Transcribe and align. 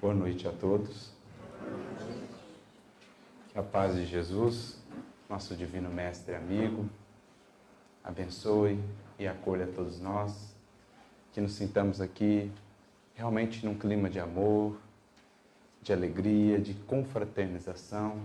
Boa 0.00 0.14
noite 0.14 0.48
a 0.48 0.50
todos. 0.50 1.10
Que 3.50 3.58
a 3.58 3.62
paz 3.62 3.94
de 3.94 4.06
Jesus, 4.06 4.78
nosso 5.28 5.54
divino 5.54 5.90
mestre 5.90 6.32
e 6.32 6.36
amigo, 6.36 6.88
abençoe 8.02 8.82
e 9.18 9.28
acolha 9.28 9.66
todos 9.66 10.00
nós, 10.00 10.56
que 11.34 11.40
nos 11.42 11.52
sintamos 11.52 12.00
aqui 12.00 12.50
realmente 13.14 13.66
num 13.66 13.74
clima 13.74 14.08
de 14.08 14.18
amor, 14.18 14.80
de 15.82 15.92
alegria, 15.92 16.58
de 16.58 16.72
confraternização, 16.72 18.22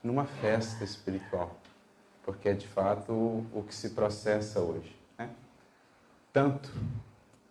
numa 0.00 0.26
festa 0.26 0.84
espiritual, 0.84 1.58
porque 2.22 2.50
é 2.50 2.52
de 2.52 2.68
fato 2.68 3.12
o 3.52 3.64
que 3.66 3.74
se 3.74 3.90
processa 3.90 4.60
hoje. 4.60 4.94
Né? 5.18 5.28
Tanto 6.32 6.70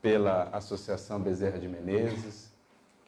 pela 0.02 0.44
Associação 0.44 1.20
Bezerra 1.20 1.60
de 1.60 1.68
Menezes, 1.68 2.53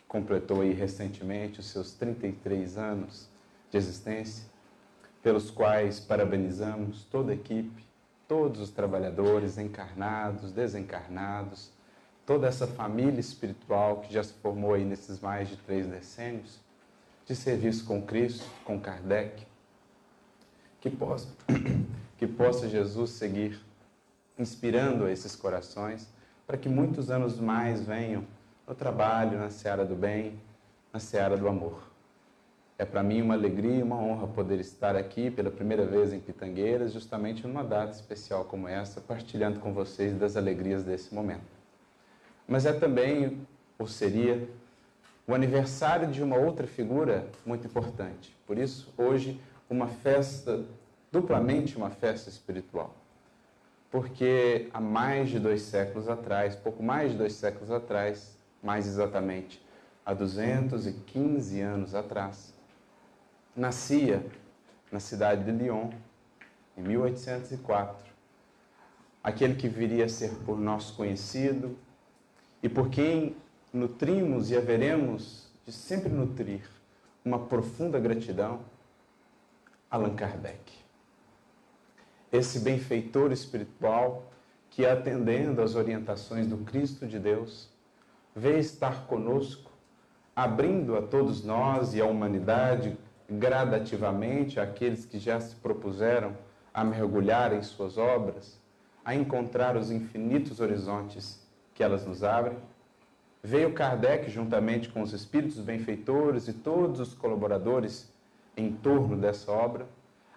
completou 0.08 0.62
aí 0.62 0.74
recentemente 0.74 1.60
os 1.60 1.68
seus 1.68 1.94
33 1.94 2.78
anos 2.78 3.28
de 3.72 3.78
existência, 3.78 4.46
pelos 5.22 5.50
quais 5.50 6.00
parabenizamos 6.00 7.04
toda 7.06 7.32
a 7.32 7.36
equipe, 7.36 7.86
todos 8.28 8.62
os 8.62 8.70
trabalhadores 8.70 9.58
encarnados, 9.58 10.52
desencarnados, 10.52 11.72
toda 12.26 12.48
essa 12.48 12.66
família 12.66 13.20
espiritual 13.20 14.02
que 14.02 14.14
já 14.14 14.24
se 14.24 14.34
formou 14.34 14.74
aí 14.74 14.84
nesses 14.84 15.20
mais 15.20 15.50
de 15.50 15.58
três 15.58 15.88
decênios 15.88 16.60
de 17.26 17.36
serviço 17.36 17.86
com 17.86 18.02
Cristo, 18.02 18.46
com 18.64 18.80
Kardec, 18.80 19.46
que 20.80 20.90
possa, 20.90 21.28
que 22.18 22.28
possa 22.28 22.70
Jesus 22.70 23.12
seguir 23.12 23.60
inspirando 24.38 25.08
esses 25.08 25.36
corações 25.36 26.08
para 26.46 26.58
que 26.58 26.70
muitos 26.70 27.10
anos 27.10 27.40
mais 27.40 27.82
venham 27.82 28.24
no 28.68 28.74
trabalho, 28.74 29.38
na 29.38 29.50
seara 29.50 29.86
do 29.86 29.96
bem, 29.96 30.40
na 30.92 31.00
seara 31.00 31.38
do 31.38 31.48
amor. 31.48 31.84
É 32.78 32.84
para 32.84 33.04
mim 33.04 33.22
uma 33.22 33.36
alegria 33.36 33.78
e 33.78 33.84
uma 33.84 33.96
honra 33.96 34.28
poder 34.28 34.60
estar 34.60 34.96
aqui 34.96 35.32
pela 35.32 35.50
primeira 35.50 35.86
vez 35.86 36.12
em 36.12 36.20
Pitangueiras, 36.20 36.92
justamente 36.92 37.48
numa 37.48 37.64
data 37.64 37.92
especial 37.92 38.44
como 38.46 38.68
essa, 38.68 39.00
partilhando 39.00 39.60
com 39.60 39.72
vocês 39.72 40.18
das 40.18 40.36
alegrias 40.36 40.84
desse 40.84 41.14
momento. 41.14 41.56
Mas 42.48 42.66
é 42.66 42.74
também, 42.74 43.48
ou 43.80 43.88
seria, 43.88 44.50
o 45.28 45.34
aniversário 45.34 46.08
de 46.12 46.22
uma 46.22 46.36
outra 46.36 46.68
figura 46.68 47.28
muito 47.46 47.66
importante. 47.66 48.36
Por 48.46 48.58
isso, 48.58 48.94
hoje, 48.98 49.40
uma 49.70 49.88
festa, 49.88 50.66
duplamente 51.12 51.78
uma 51.78 51.90
festa 51.90 52.30
espiritual. 52.30 52.94
Porque 53.90 54.70
há 54.74 54.82
mais 54.82 55.30
de 55.30 55.40
dois 55.40 55.62
séculos 55.62 56.10
atrás, 56.10 56.56
pouco 56.56 56.84
mais 56.84 57.14
de 57.14 57.18
dois 57.18 57.34
séculos 57.34 57.72
atrás, 57.72 58.35
mais 58.66 58.88
exatamente 58.88 59.64
há 60.04 60.14
215 60.14 61.62
anos 61.62 61.94
atrás, 61.94 62.52
nascia 63.56 64.26
na 64.92 65.00
cidade 65.00 65.44
de 65.44 65.52
Lyon, 65.52 65.92
em 66.76 66.82
1804, 66.82 67.96
aquele 69.24 69.56
que 69.56 69.70
viria 69.70 70.06
a 70.06 70.10
ser 70.10 70.32
por 70.46 70.60
nós 70.60 70.90
conhecido 70.90 71.78
e 72.62 72.68
por 72.68 72.90
quem 72.90 73.38
nutrimos 73.72 74.50
e 74.50 74.58
haveremos 74.58 75.48
de 75.66 75.72
sempre 75.72 76.10
nutrir 76.10 76.68
uma 77.24 77.40
profunda 77.40 78.00
gratidão, 78.00 78.62
Allan 79.90 80.16
Kardec. 80.16 80.74
Esse 82.32 82.60
benfeitor 82.60 83.32
espiritual 83.32 84.32
que, 84.70 84.86
atendendo 84.86 85.62
às 85.62 85.76
orientações 85.76 86.48
do 86.48 86.58
Cristo 86.58 87.08
de 87.08 87.18
Deus, 87.18 87.70
veio 88.36 88.60
estar 88.60 89.08
conosco, 89.08 89.72
abrindo 90.36 90.98
a 90.98 91.02
todos 91.02 91.44
nós 91.44 91.94
e 91.94 92.02
à 92.02 92.06
humanidade 92.06 92.98
gradativamente, 93.30 94.60
aqueles 94.60 95.06
que 95.06 95.18
já 95.18 95.40
se 95.40 95.56
propuseram 95.56 96.36
a 96.74 96.84
mergulhar 96.84 97.54
em 97.54 97.64
suas 97.64 97.98
obras, 97.98 98.60
a 99.04 99.16
encontrar 99.16 99.78
os 99.78 99.90
infinitos 99.90 100.60
horizontes 100.60 101.48
que 101.74 101.82
elas 101.82 102.06
nos 102.06 102.24
abrem. 102.24 102.58
Veio 103.42 103.74
Kardec, 103.74 104.30
juntamente 104.30 104.90
com 104.90 105.02
os 105.02 105.14
espíritos 105.14 105.60
benfeitores 105.60 106.48
e 106.48 106.54
todos 106.54 107.00
os 107.00 107.14
colaboradores 107.14 108.12
em 108.58 108.72
torno 108.74 109.16
dessa 109.16 109.52
obra, 109.52 109.88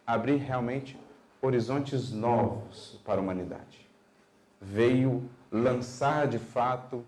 abrir 0.07 0.37
realmente 0.37 0.99
horizontes 1.43 2.13
novos 2.13 3.01
para 3.05 3.21
a 3.21 3.23
humanidade. 3.23 3.89
Veio 4.61 5.29
lançar 5.51 6.29
de 6.29 6.39
fato 6.39 7.05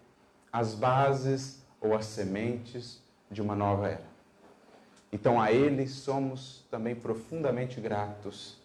as 0.52 0.74
bases 0.74 1.62
ou 1.80 1.94
as 1.94 2.06
sementes 2.06 3.02
de 3.30 3.40
uma 3.40 3.54
nova 3.54 3.88
era. 3.88 4.10
Então 5.12 5.40
a 5.40 5.52
Ele 5.52 5.88
somos 5.88 6.64
também 6.70 6.94
profundamente 6.94 7.80
gratos 7.80 8.56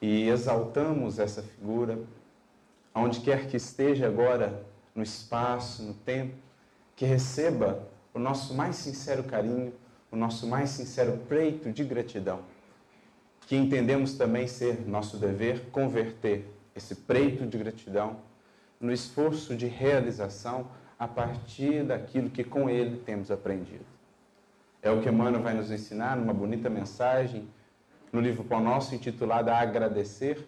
e 0.00 0.28
exaltamos 0.28 1.18
essa 1.18 1.42
figura, 1.42 1.98
onde 2.94 3.20
quer 3.20 3.48
que 3.48 3.56
esteja 3.56 4.06
agora, 4.06 4.64
no 4.94 5.02
espaço, 5.02 5.82
no 5.82 5.94
tempo, 5.94 6.34
que 6.96 7.04
receba 7.04 7.88
o 8.12 8.18
nosso 8.18 8.54
mais 8.54 8.76
sincero 8.76 9.24
carinho, 9.24 9.72
o 10.10 10.16
nosso 10.16 10.46
mais 10.46 10.70
sincero 10.70 11.18
preito 11.28 11.70
de 11.70 11.84
gratidão, 11.84 12.40
que 13.46 13.56
entendemos 13.56 14.14
também 14.14 14.46
ser 14.46 14.86
nosso 14.88 15.16
dever 15.16 15.70
converter 15.70 16.48
esse 16.74 16.94
preito 16.94 17.46
de 17.46 17.58
gratidão 17.58 18.16
no 18.80 18.92
esforço 18.92 19.54
de 19.54 19.66
realização 19.66 20.66
a 21.00 21.08
partir 21.08 21.82
daquilo 21.82 22.28
que 22.28 22.44
com 22.44 22.68
ele 22.68 22.98
temos 22.98 23.30
aprendido. 23.30 23.86
É 24.82 24.90
o 24.90 25.00
que 25.00 25.08
Emmanuel 25.08 25.42
vai 25.42 25.54
nos 25.54 25.70
ensinar 25.70 26.14
numa 26.14 26.34
bonita 26.34 26.68
mensagem 26.68 27.48
no 28.12 28.20
livro 28.20 28.44
Pão 28.44 28.60
Nosso 28.62 28.94
intitulado 28.94 29.48
Agradecer. 29.48 30.46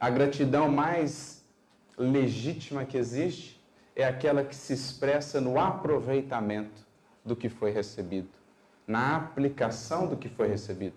A 0.00 0.08
gratidão 0.08 0.70
mais 0.70 1.44
legítima 1.98 2.86
que 2.86 2.96
existe 2.96 3.62
é 3.94 4.02
aquela 4.02 4.42
que 4.42 4.56
se 4.56 4.72
expressa 4.72 5.42
no 5.42 5.60
aproveitamento 5.60 6.86
do 7.22 7.36
que 7.36 7.50
foi 7.50 7.72
recebido, 7.72 8.30
na 8.86 9.16
aplicação 9.16 10.06
do 10.06 10.16
que 10.16 10.28
foi 10.28 10.48
recebido, 10.48 10.96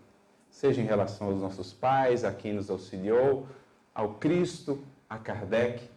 seja 0.50 0.82
em 0.82 0.86
relação 0.86 1.28
aos 1.28 1.42
nossos 1.42 1.74
pais, 1.74 2.24
a 2.24 2.32
quem 2.32 2.54
nos 2.54 2.70
auxiliou, 2.70 3.46
ao 3.94 4.14
Cristo, 4.16 4.82
a 5.10 5.18
Kardec, 5.18 5.90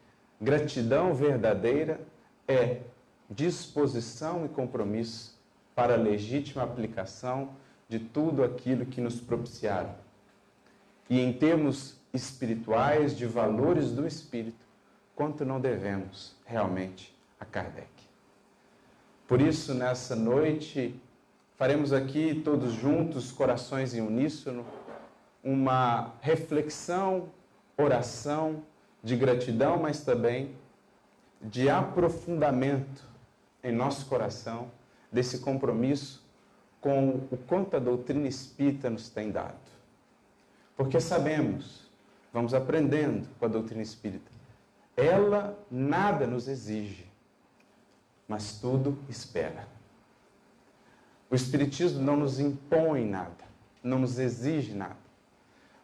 Gratidão 0.42 1.14
verdadeira 1.14 2.00
é 2.48 2.80
disposição 3.30 4.44
e 4.44 4.48
compromisso 4.48 5.40
para 5.72 5.94
a 5.94 5.96
legítima 5.96 6.64
aplicação 6.64 7.50
de 7.88 8.00
tudo 8.00 8.42
aquilo 8.42 8.84
que 8.84 9.00
nos 9.00 9.20
propiciaram. 9.20 9.94
E 11.08 11.20
em 11.20 11.32
termos 11.32 11.96
espirituais, 12.12 13.16
de 13.16 13.24
valores 13.24 13.92
do 13.92 14.04
espírito, 14.04 14.58
quanto 15.14 15.44
não 15.44 15.60
devemos 15.60 16.34
realmente 16.44 17.16
a 17.38 17.44
Kardec. 17.44 17.88
Por 19.28 19.40
isso, 19.40 19.72
nessa 19.72 20.16
noite, 20.16 21.00
faremos 21.56 21.92
aqui 21.92 22.42
todos 22.44 22.72
juntos, 22.72 23.30
corações 23.30 23.94
em 23.94 24.00
uníssono, 24.00 24.66
uma 25.44 26.14
reflexão, 26.20 27.28
oração 27.76 28.64
de 29.02 29.16
gratidão, 29.16 29.78
mas 29.78 30.04
também 30.04 30.54
de 31.40 31.68
aprofundamento 31.68 33.04
em 33.62 33.72
nosso 33.72 34.06
coração 34.06 34.70
desse 35.10 35.40
compromisso 35.40 36.22
com 36.80 37.26
o 37.30 37.36
quanto 37.36 37.76
a 37.76 37.80
doutrina 37.80 38.26
espírita 38.26 38.90
nos 38.90 39.08
tem 39.08 39.30
dado. 39.30 39.58
Porque 40.76 41.00
sabemos, 41.00 41.90
vamos 42.32 42.54
aprendendo 42.54 43.28
com 43.38 43.44
a 43.44 43.48
doutrina 43.48 43.82
espírita, 43.82 44.30
ela 44.96 45.58
nada 45.70 46.26
nos 46.26 46.48
exige, 46.48 47.06
mas 48.26 48.58
tudo 48.58 48.98
espera. 49.08 49.66
O 51.30 51.34
Espiritismo 51.34 52.02
não 52.02 52.16
nos 52.16 52.38
impõe 52.38 53.06
nada, 53.06 53.44
não 53.82 53.98
nos 53.98 54.18
exige 54.18 54.74
nada. 54.74 55.01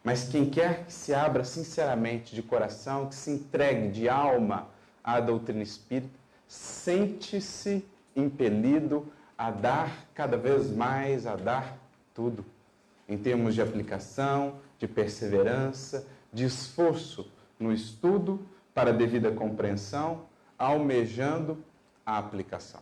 Mas 0.03 0.27
quem 0.29 0.49
quer 0.49 0.85
que 0.85 0.93
se 0.93 1.13
abra 1.13 1.43
sinceramente 1.43 2.33
de 2.33 2.41
coração, 2.41 3.07
que 3.07 3.15
se 3.15 3.31
entregue 3.31 3.89
de 3.89 4.07
alma 4.07 4.69
à 5.03 5.19
doutrina 5.19 5.61
espírita, 5.61 6.17
sente-se 6.47 7.85
impelido 8.15 9.11
a 9.37 9.51
dar 9.51 10.07
cada 10.13 10.37
vez 10.37 10.69
mais, 10.71 11.25
a 11.25 11.35
dar 11.35 11.77
tudo, 12.13 12.45
em 13.07 13.17
termos 13.17 13.55
de 13.55 13.61
aplicação, 13.61 14.59
de 14.77 14.87
perseverança, 14.87 16.07
de 16.31 16.45
esforço 16.45 17.31
no 17.59 17.71
estudo 17.73 18.45
para 18.73 18.91
a 18.91 18.93
devida 18.93 19.31
compreensão, 19.31 20.25
almejando 20.57 21.63
a 22.05 22.17
aplicação. 22.17 22.81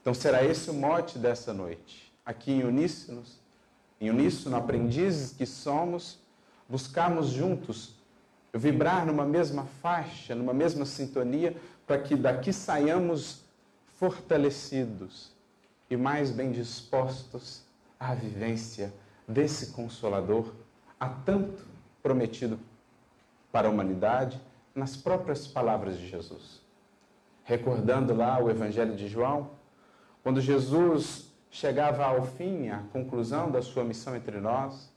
Então 0.00 0.14
será 0.14 0.44
esse 0.44 0.70
o 0.70 0.74
mote 0.74 1.18
dessa 1.18 1.52
noite. 1.52 2.12
Aqui 2.24 2.52
em 2.52 2.64
Uníssonos, 2.64 3.39
em 4.00 4.10
uníssono, 4.10 4.56
aprendizes 4.56 5.32
que 5.32 5.44
somos, 5.44 6.18
buscarmos 6.68 7.28
juntos 7.28 8.00
vibrar 8.52 9.06
numa 9.06 9.24
mesma 9.24 9.64
faixa, 9.82 10.34
numa 10.34 10.52
mesma 10.52 10.84
sintonia, 10.84 11.56
para 11.86 11.98
que 12.00 12.16
daqui 12.16 12.52
saiamos 12.52 13.42
fortalecidos 13.98 15.32
e 15.88 15.96
mais 15.96 16.30
bem 16.30 16.50
dispostos 16.50 17.62
à 17.98 18.14
vivência 18.14 18.92
desse 19.26 19.68
Consolador, 19.72 20.52
há 20.98 21.08
tanto 21.08 21.64
prometido 22.02 22.58
para 23.52 23.68
a 23.68 23.70
humanidade 23.70 24.40
nas 24.74 24.96
próprias 24.96 25.46
palavras 25.46 25.98
de 25.98 26.08
Jesus. 26.08 26.60
Recordando 27.44 28.14
lá 28.14 28.40
o 28.40 28.50
Evangelho 28.50 28.96
de 28.96 29.08
João, 29.08 29.50
quando 30.22 30.40
Jesus 30.40 31.29
chegava 31.50 32.04
ao 32.04 32.24
fim, 32.24 32.68
à 32.68 32.78
conclusão 32.92 33.50
da 33.50 33.60
sua 33.60 33.84
missão 33.84 34.14
entre 34.14 34.38
nós, 34.38 34.90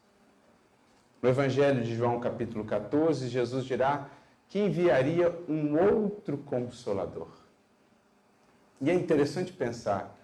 no 1.22 1.30
Evangelho 1.30 1.84
de 1.84 1.96
João, 1.96 2.20
capítulo 2.20 2.66
14, 2.66 3.30
Jesus 3.30 3.66
dirá 3.66 4.10
que 4.50 4.60
enviaria 4.60 5.34
um 5.48 5.78
outro 5.82 6.38
consolador. 6.38 7.30
E 8.80 8.90
é 8.90 8.94
interessante 8.94 9.54
pensar, 9.54 10.16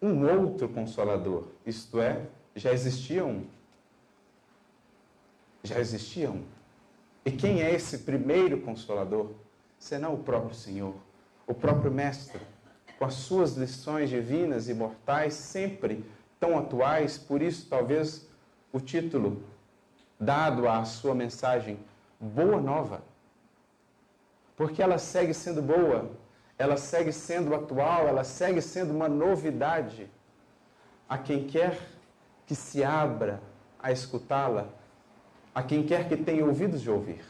um 0.00 0.26
outro 0.26 0.68
consolador, 0.68 1.48
isto 1.64 2.00
é, 2.00 2.26
já 2.54 2.72
existia 2.72 3.24
um. 3.24 3.46
Já 5.64 5.78
existia 5.78 6.30
um. 6.30 6.44
E 7.24 7.30
quem 7.30 7.62
é 7.62 7.72
esse 7.74 7.98
primeiro 7.98 8.60
consolador? 8.60 9.30
Senão 9.78 10.14
o 10.14 10.22
próprio 10.22 10.54
Senhor, 10.54 10.94
o 11.46 11.54
próprio 11.54 11.90
Mestre, 11.90 12.40
com 13.02 13.06
as 13.06 13.14
suas 13.14 13.56
lições 13.56 14.08
divinas 14.08 14.68
e 14.68 14.74
mortais 14.74 15.34
sempre 15.34 16.08
tão 16.38 16.56
atuais, 16.56 17.18
por 17.18 17.42
isso 17.42 17.66
talvez 17.68 18.28
o 18.72 18.78
título 18.78 19.42
dado 20.20 20.68
à 20.68 20.84
sua 20.84 21.12
mensagem, 21.12 21.80
Boa 22.20 22.60
Nova. 22.60 23.02
Porque 24.56 24.80
ela 24.80 24.98
segue 24.98 25.34
sendo 25.34 25.60
boa, 25.60 26.12
ela 26.56 26.76
segue 26.76 27.12
sendo 27.12 27.56
atual, 27.56 28.06
ela 28.06 28.22
segue 28.22 28.62
sendo 28.62 28.92
uma 28.92 29.08
novidade. 29.08 30.08
A 31.08 31.18
quem 31.18 31.48
quer 31.48 31.76
que 32.46 32.54
se 32.54 32.84
abra 32.84 33.42
a 33.80 33.90
escutá-la, 33.90 34.68
a 35.52 35.60
quem 35.60 35.84
quer 35.84 36.08
que 36.08 36.16
tenha 36.16 36.46
ouvidos 36.46 36.80
de 36.80 36.88
ouvir. 36.88 37.24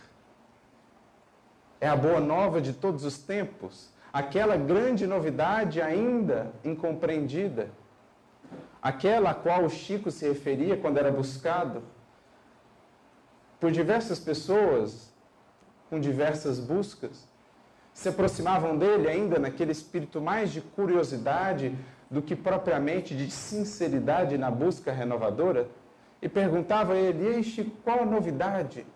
É 1.81 1.89
a 1.89 1.97
boa 1.97 2.21
nova 2.21 2.61
de 2.61 2.75
todos 2.75 3.07
os 3.07 3.17
tempos, 3.17 3.92
aquela 4.12 4.56
grande 4.56 5.06
novidade 5.06 5.81
ainda 5.81 6.53
incompreendida, 6.62 7.70
aquela 8.81 9.31
a 9.31 9.35
qual 9.35 9.64
o 9.64 9.70
Chico 9.70 10.11
se 10.11 10.29
referia 10.29 10.76
quando 10.76 10.99
era 10.99 11.11
buscado 11.11 11.82
por 13.59 13.70
diversas 13.70 14.19
pessoas, 14.19 15.12
com 15.88 15.99
diversas 15.99 16.59
buscas, 16.59 17.29
se 17.93 18.09
aproximavam 18.09 18.76
dele 18.76 19.09
ainda 19.09 19.38
naquele 19.38 19.73
espírito 19.73 20.20
mais 20.20 20.50
de 20.50 20.61
curiosidade 20.61 21.76
do 22.11 22.20
que 22.20 22.35
propriamente 22.35 23.15
de 23.15 23.31
sinceridade 23.31 24.37
na 24.37 24.50
busca 24.50 24.93
renovadora, 24.93 25.69
e 26.20 26.29
perguntava 26.29 26.93
a 26.93 26.97
ele: 26.97 27.26
Ei, 27.26 27.43
Chico, 27.43 27.70
qual 27.82 28.03
a 28.03 28.06
novidade? 28.06 28.87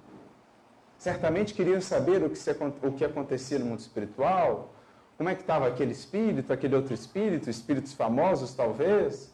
Certamente 0.98 1.52
queriam 1.52 1.80
saber 1.80 2.22
o 2.22 2.30
que, 2.30 2.38
se, 2.38 2.50
o 2.50 2.92
que 2.92 3.04
acontecia 3.04 3.58
no 3.58 3.66
mundo 3.66 3.80
espiritual, 3.80 4.70
como 5.16 5.28
é 5.28 5.34
que 5.34 5.40
estava 5.40 5.66
aquele 5.66 5.92
espírito, 5.92 6.52
aquele 6.52 6.76
outro 6.76 6.92
espírito, 6.92 7.48
espíritos 7.48 7.92
famosos 7.92 8.54
talvez. 8.54 9.32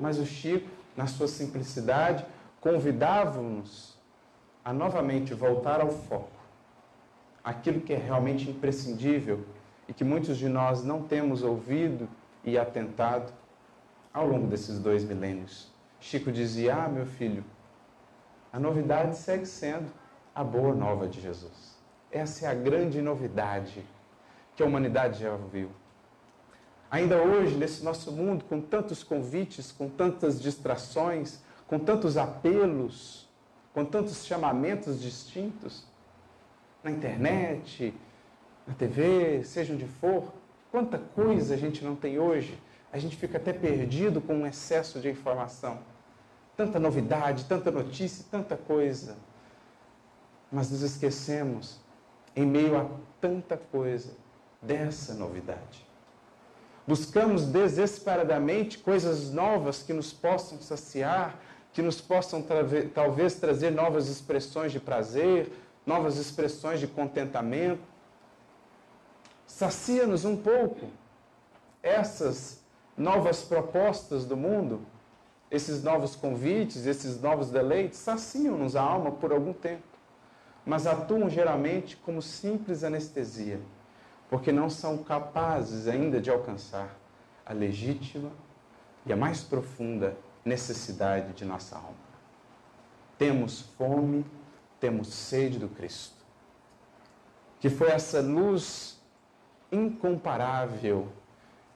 Mas 0.00 0.18
o 0.18 0.24
Chico, 0.24 0.68
na 0.96 1.06
sua 1.06 1.28
simplicidade, 1.28 2.24
convidava-nos 2.60 3.94
a 4.64 4.72
novamente 4.72 5.34
voltar 5.34 5.80
ao 5.80 5.90
foco, 5.90 6.30
aquilo 7.44 7.80
que 7.80 7.92
é 7.92 7.98
realmente 7.98 8.48
imprescindível 8.48 9.44
e 9.86 9.92
que 9.92 10.02
muitos 10.02 10.38
de 10.38 10.48
nós 10.48 10.82
não 10.82 11.02
temos 11.02 11.42
ouvido 11.42 12.08
e 12.42 12.58
atentado 12.58 13.30
ao 14.12 14.26
longo 14.26 14.46
desses 14.46 14.78
dois 14.78 15.04
milênios. 15.04 15.70
Chico 16.00 16.32
dizia: 16.32 16.84
Ah, 16.84 16.88
meu 16.88 17.04
filho, 17.04 17.44
a 18.50 18.58
novidade 18.58 19.16
segue 19.16 19.44
sendo 19.44 19.92
a 20.34 20.42
boa 20.42 20.74
nova 20.74 21.06
de 21.06 21.20
Jesus. 21.20 21.76
Essa 22.10 22.46
é 22.46 22.48
a 22.48 22.54
grande 22.54 23.02
novidade 23.02 23.84
que 24.56 24.62
a 24.62 24.66
humanidade 24.66 25.20
já 25.20 25.32
ouviu. 25.32 25.70
Ainda 26.90 27.16
hoje, 27.16 27.56
nesse 27.56 27.84
nosso 27.84 28.12
mundo, 28.12 28.44
com 28.44 28.60
tantos 28.60 29.02
convites, 29.02 29.72
com 29.72 29.88
tantas 29.88 30.40
distrações, 30.40 31.40
com 31.66 31.78
tantos 31.78 32.16
apelos, 32.16 33.28
com 33.72 33.84
tantos 33.84 34.24
chamamentos 34.24 35.00
distintos, 35.00 35.84
na 36.84 36.90
internet, 36.90 37.94
na 38.66 38.74
TV, 38.74 39.42
seja 39.42 39.72
onde 39.72 39.86
for, 39.86 40.32
quanta 40.70 40.98
coisa 40.98 41.54
a 41.54 41.56
gente 41.56 41.84
não 41.84 41.96
tem 41.96 42.18
hoje. 42.18 42.58
A 42.92 42.98
gente 42.98 43.16
fica 43.16 43.38
até 43.38 43.52
perdido 43.52 44.20
com 44.20 44.34
um 44.34 44.46
excesso 44.46 45.00
de 45.00 45.10
informação. 45.10 45.80
Tanta 46.56 46.78
novidade, 46.78 47.46
tanta 47.46 47.70
notícia, 47.70 48.24
tanta 48.30 48.56
coisa. 48.56 49.16
Mas 50.52 50.70
nos 50.70 50.82
esquecemos, 50.82 51.80
em 52.36 52.46
meio 52.46 52.78
a 52.78 52.86
tanta 53.20 53.56
coisa, 53.56 54.12
dessa 54.66 55.14
novidade. 55.14 55.86
Buscamos 56.86 57.46
desesperadamente 57.46 58.78
coisas 58.78 59.30
novas 59.30 59.82
que 59.82 59.92
nos 59.92 60.12
possam 60.12 60.60
saciar, 60.60 61.38
que 61.72 61.80
nos 61.80 62.00
possam 62.00 62.44
talvez 62.94 63.34
trazer 63.36 63.70
novas 63.70 64.08
expressões 64.08 64.70
de 64.70 64.78
prazer, 64.78 65.50
novas 65.86 66.18
expressões 66.18 66.80
de 66.80 66.86
contentamento. 66.86 67.82
Sacia-nos 69.46 70.24
um 70.24 70.36
pouco 70.36 70.86
essas 71.82 72.60
novas 72.96 73.42
propostas 73.42 74.24
do 74.24 74.36
mundo, 74.36 74.80
esses 75.50 75.82
novos 75.82 76.14
convites, 76.14 76.86
esses 76.86 77.20
novos 77.20 77.50
deleites, 77.50 77.98
saciam-nos 77.98 78.76
a 78.76 78.82
alma 78.82 79.12
por 79.12 79.32
algum 79.32 79.52
tempo, 79.52 79.82
mas 80.66 80.86
atuam 80.86 81.28
geralmente 81.30 81.96
como 81.96 82.20
simples 82.20 82.84
anestesia, 82.84 83.60
porque 84.28 84.50
não 84.50 84.68
são 84.68 84.98
capazes 84.98 85.86
ainda 85.86 86.20
de 86.20 86.30
alcançar 86.30 86.96
a 87.44 87.52
legítima 87.52 88.30
e 89.06 89.12
a 89.12 89.16
mais 89.16 89.42
profunda 89.42 90.16
necessidade 90.44 91.32
de 91.32 91.44
nossa 91.44 91.76
alma. 91.76 91.94
Temos 93.18 93.60
fome, 93.78 94.24
temos 94.80 95.08
sede 95.08 95.58
do 95.58 95.68
Cristo. 95.68 96.24
Que 97.60 97.70
foi 97.70 97.88
essa 97.88 98.20
luz 98.20 99.00
incomparável 99.70 101.08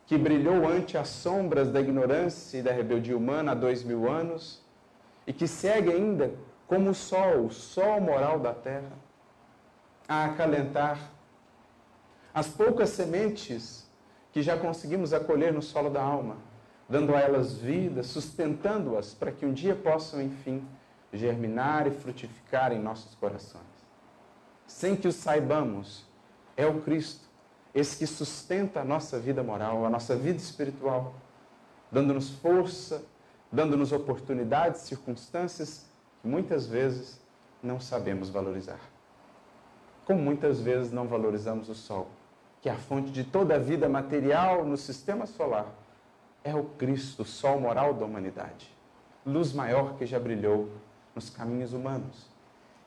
que 0.06 0.17
brilhou 0.17 0.67
ante 0.67 0.97
as 0.97 1.09
sombras 1.09 1.70
da 1.70 1.81
ignorância 1.81 2.58
e 2.58 2.63
da 2.63 2.72
rebeldia 2.72 3.17
humana 3.17 3.53
há 3.53 3.55
dois 3.55 3.82
mil 3.82 4.11
anos 4.11 4.63
e 5.27 5.32
que 5.32 5.46
segue 5.46 5.93
ainda 5.93 6.32
como 6.67 6.91
o 6.91 6.94
sol, 6.94 7.46
o 7.46 7.51
sol 7.51 8.01
moral 8.01 8.39
da 8.39 8.55
terra, 8.55 8.93
a 10.08 10.25
acalentar 10.25 10.99
as 12.39 12.49
poucas 12.49 12.91
sementes 12.91 13.85
que 14.33 14.43
já 14.43 14.57
conseguimos 14.57 15.13
acolher 15.13 15.53
no 15.53 15.61
solo 15.61 15.91
da 15.91 16.03
alma 16.03 16.37
dando 16.89 17.15
a 17.15 17.21
elas 17.21 17.59
vida, 17.59 18.03
sustentando-as 18.03 19.13
para 19.13 19.31
que 19.31 19.45
um 19.45 19.53
dia 19.53 19.75
possam, 19.75 20.23
enfim, 20.23 20.67
germinar 21.13 21.87
e 21.87 21.91
frutificar 21.91 22.73
em 22.73 22.81
nossos 22.81 23.15
corações. 23.17 23.65
Sem 24.67 24.97
que 24.97 25.07
o 25.07 25.13
saibamos, 25.13 26.07
é 26.57 26.67
o 26.67 26.81
Cristo, 26.81 27.29
esse 27.75 27.99
que 27.99 28.07
sustenta 28.07 28.81
a 28.81 28.85
nossa 28.85 29.19
vida 29.19 29.43
moral, 29.43 29.85
a 29.85 29.91
nossa 29.91 30.17
vida 30.17 30.39
espiritual, 30.39 31.15
dando-nos 31.93 32.31
força, 32.31 33.05
dando-nos 33.53 33.93
oportunidades, 33.93 34.83
circunstâncias 34.83 35.87
que 36.23 36.29
muitas 36.29 36.67
vezes 36.67 37.21
não 37.63 37.79
sabemos 37.79 38.31
valorizar. 38.31 38.81
Como 40.07 40.23
muitas 40.23 40.61
vezes 40.61 40.91
não 40.91 41.07
valorizamos 41.07 41.69
o 41.69 41.75
sol, 41.75 42.09
que 42.60 42.69
é 42.69 42.72
a 42.72 42.77
fonte 42.77 43.10
de 43.10 43.24
toda 43.24 43.55
a 43.55 43.58
vida 43.58 43.88
material 43.88 44.65
no 44.65 44.77
sistema 44.77 45.27
solar 45.27 45.67
é 46.43 46.55
o 46.55 46.65
Cristo, 46.65 47.24
sol 47.24 47.60
moral 47.60 47.94
da 47.94 48.05
humanidade, 48.05 48.74
luz 49.24 49.53
maior 49.53 49.96
que 49.96 50.06
já 50.06 50.19
brilhou 50.19 50.69
nos 51.15 51.29
caminhos 51.29 51.72
humanos 51.72 52.27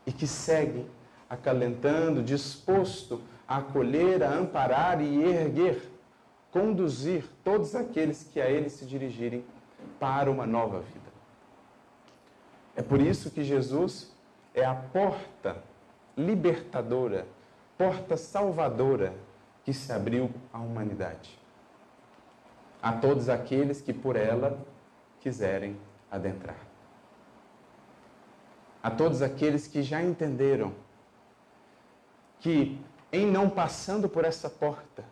e 0.05 0.11
que 0.11 0.25
segue 0.25 0.85
acalentando, 1.29 2.23
disposto 2.23 3.21
a 3.47 3.57
acolher, 3.57 4.23
a 4.23 4.33
amparar 4.33 5.01
e 5.01 5.23
erguer, 5.23 5.89
conduzir 6.51 7.25
todos 7.43 7.75
aqueles 7.75 8.23
que 8.23 8.41
a 8.41 8.49
Ele 8.49 8.69
se 8.69 8.85
dirigirem 8.85 9.45
para 9.99 10.29
uma 10.29 10.45
nova 10.45 10.79
vida. 10.79 11.11
É 12.75 12.81
por 12.81 12.99
isso 12.99 13.29
que 13.29 13.43
Jesus 13.43 14.11
é 14.53 14.65
a 14.65 14.73
porta 14.73 15.57
libertadora, 16.17 17.27
porta 17.77 18.17
salvadora 18.17 19.13
que 19.63 19.73
se 19.73 19.91
abriu 19.91 20.31
à 20.51 20.59
humanidade 20.59 21.41
a 22.81 22.91
todos 22.91 23.29
aqueles 23.29 23.81
que 23.81 23.93
por 23.93 24.15
ela 24.15 24.59
quiserem 25.19 25.77
adentrar. 26.09 26.57
A 28.81 28.89
todos 28.89 29.21
aqueles 29.21 29.67
que 29.67 29.83
já 29.83 30.01
entenderam 30.01 30.73
que, 32.39 32.81
em 33.11 33.27
não 33.27 33.47
passando 33.47 34.09
por 34.09 34.25
essa 34.25 34.49
porta, 34.49 35.05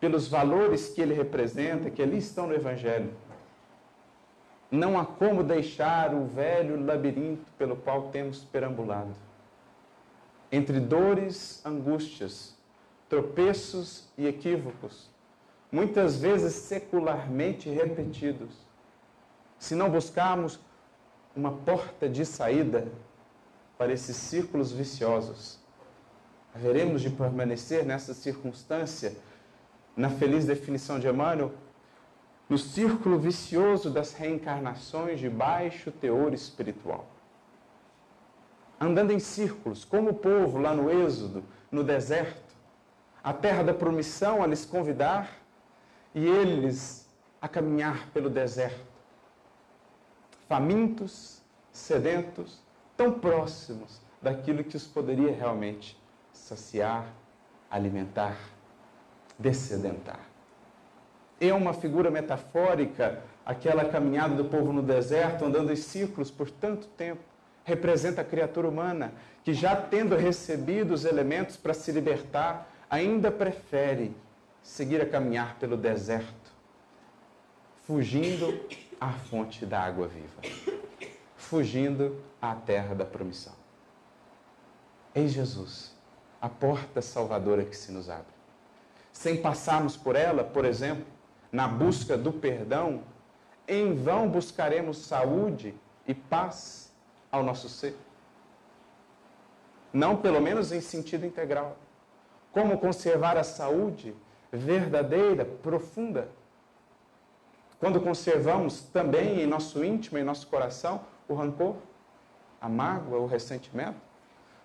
pelos 0.00 0.26
valores 0.26 0.88
que 0.88 1.00
ele 1.00 1.14
representa, 1.14 1.88
que 1.88 2.02
ali 2.02 2.18
estão 2.18 2.48
no 2.48 2.54
Evangelho. 2.54 3.14
Não 4.68 4.98
há 4.98 5.06
como 5.06 5.44
deixar 5.44 6.12
o 6.12 6.26
velho 6.26 6.84
labirinto 6.84 7.50
pelo 7.56 7.76
qual 7.76 8.10
temos 8.10 8.42
perambulado. 8.42 9.14
Entre 10.50 10.80
dores, 10.80 11.64
angústias, 11.64 12.55
tropeços 13.08 14.08
e 14.16 14.26
equívocos, 14.26 15.08
muitas 15.70 16.16
vezes 16.16 16.54
secularmente 16.54 17.68
repetidos. 17.68 18.66
Se 19.58 19.74
não 19.74 19.90
buscarmos 19.90 20.60
uma 21.34 21.52
porta 21.52 22.08
de 22.08 22.24
saída 22.24 22.88
para 23.78 23.92
esses 23.92 24.16
círculos 24.16 24.72
viciosos, 24.72 25.58
haveremos 26.54 27.02
de 27.02 27.10
permanecer 27.10 27.84
nessa 27.84 28.14
circunstância, 28.14 29.14
na 29.96 30.08
feliz 30.10 30.46
definição 30.46 30.98
de 30.98 31.08
Emmanuel, 31.08 31.52
no 32.48 32.56
círculo 32.56 33.18
vicioso 33.18 33.90
das 33.90 34.14
reencarnações 34.14 35.18
de 35.18 35.28
baixo 35.28 35.90
teor 35.90 36.32
espiritual. 36.32 37.06
Andando 38.80 39.10
em 39.10 39.18
círculos, 39.18 39.84
como 39.84 40.10
o 40.10 40.14
povo 40.14 40.58
lá 40.58 40.74
no 40.74 40.90
Êxodo, 40.90 41.42
no 41.70 41.82
deserto, 41.82 42.45
a 43.26 43.32
terra 43.32 43.64
da 43.64 43.74
promissão 43.74 44.40
a 44.40 44.46
lhes 44.46 44.64
convidar 44.64 45.28
e 46.14 46.24
eles 46.24 47.10
a 47.42 47.48
caminhar 47.48 48.08
pelo 48.14 48.30
deserto, 48.30 48.86
famintos, 50.48 51.42
sedentos, 51.72 52.62
tão 52.96 53.18
próximos 53.18 54.00
daquilo 54.22 54.62
que 54.62 54.76
os 54.76 54.86
poderia 54.86 55.34
realmente 55.34 56.00
saciar, 56.32 57.04
alimentar, 57.68 58.36
descedentar. 59.36 60.20
É 61.40 61.52
uma 61.52 61.72
figura 61.72 62.12
metafórica 62.12 63.24
aquela 63.44 63.86
caminhada 63.86 64.36
do 64.36 64.44
povo 64.44 64.72
no 64.72 64.82
deserto, 64.82 65.44
andando 65.44 65.72
em 65.72 65.76
círculos 65.76 66.30
por 66.30 66.48
tanto 66.48 66.86
tempo. 66.86 67.22
Representa 67.64 68.20
a 68.20 68.24
criatura 68.24 68.68
humana 68.68 69.12
que, 69.42 69.52
já 69.52 69.74
tendo 69.74 70.14
recebido 70.14 70.94
os 70.94 71.04
elementos 71.04 71.56
para 71.56 71.74
se 71.74 71.90
libertar, 71.90 72.70
ainda 72.88 73.30
prefere 73.30 74.14
seguir 74.62 75.00
a 75.00 75.06
caminhar 75.06 75.56
pelo 75.58 75.76
deserto, 75.76 76.52
fugindo 77.82 78.60
à 79.00 79.12
fonte 79.12 79.64
da 79.64 79.80
água 79.80 80.08
viva, 80.08 80.42
fugindo 81.36 82.20
à 82.40 82.54
terra 82.54 82.94
da 82.94 83.04
promissão. 83.04 83.54
Em 85.14 85.28
Jesus, 85.28 85.94
a 86.40 86.48
porta 86.48 87.00
salvadora 87.00 87.64
que 87.64 87.76
se 87.76 87.92
nos 87.92 88.10
abre. 88.10 88.34
Sem 89.12 89.40
passarmos 89.40 89.96
por 89.96 90.14
ela, 90.14 90.44
por 90.44 90.64
exemplo, 90.64 91.06
na 91.50 91.66
busca 91.66 92.18
do 92.18 92.32
perdão, 92.32 93.02
em 93.66 93.94
vão 93.94 94.28
buscaremos 94.28 94.98
saúde 94.98 95.74
e 96.06 96.14
paz 96.14 96.92
ao 97.32 97.42
nosso 97.42 97.68
ser. 97.68 97.96
Não, 99.92 100.16
pelo 100.16 100.40
menos 100.40 100.72
em 100.72 100.80
sentido 100.80 101.24
integral. 101.24 101.76
Como 102.56 102.78
conservar 102.78 103.36
a 103.36 103.44
saúde 103.44 104.16
verdadeira, 104.50 105.44
profunda? 105.44 106.30
Quando 107.78 108.00
conservamos 108.00 108.80
também 108.80 109.42
em 109.42 109.46
nosso 109.46 109.84
íntimo, 109.84 110.16
em 110.16 110.24
nosso 110.24 110.46
coração, 110.46 111.02
o 111.28 111.34
rancor, 111.34 111.76
a 112.58 112.66
mágoa, 112.66 113.18
o 113.18 113.26
ressentimento? 113.26 114.00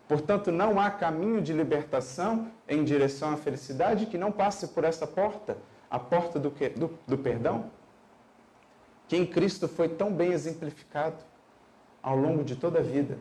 Portanto, 0.07 0.53
não 0.53 0.79
há 0.79 0.89
caminho 0.89 1.41
de 1.41 1.51
libertação 1.51 2.49
em 2.65 2.81
direção 2.85 3.33
à 3.33 3.35
felicidade 3.35 4.05
que 4.05 4.17
não 4.17 4.31
passe 4.31 4.69
por 4.69 4.85
essa 4.85 5.05
porta 5.05 5.57
a 5.89 5.99
porta 5.99 6.39
do, 6.39 6.49
que, 6.49 6.69
do, 6.69 6.97
do 7.05 7.17
perdão, 7.17 7.69
que 9.09 9.17
em 9.17 9.25
Cristo 9.25 9.67
foi 9.67 9.89
tão 9.89 10.13
bem 10.13 10.31
exemplificado 10.31 11.17
ao 12.01 12.15
longo 12.15 12.41
de 12.41 12.55
toda 12.55 12.79
a 12.79 12.81
vida, 12.81 13.17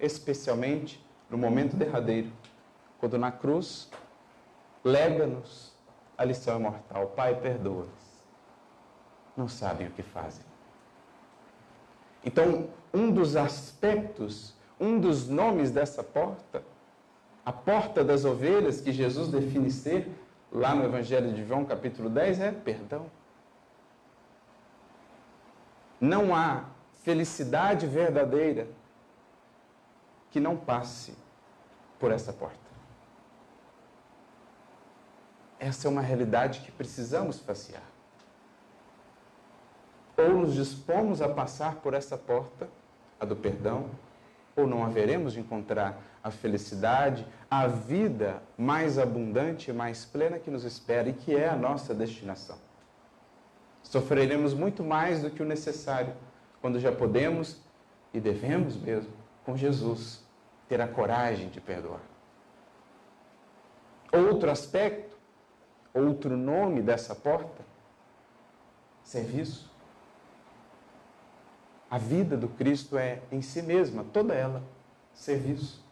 especialmente 0.00 0.98
no 1.28 1.36
momento 1.36 1.76
derradeiro, 1.76 2.32
quando 2.98 3.18
na 3.18 3.30
cruz 3.30 3.90
lega-nos 4.84 5.72
a 6.16 6.24
lição 6.24 6.58
imortal: 6.58 7.08
Pai, 7.08 7.34
perdoa-os, 7.40 7.88
não 9.36 9.48
sabem 9.48 9.88
o 9.88 9.90
que 9.90 10.02
fazem. 10.02 10.44
Então, 12.24 12.68
um 12.92 13.10
dos 13.10 13.36
aspectos, 13.36 14.54
um 14.78 15.00
dos 15.00 15.28
nomes 15.28 15.70
dessa 15.70 16.02
porta, 16.02 16.62
a 17.44 17.52
porta 17.52 18.04
das 18.04 18.24
ovelhas 18.24 18.80
que 18.80 18.92
Jesus 18.92 19.28
define 19.28 19.70
ser, 19.70 20.08
lá 20.50 20.74
no 20.74 20.84
Evangelho 20.84 21.32
de 21.32 21.44
João, 21.46 21.64
capítulo 21.64 22.08
10, 22.08 22.40
é 22.40 22.52
perdão. 22.52 23.10
Não 26.00 26.34
há 26.34 26.64
felicidade 27.02 27.86
verdadeira 27.86 28.66
que 30.30 30.40
não 30.40 30.56
passe 30.56 31.14
por 31.98 32.10
essa 32.10 32.32
porta. 32.32 32.63
Essa 35.58 35.88
é 35.88 35.90
uma 35.90 36.00
realidade 36.00 36.60
que 36.60 36.72
precisamos 36.72 37.38
facear. 37.38 37.82
Ou 40.16 40.30
nos 40.30 40.54
dispomos 40.54 41.20
a 41.20 41.28
passar 41.28 41.76
por 41.76 41.94
essa 41.94 42.16
porta, 42.16 42.68
a 43.18 43.24
do 43.24 43.34
perdão, 43.34 43.90
ou 44.56 44.66
não 44.66 44.84
haveremos 44.84 45.32
de 45.32 45.40
encontrar 45.40 46.00
a 46.22 46.30
felicidade, 46.30 47.26
a 47.50 47.66
vida 47.66 48.42
mais 48.56 48.98
abundante 48.98 49.70
e 49.70 49.74
mais 49.74 50.04
plena 50.04 50.38
que 50.38 50.50
nos 50.50 50.64
espera 50.64 51.08
e 51.08 51.12
que 51.12 51.34
é 51.34 51.48
a 51.48 51.56
nossa 51.56 51.94
destinação. 51.94 52.56
Sofreremos 53.82 54.54
muito 54.54 54.82
mais 54.82 55.22
do 55.22 55.30
que 55.30 55.42
o 55.42 55.46
necessário 55.46 56.14
quando 56.60 56.80
já 56.80 56.90
podemos 56.90 57.60
e 58.12 58.20
devemos 58.20 58.76
mesmo, 58.76 59.12
com 59.44 59.56
Jesus, 59.56 60.22
ter 60.68 60.80
a 60.80 60.88
coragem 60.88 61.48
de 61.48 61.60
perdoar. 61.60 62.00
Outro 64.12 64.50
aspecto, 64.50 65.13
outro 65.94 66.36
nome 66.36 66.82
dessa 66.82 67.14
porta, 67.14 67.62
serviço. 69.02 69.72
A 71.90 71.98
vida 71.98 72.36
do 72.36 72.48
Cristo 72.48 72.98
é 72.98 73.20
em 73.30 73.40
si 73.40 73.62
mesma, 73.62 74.04
toda 74.12 74.34
ela, 74.34 74.62
serviço 75.12 75.84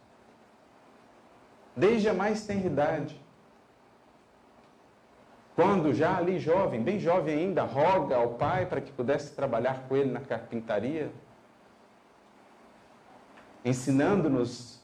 desde 1.75 2.09
a 2.09 2.13
mais 2.13 2.45
tenra 2.45 2.67
idade. 2.67 3.21
Quando 5.55 5.93
já 5.93 6.17
ali 6.17 6.39
jovem, 6.39 6.81
bem 6.81 6.99
jovem 6.99 7.37
ainda, 7.37 7.63
roga 7.63 8.15
ao 8.15 8.35
pai 8.35 8.65
para 8.65 8.81
que 8.81 8.91
pudesse 8.91 9.35
trabalhar 9.35 9.87
com 9.87 9.95
ele 9.95 10.11
na 10.11 10.19
carpintaria, 10.19 11.11
ensinando-nos 13.63 14.82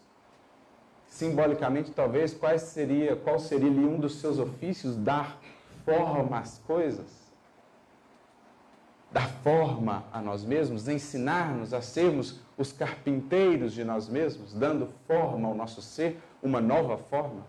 simbolicamente 1.19 1.91
talvez 1.91 2.33
quais 2.33 2.61
seria, 2.61 3.13
qual 3.13 3.39
seria 3.39 3.69
um 3.69 3.99
dos 3.99 4.21
seus 4.21 4.39
ofícios, 4.39 4.95
dar 4.95 5.37
forma 5.83 6.39
às 6.39 6.59
coisas, 6.59 7.29
dar 9.11 9.27
forma 9.43 10.05
a 10.13 10.21
nós 10.21 10.45
mesmos, 10.45 10.87
ensinar-nos 10.87 11.73
a 11.73 11.81
sermos 11.81 12.39
os 12.57 12.71
carpinteiros 12.71 13.73
de 13.73 13.83
nós 13.83 14.07
mesmos, 14.07 14.53
dando 14.53 14.87
forma 15.05 15.45
ao 15.45 15.53
nosso 15.53 15.81
ser, 15.81 16.21
uma 16.41 16.61
nova 16.61 16.97
forma. 16.97 17.45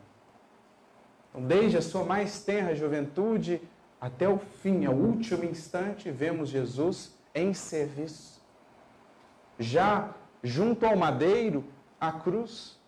Então, 1.29 1.47
desde 1.47 1.79
a 1.79 1.83
sua 1.83 2.03
mais 2.03 2.43
tenra 2.43 2.75
juventude 2.75 3.63
até 4.01 4.29
o 4.29 4.39
fim, 4.39 4.85
ao 4.85 4.95
último 4.95 5.45
instante, 5.45 6.11
vemos 6.11 6.49
Jesus 6.49 7.15
em 7.33 7.55
serviço. 7.55 8.43
Já 9.61 10.11
junto 10.43 10.85
ao 10.87 10.97
madeiro, 10.97 11.65
à 12.01 12.11
cruz, 12.11 12.80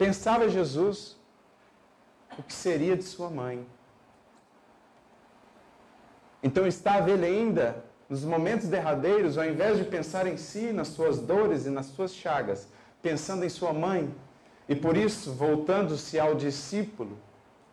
pensava 0.00 0.48
Jesus 0.48 1.14
o 2.38 2.42
que 2.42 2.54
seria 2.54 2.96
de 2.96 3.02
sua 3.02 3.28
mãe. 3.28 3.66
Então 6.42 6.66
estava 6.66 7.10
ele 7.10 7.26
ainda 7.26 7.84
nos 8.08 8.24
momentos 8.24 8.66
derradeiros, 8.66 9.36
ao 9.36 9.44
invés 9.44 9.76
de 9.76 9.84
pensar 9.84 10.26
em 10.26 10.38
si, 10.38 10.72
nas 10.72 10.88
suas 10.88 11.20
dores 11.20 11.66
e 11.66 11.70
nas 11.70 11.84
suas 11.84 12.14
chagas, 12.14 12.66
pensando 13.02 13.44
em 13.44 13.50
sua 13.50 13.74
mãe, 13.74 14.10
e 14.66 14.74
por 14.74 14.96
isso, 14.96 15.34
voltando-se 15.34 16.18
ao 16.18 16.34
discípulo 16.34 17.18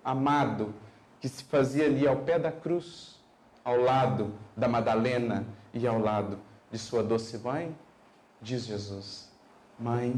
amado, 0.04 0.74
que 1.22 1.30
se 1.30 1.46
fazia 1.46 1.86
ali 1.86 2.06
ao 2.06 2.18
pé 2.18 2.38
da 2.38 2.52
cruz, 2.52 3.22
ao 3.64 3.78
lado 3.78 4.34
da 4.56 4.68
Madalena 4.68 5.46
e 5.74 5.88
ao 5.88 5.98
lado 5.98 6.38
de 6.70 6.78
sua 6.78 7.02
doce 7.02 7.38
mãe, 7.38 7.74
diz 8.42 8.66
Jesus: 8.66 9.32
Mãe, 9.80 10.14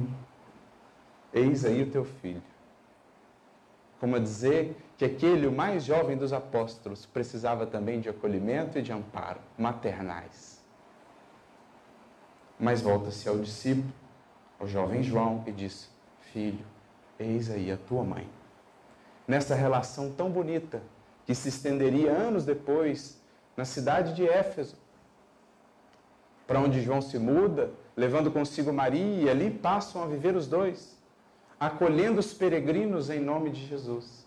eis 1.34 1.66
aí 1.66 1.84
o 1.84 1.92
teu 1.92 2.06
filho. 2.06 2.42
Como 4.00 4.16
a 4.16 4.20
dizer 4.20 4.76
que 4.98 5.06
aquele, 5.06 5.48
o 5.48 5.52
mais 5.52 5.84
jovem 5.84 6.18
dos 6.18 6.34
apóstolos, 6.34 7.06
precisava 7.06 7.66
também 7.66 8.00
de 8.00 8.10
acolhimento 8.10 8.78
e 8.78 8.82
de 8.82 8.92
amparo 8.92 9.40
maternais. 9.58 10.60
Mas 12.60 12.82
volta-se 12.82 13.28
ao 13.30 13.38
discípulo, 13.38 13.94
ao 14.60 14.68
jovem 14.68 15.02
João, 15.02 15.44
e 15.48 15.52
diz: 15.52 15.90
Filho, 16.34 16.66
eis 17.18 17.50
aí 17.50 17.72
a 17.72 17.78
tua 17.78 18.04
mãe. 18.04 18.30
Nessa 19.28 19.56
relação 19.56 20.12
tão 20.12 20.30
bonita 20.30 20.82
que 21.26 21.34
se 21.34 21.48
estenderia 21.50 22.12
anos 22.12 22.44
depois 22.46 23.22
na 23.56 23.64
cidade 23.64 24.14
de 24.14 24.28
Éfeso, 24.28 24.76
para 26.48 26.60
onde 26.60 26.82
João 26.82 27.02
se 27.02 27.20
muda, 27.20 27.72
levando 27.96 28.32
consigo 28.32 28.74
Maria, 28.74 29.24
e 29.24 29.30
ali 29.30 29.52
passam 29.52 30.02
a 30.04 30.08
viver 30.08 30.36
os 30.36 30.48
dois, 30.48 30.99
acolhendo 31.60 32.20
os 32.20 32.34
peregrinos 32.34 33.10
em 33.10 33.20
nome 33.20 33.50
de 33.50 33.66
Jesus. 33.66 34.26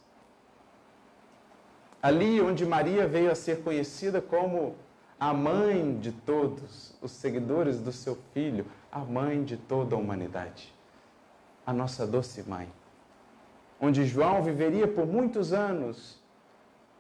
Ali 2.03 2.41
onde 2.41 2.67
Maria 2.67 3.07
veio 3.07 3.31
a 3.31 3.35
ser 3.35 3.63
conhecida 3.63 4.21
como 4.21 4.75
a 5.19 5.33
mãe 5.33 5.99
de 5.99 6.13
todos 6.13 6.95
os 7.01 7.13
seguidores 7.13 7.79
do 7.79 7.93
seu 7.93 8.19
filho, 8.35 8.67
a 8.91 8.99
mãe 8.99 9.43
de 9.45 9.57
toda 9.57 9.95
a 9.95 9.99
humanidade, 9.99 10.75
a 11.65 11.73
nossa 11.73 12.07
doce 12.07 12.43
mãe. 12.43 12.69
Onde 13.81 14.05
João 14.05 14.43
viveria 14.43 14.87
por 14.87 15.07
muitos 15.07 15.53
anos, 15.53 16.21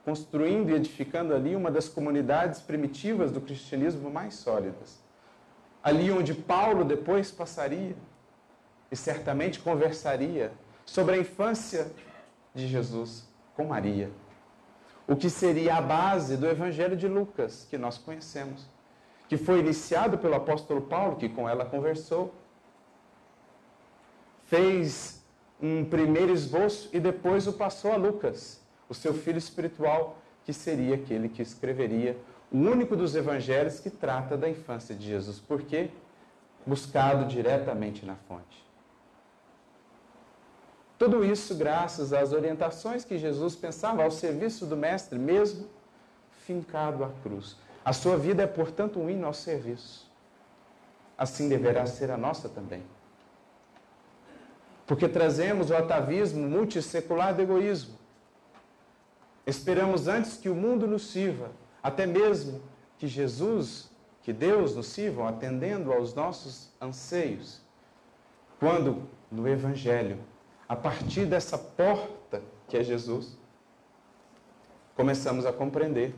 construindo 0.04 0.70
e 0.70 0.74
edificando 0.74 1.34
ali 1.34 1.54
uma 1.54 1.70
das 1.70 1.88
comunidades 1.88 2.60
primitivas 2.60 3.30
do 3.30 3.40
cristianismo 3.40 4.10
mais 4.10 4.34
sólidas. 4.34 5.00
Ali 5.82 6.10
onde 6.10 6.32
Paulo 6.32 6.84
depois 6.84 7.30
passaria 7.30 7.94
e 8.92 8.96
certamente 8.96 9.58
conversaria 9.58 10.52
sobre 10.86 11.16
a 11.16 11.18
infância 11.18 11.90
de 12.54 12.68
Jesus 12.68 13.26
com 13.56 13.64
Maria 13.64 14.10
o 15.06 15.16
que 15.16 15.28
seria 15.28 15.76
a 15.76 15.80
base 15.80 16.36
do 16.36 16.46
Evangelho 16.46 16.96
de 16.96 17.08
Lucas, 17.08 17.66
que 17.68 17.76
nós 17.76 17.98
conhecemos, 17.98 18.66
que 19.28 19.36
foi 19.36 19.60
iniciado 19.60 20.18
pelo 20.18 20.34
apóstolo 20.34 20.82
Paulo, 20.82 21.16
que 21.16 21.28
com 21.28 21.48
ela 21.48 21.64
conversou, 21.64 22.34
fez 24.44 25.22
um 25.60 25.84
primeiro 25.84 26.32
esboço 26.32 26.88
e 26.92 27.00
depois 27.00 27.46
o 27.46 27.52
passou 27.52 27.92
a 27.92 27.96
Lucas, 27.96 28.60
o 28.88 28.94
seu 28.94 29.14
filho 29.14 29.38
espiritual, 29.38 30.18
que 30.44 30.52
seria 30.52 30.96
aquele 30.96 31.28
que 31.28 31.42
escreveria 31.42 32.18
o 32.50 32.56
único 32.56 32.96
dos 32.96 33.14
evangelhos 33.14 33.80
que 33.80 33.88
trata 33.88 34.36
da 34.36 34.48
infância 34.48 34.94
de 34.94 35.06
Jesus. 35.06 35.38
Por 35.38 35.62
quê? 35.62 35.90
Buscado 36.66 37.26
diretamente 37.26 38.04
na 38.04 38.16
fonte. 38.16 38.71
Tudo 41.02 41.24
isso 41.24 41.56
graças 41.56 42.12
às 42.12 42.32
orientações 42.32 43.04
que 43.04 43.18
Jesus 43.18 43.56
pensava 43.56 44.04
ao 44.04 44.10
serviço 44.12 44.64
do 44.66 44.76
Mestre, 44.76 45.18
mesmo 45.18 45.68
fincado 46.46 47.02
à 47.02 47.10
cruz. 47.24 47.56
A 47.84 47.92
sua 47.92 48.16
vida 48.16 48.44
é, 48.44 48.46
portanto, 48.46 49.00
um 49.00 49.10
hino 49.10 49.26
ao 49.26 49.34
serviço. 49.34 50.08
Assim 51.18 51.48
deverá 51.48 51.86
ser 51.86 52.08
a 52.12 52.16
nossa 52.16 52.48
também. 52.48 52.84
Porque 54.86 55.08
trazemos 55.08 55.70
o 55.70 55.76
atavismo 55.76 56.48
multissecular 56.48 57.34
do 57.34 57.42
egoísmo. 57.42 57.98
Esperamos 59.44 60.06
antes 60.06 60.36
que 60.36 60.48
o 60.48 60.54
mundo 60.54 60.86
nos 60.86 61.08
sirva, 61.10 61.50
até 61.82 62.06
mesmo 62.06 62.62
que 62.96 63.08
Jesus, 63.08 63.90
que 64.22 64.32
Deus 64.32 64.76
nos 64.76 64.86
sirva, 64.86 65.28
atendendo 65.28 65.92
aos 65.92 66.14
nossos 66.14 66.70
anseios. 66.80 67.60
Quando 68.60 69.08
no 69.32 69.48
Evangelho 69.48 70.30
a 70.72 70.76
partir 70.76 71.26
dessa 71.26 71.58
porta 71.58 72.42
que 72.66 72.78
é 72.78 72.82
Jesus, 72.82 73.36
começamos 74.96 75.44
a 75.44 75.52
compreender 75.52 76.14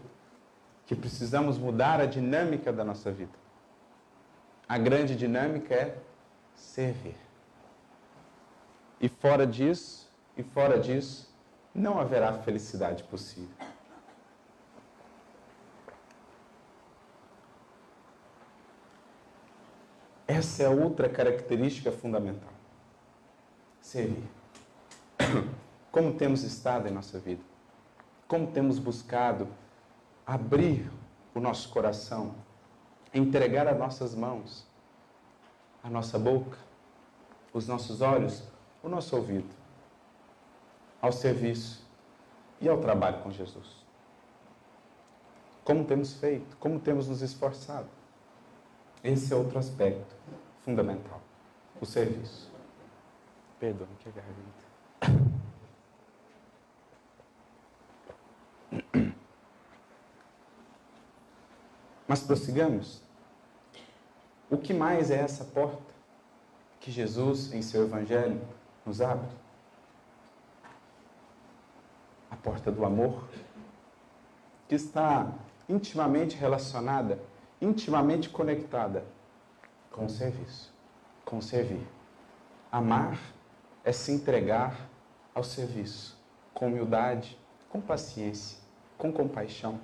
que 0.87 0.95
precisamos 0.95 1.59
mudar 1.59 2.01
a 2.01 2.07
dinâmica 2.07 2.73
da 2.73 2.85
nossa 2.85 3.11
vida. 3.11 3.33
A 4.69 4.79
grande 4.79 5.17
dinâmica 5.17 5.75
é 5.75 5.99
servir. 6.55 7.17
E 9.01 9.09
fora 9.09 9.45
disso, 9.45 10.09
e 10.37 10.45
fora 10.45 10.79
disso, 10.79 11.35
não 11.75 11.99
haverá 11.99 12.33
felicidade 12.35 13.03
possível. 13.03 13.51
Essa 20.29 20.63
é 20.63 20.69
outra 20.69 21.09
característica 21.09 21.91
fundamental. 21.91 22.53
Servir. 23.81 24.44
Como 25.91 26.15
temos 26.15 26.43
estado 26.43 26.89
em 26.89 26.91
nossa 26.91 27.19
vida? 27.19 27.43
Como 28.27 28.49
temos 28.49 28.79
buscado 28.79 29.49
abrir 30.27 30.91
o 31.35 31.41
nosso 31.41 31.69
coração, 31.69 32.35
entregar 33.13 33.69
as 33.69 33.79
nossas 33.79 34.15
mãos, 34.15 34.67
a 35.83 35.91
nossa 35.91 36.19
boca, 36.19 36.59
os 37.53 37.69
nossos 37.69 38.01
olhos, 38.01 38.43
o 38.83 38.89
nosso 38.89 39.15
ouvido 39.15 39.49
ao 41.01 41.13
serviço 41.13 41.85
e 42.61 42.69
ao 42.69 42.79
trabalho 42.79 43.23
com 43.23 43.31
Jesus? 43.31 43.85
Como 45.65 45.85
temos 45.85 46.15
feito? 46.15 46.57
Como 46.59 46.79
temos 46.79 47.09
nos 47.09 47.23
esforçado? 47.23 47.89
Esse 49.03 49.33
é 49.33 49.37
outro 49.37 49.59
aspecto 49.59 50.15
fundamental: 50.63 51.21
o 51.81 51.87
serviço. 51.87 52.51
Perdão, 53.59 53.87
que 54.01 54.11
garganta. 54.11 54.64
Mas 62.07 62.21
prossigamos. 62.23 63.03
O 64.51 64.59
que 64.59 64.75
mais 64.75 65.11
é 65.11 65.17
essa 65.17 65.45
porta 65.45 65.95
que 66.81 66.91
Jesus, 66.91 67.53
em 67.53 67.63
seu 67.63 67.85
Evangelho, 67.85 68.41
nos 68.85 69.01
abre? 69.01 69.29
A 72.31 72.37
porta 72.37 72.71
do 72.71 72.85
amor, 72.85 73.27
que 74.69 74.75
está 74.75 75.33
intimamente 75.69 76.37
relacionada, 76.37 77.19
intimamente 77.61 78.29
conectada 78.29 79.05
com 79.91 80.07
o 80.07 80.11
serviço, 80.11 80.73
com 81.25 81.39
o 81.39 81.43
servir. 81.43 81.87
Amar 82.71 83.19
é 83.83 83.93
se 83.93 84.13
entregar 84.13 84.89
ao 85.35 85.45
serviço, 85.45 86.19
com 86.53 86.67
humildade, 86.67 87.39
com 87.71 87.81
paciência, 87.81 88.59
com 88.99 89.13
compaixão 89.13 89.81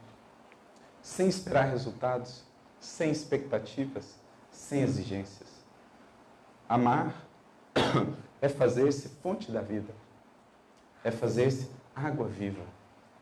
sem 1.02 1.28
esperar 1.28 1.68
resultados, 1.68 2.42
sem 2.78 3.10
expectativas, 3.10 4.16
sem 4.50 4.82
exigências. 4.82 5.48
Amar 6.68 7.14
é 8.40 8.48
fazer-se 8.48 9.08
fonte 9.22 9.50
da 9.50 9.60
vida, 9.60 9.94
é 11.02 11.10
fazer-se 11.10 11.70
água 11.94 12.26
viva 12.28 12.64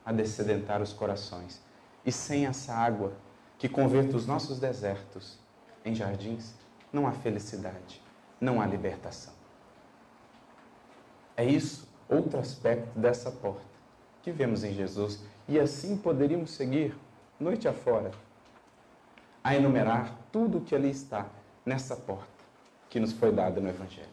a 0.05 0.13
descedentar 0.13 0.83
os 0.83 0.93
corações. 0.93 1.61
E 2.05 2.13
sem 2.13 2.47
essa 2.47 2.75
água 2.75 3.13
que 3.59 3.69
converta 3.69 4.17
os 4.17 4.27
nossos 4.27 4.59
desertos 4.59 5.39
em 5.85 5.95
jardins, 5.95 6.55
não 6.93 7.07
há 7.07 7.13
felicidade, 7.13 8.03
não 8.41 8.61
há 8.61 8.67
libertação. 8.67 9.33
É 11.37 11.45
isso, 11.45 11.89
outro 12.09 12.39
aspecto 12.39 12.99
dessa 12.99 13.31
porta 13.31 13.78
que 14.23 14.31
vemos 14.31 14.65
em 14.65 14.73
Jesus. 14.73 15.21
E 15.49 15.59
assim 15.59 15.97
poderíamos 15.97 16.51
seguir 16.51 16.95
noite 17.39 17.69
afora, 17.69 18.11
a 19.43 19.55
enumerar 19.55 20.13
tudo 20.33 20.59
o 20.59 20.61
que 20.61 20.75
ali 20.75 20.91
está 20.91 21.27
nessa 21.65 21.95
porta 21.95 22.39
que 22.91 22.99
nos 22.99 23.13
foi 23.13 23.31
dada 23.31 23.61
no 23.61 23.69
Evangelho. 23.69 24.09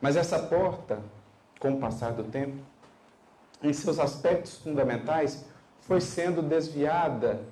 Mas 0.00 0.16
essa 0.16 0.38
porta, 0.38 1.00
com 1.58 1.74
o 1.74 1.78
passar 1.78 2.12
do 2.12 2.24
tempo, 2.24 2.56
em 3.62 3.72
seus 3.72 3.98
aspectos 3.98 4.58
fundamentais, 4.58 5.44
foi 5.80 6.00
sendo 6.00 6.42
desviada, 6.42 7.42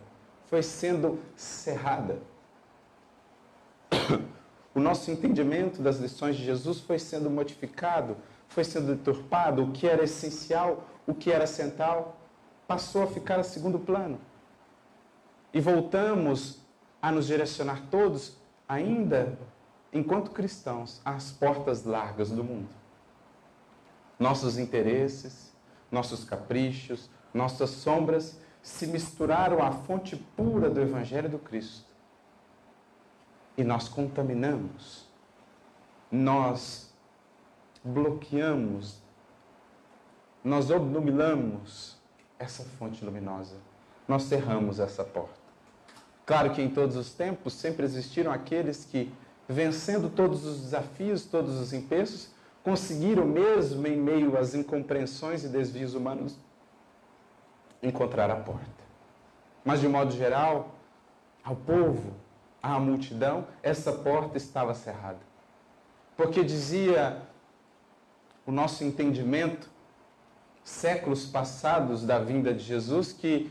foi 0.47 0.63
sendo 0.63 1.19
cerrada. 1.37 2.19
O 4.75 4.81
nosso 4.81 5.11
entendimento 5.11 5.83
das 5.83 5.99
lições 5.99 6.37
de 6.37 6.45
Jesus 6.45 6.79
foi 6.79 7.01
sendo 7.01 7.29
modificado, 7.29 8.17
foi 8.47 8.63
sendo 8.63 8.95
deturpado, 8.95 9.65
o 9.65 9.73
que 9.73 9.89
era 9.89 10.05
essencial, 10.05 10.87
o 11.09 11.15
que 11.15 11.33
era 11.33 11.47
central, 11.47 12.21
passou 12.67 13.03
a 13.03 13.07
ficar 13.07 13.41
a 13.41 13.43
segundo 13.43 13.79
plano 13.79 14.21
e 15.55 15.61
voltamos 15.61 16.61
a 17.01 17.11
nos 17.11 17.27
direcionar 17.27 17.83
todos, 17.91 18.37
ainda 18.69 19.39
enquanto 19.91 20.31
cristãos, 20.31 21.01
às 21.03 21.33
portas 21.33 21.85
largas 21.85 22.31
do 22.31 22.45
mundo. 22.45 22.69
Nossos 24.19 24.59
interesses, 24.59 25.51
nossos 25.91 26.25
caprichos, 26.25 27.09
nossas 27.33 27.71
sombras 27.71 28.39
se 28.61 28.87
misturaram 28.87 29.63
à 29.63 29.73
fonte 29.73 30.15
pura 30.15 30.69
do 30.69 30.83
Evangelho 30.83 31.31
do 31.31 31.39
Cristo. 31.39 31.89
E 33.57 33.65
nós 33.65 33.89
contaminamos, 33.89 35.09
nós 36.13 36.93
bloqueamos, 37.83 39.01
nós 40.49 40.71
obnubilamos 40.71 41.97
essa 42.39 42.65
fonte 42.65 43.05
luminosa 43.05 43.57
nós 44.09 44.23
cerramos 44.23 44.81
essa 44.81 45.05
porta. 45.05 45.39
Claro 46.25 46.53
que 46.53 46.63
em 46.63 46.71
todos 46.71 46.97
os 46.97 47.13
tempos 47.13 47.53
sempre 47.53 47.85
existiram 47.85 48.33
aqueles 48.33 48.85
que, 48.87 49.13
vencendo 49.47 50.09
todos 50.09 50.47
os 50.47 50.63
desafios, 50.63 51.27
todos 51.27 51.61
os 51.61 51.75
empeços, 51.75 52.31
conseguiram, 52.65 53.27
mesmo 53.27 53.87
em 53.87 53.97
meio 53.97 54.37
às 54.37 54.55
incompreensões 54.55 55.45
e 55.45 55.49
desvios 55.49 55.95
humanos, 55.95 56.37
encontrar 57.83 58.31
a 58.31 58.37
porta. 58.37 58.67
Mas, 59.65 59.81
de 59.81 59.89
modo 59.89 60.11
geral, 60.11 60.75
ao 61.45 61.55
povo, 61.55 62.15
à 62.63 62.79
multidão, 62.79 63.47
essa 63.63 63.93
porta 63.93 64.39
estava 64.39 64.75
cerrada. 64.75 65.21
Porque 66.17 66.43
dizia 66.43 67.23
o 68.47 68.53
nosso 68.53 68.85
entendimento, 68.85 69.71
séculos 70.69 71.25
passados 71.25 72.05
da 72.05 72.19
vinda 72.19 72.53
de 72.53 72.63
Jesus, 72.63 73.11
que 73.11 73.51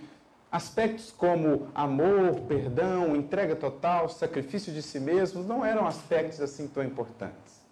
aspectos 0.52 1.12
como 1.12 1.68
amor, 1.74 2.42
perdão, 2.48 3.16
entrega 3.16 3.56
total, 3.56 4.08
sacrifício 4.08 4.72
de 4.72 4.84
si 4.84 5.00
mesmo, 5.00 5.42
não 5.44 5.66
eram 5.66 5.88
aspectos 5.88 6.40
assim 6.40 6.68
tão 6.68 6.84
importantes. 6.84 7.66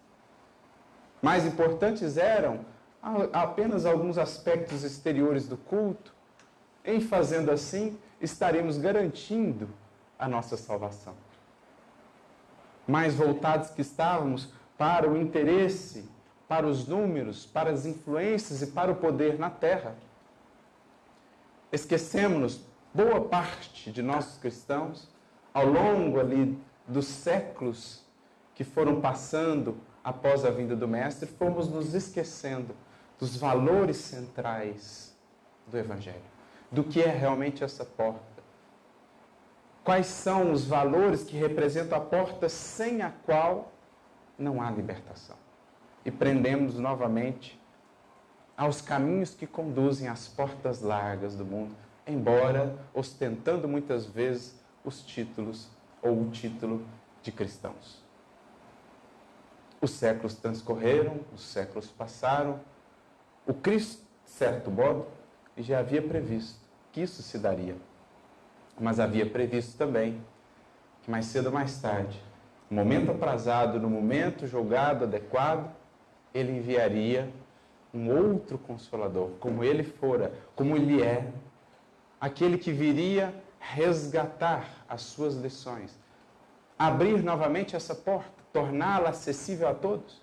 Mais 1.21 1.45
importantes 1.45 2.17
eram 2.17 2.65
apenas 3.31 3.85
alguns 3.85 4.17
aspectos 4.17 4.83
exteriores 4.83 5.47
do 5.47 5.57
culto. 5.57 6.11
Em 6.83 6.99
fazendo 6.99 7.51
assim, 7.51 7.97
estaremos 8.19 8.79
garantindo 8.79 9.69
a 10.17 10.27
nossa 10.27 10.57
salvação. 10.57 11.13
Mais 12.87 13.13
voltados 13.13 13.69
que 13.69 13.81
estávamos 13.81 14.49
para 14.75 15.09
o 15.09 15.15
interesse, 15.15 16.09
para 16.47 16.67
os 16.67 16.87
números, 16.87 17.45
para 17.45 17.71
as 17.71 17.85
influências 17.85 18.61
e 18.61 18.67
para 18.67 18.91
o 18.91 18.95
poder 18.95 19.39
na 19.39 19.49
terra. 19.49 19.95
Esquecemos, 21.71 22.61
boa 22.93 23.21
parte 23.21 23.91
de 23.91 24.01
nossos 24.01 24.37
cristãos, 24.37 25.09
ao 25.53 25.65
longo 25.65 26.19
ali 26.19 26.57
dos 26.87 27.07
séculos 27.07 28.03
que 28.53 28.63
foram 28.63 29.01
passando 29.01 29.77
após 30.03 30.45
a 30.45 30.51
vinda 30.51 30.75
do 30.75 30.87
Mestre, 30.87 31.27
fomos 31.27 31.67
nos 31.67 31.93
esquecendo 31.93 32.75
dos 33.19 33.35
valores 33.35 33.97
centrais 33.97 35.15
do 35.67 35.77
Evangelho, 35.77 36.21
do 36.71 36.83
que 36.83 37.01
é 37.01 37.09
realmente 37.09 37.63
essa 37.63 37.83
porta 37.83 38.35
Quais 39.85 40.07
são 40.07 40.51
os 40.51 40.65
valores 40.65 41.23
que 41.23 41.37
representam 41.37 41.95
a 41.95 42.01
porta 42.01 42.49
sem 42.49 43.03
a 43.03 43.11
qual 43.11 43.71
não 44.35 44.59
há 44.59 44.71
libertação? 44.71 45.37
E 46.05 46.11
prendemos 46.11 46.77
novamente 46.77 47.59
aos 48.55 48.79
caminhos 48.79 49.33
que 49.33 49.45
conduzem 49.45 50.07
às 50.07 50.27
portas 50.27 50.81
largas 50.81 51.35
do 51.35 51.43
mundo, 51.43 51.75
embora 52.07 52.77
ostentando 52.93 53.67
muitas 53.67 54.05
vezes 54.05 54.55
os 54.83 55.01
títulos 55.01 55.67
ou 56.01 56.21
o 56.21 56.29
título 56.29 56.85
de 57.21 57.31
cristãos. 57.31 58.01
Os 59.81 59.91
séculos 59.91 60.35
transcorreram, 60.35 61.19
os 61.33 61.41
séculos 61.41 61.87
passaram. 61.87 62.59
O 63.45 63.53
Cristo, 63.53 64.03
de 64.23 64.31
certo 64.31 64.71
modo, 64.71 65.07
já 65.57 65.79
havia 65.79 66.01
previsto 66.01 66.59
que 66.91 67.01
isso 67.01 67.21
se 67.21 67.37
daria 67.37 67.75
mas 68.79 68.99
havia 68.99 69.25
previsto 69.25 69.77
também 69.77 70.21
que 71.01 71.11
mais 71.11 71.25
cedo 71.25 71.47
ou 71.47 71.51
mais 71.51 71.79
tarde, 71.79 72.21
no 72.69 72.77
momento 72.77 73.11
aprazado, 73.11 73.79
no 73.79 73.89
momento 73.89 74.47
julgado 74.47 75.03
adequado, 75.05 75.69
ele 76.35 76.51
enviaria 76.51 77.31
um 77.93 78.09
outro 78.09 78.57
consolador, 78.57 79.29
como 79.39 79.63
ele 79.63 79.83
fora, 79.83 80.33
como 80.53 80.75
ele 80.75 81.01
é, 81.01 81.31
aquele 82.19 82.57
que 82.57 82.73
viria 82.73 83.33
resgatar 83.57 84.85
as 84.87 85.01
suas 85.01 85.35
lições, 85.35 85.97
abrir 86.77 87.23
novamente 87.23 87.73
essa 87.73 87.95
porta, 87.95 88.29
torná-la 88.51 89.09
acessível 89.09 89.69
a 89.69 89.73
todos. 89.73 90.21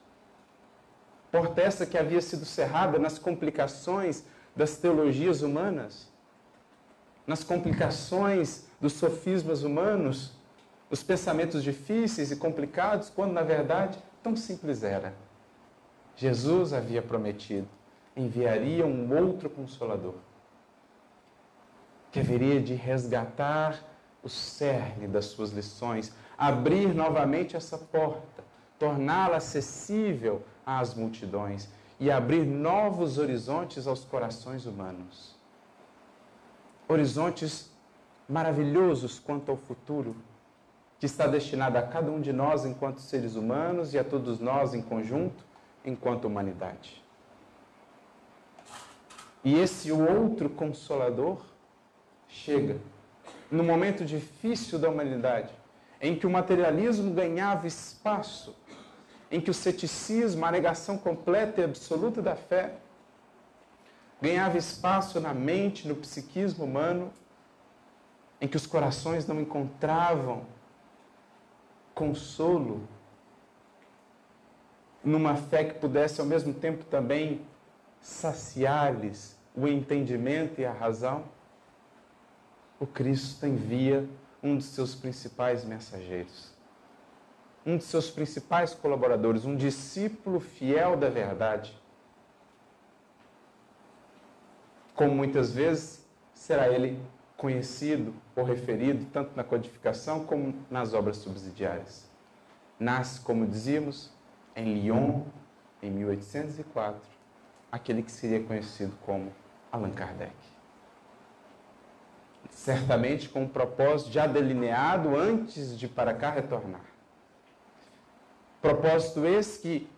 Porta 1.31 1.62
essa 1.62 1.87
que 1.87 1.96
havia 1.96 2.20
sido 2.20 2.44
cerrada 2.44 2.98
nas 2.98 3.18
complicações 3.18 4.22
das 4.55 4.77
teologias 4.77 5.40
humanas, 5.40 6.12
nas 7.27 7.42
complicações 7.42 8.66
dos 8.79 8.92
sofismas 8.92 9.62
humanos, 9.62 10.33
os 10.90 11.03
pensamentos 11.03 11.62
difíceis 11.62 12.31
e 12.31 12.37
complicados, 12.37 13.09
quando 13.09 13.33
na 13.33 13.42
verdade 13.42 13.98
tão 14.22 14.37
simples 14.37 14.83
era. 14.83 15.14
Jesus 16.16 16.72
havia 16.72 17.03
prometido, 17.03 17.68
enviaria 18.16 18.87
um 18.87 19.12
outro 19.16 19.48
consolador, 19.48 20.14
que 22.11 22.20
haveria 22.20 22.61
de 22.61 22.75
resgatar 22.75 23.83
o 24.22 24.29
cerne 24.29 25.09
das 25.09 25.27
suas 25.27 25.51
lições, 25.51 26.12
abrir 26.37 26.94
novamente 26.94 27.57
essa 27.57 27.79
porta, 27.79 28.44
torná-la 28.79 29.38
acessível 29.38 30.42
às 30.64 30.94
multidões 30.94 31.68
e 31.98 32.11
abrir 32.11 32.44
novos 32.44 33.18
horizontes 33.18 33.87
aos 33.87 34.05
corações 34.05 34.66
humanos. 34.66 35.37
Horizontes 36.88 37.70
maravilhosos 38.29 39.18
quanto 39.18 39.51
ao 39.51 39.57
futuro 39.57 40.14
que 40.98 41.07
está 41.07 41.27
destinado 41.27 41.79
a 41.79 41.83
cada 41.83 42.11
um 42.11 42.20
de 42.20 42.33
nós 42.33 42.64
enquanto 42.64 43.01
seres 43.01 43.35
humanos 43.35 43.94
e 43.94 43.98
a 43.98 44.05
todos 44.05 44.38
nós 44.38 44.75
em 44.75 44.83
conjunto 44.83 45.44
enquanto 45.84 46.26
humanidade. 46.26 47.02
E 49.44 49.58
esse 49.58 49.90
outro 49.90 50.48
consolador 50.48 51.44
chega 52.28 52.78
no 53.50 53.62
momento 53.62 54.04
difícil 54.04 54.78
da 54.78 54.88
humanidade, 54.88 55.52
em 56.00 56.16
que 56.16 56.26
o 56.26 56.30
materialismo 56.30 57.12
ganhava 57.12 57.66
espaço, 57.66 58.56
em 59.30 59.40
que 59.40 59.50
o 59.50 59.54
ceticismo, 59.54 60.44
a 60.44 60.50
negação 60.50 60.96
completa 60.96 61.60
e 61.60 61.64
absoluta 61.64 62.22
da 62.22 62.36
fé, 62.36 62.74
ganhava 64.20 64.56
espaço 64.56 65.20
na 65.20 65.34
mente, 65.34 65.88
no 65.88 65.96
psiquismo 65.96 66.64
humano, 66.64 67.12
em 68.40 68.48
que 68.48 68.56
os 68.56 68.66
corações 68.66 69.26
não 69.26 69.40
encontravam 69.40 70.46
consolo 71.94 72.86
numa 75.04 75.36
fé 75.36 75.64
que 75.64 75.74
pudesse 75.74 76.20
ao 76.20 76.26
mesmo 76.26 76.54
tempo 76.54 76.84
também 76.84 77.40
saciar-lhes 78.00 79.36
o 79.54 79.66
entendimento 79.68 80.60
e 80.60 80.64
a 80.64 80.72
razão, 80.72 81.24
o 82.80 82.86
Cristo 82.86 83.46
envia 83.46 84.08
um 84.42 84.56
dos 84.56 84.66
seus 84.66 84.94
principais 84.94 85.64
mensageiros, 85.64 86.52
um 87.64 87.76
dos 87.76 87.86
seus 87.86 88.10
principais 88.10 88.74
colaboradores, 88.74 89.44
um 89.44 89.54
discípulo 89.54 90.40
fiel 90.40 90.96
da 90.96 91.08
verdade, 91.08 91.80
como 94.94 95.14
muitas 95.14 95.52
vezes 95.52 96.04
será 96.34 96.68
ele 96.68 97.00
conhecido 97.36 98.14
ou 98.36 98.44
referido 98.44 99.04
tanto 99.12 99.36
na 99.36 99.44
codificação 99.44 100.24
como 100.24 100.54
nas 100.70 100.94
obras 100.94 101.16
subsidiárias. 101.16 102.10
Nasce, 102.78 103.20
como 103.20 103.46
dizíamos, 103.46 104.12
em 104.54 104.74
Lyon, 104.74 105.22
em 105.82 105.90
1804, 105.90 107.00
aquele 107.70 108.02
que 108.02 108.12
seria 108.12 108.42
conhecido 108.42 108.94
como 109.04 109.32
Allan 109.70 109.90
Kardec. 109.90 110.34
Certamente 112.50 113.28
com 113.28 113.42
um 113.42 113.48
propósito 113.48 114.12
já 114.12 114.26
delineado 114.26 115.16
antes 115.16 115.78
de 115.78 115.88
para 115.88 116.14
cá 116.14 116.30
retornar. 116.30 116.84
Propósito 118.60 119.26
esse 119.26 119.60
que, 119.60 119.88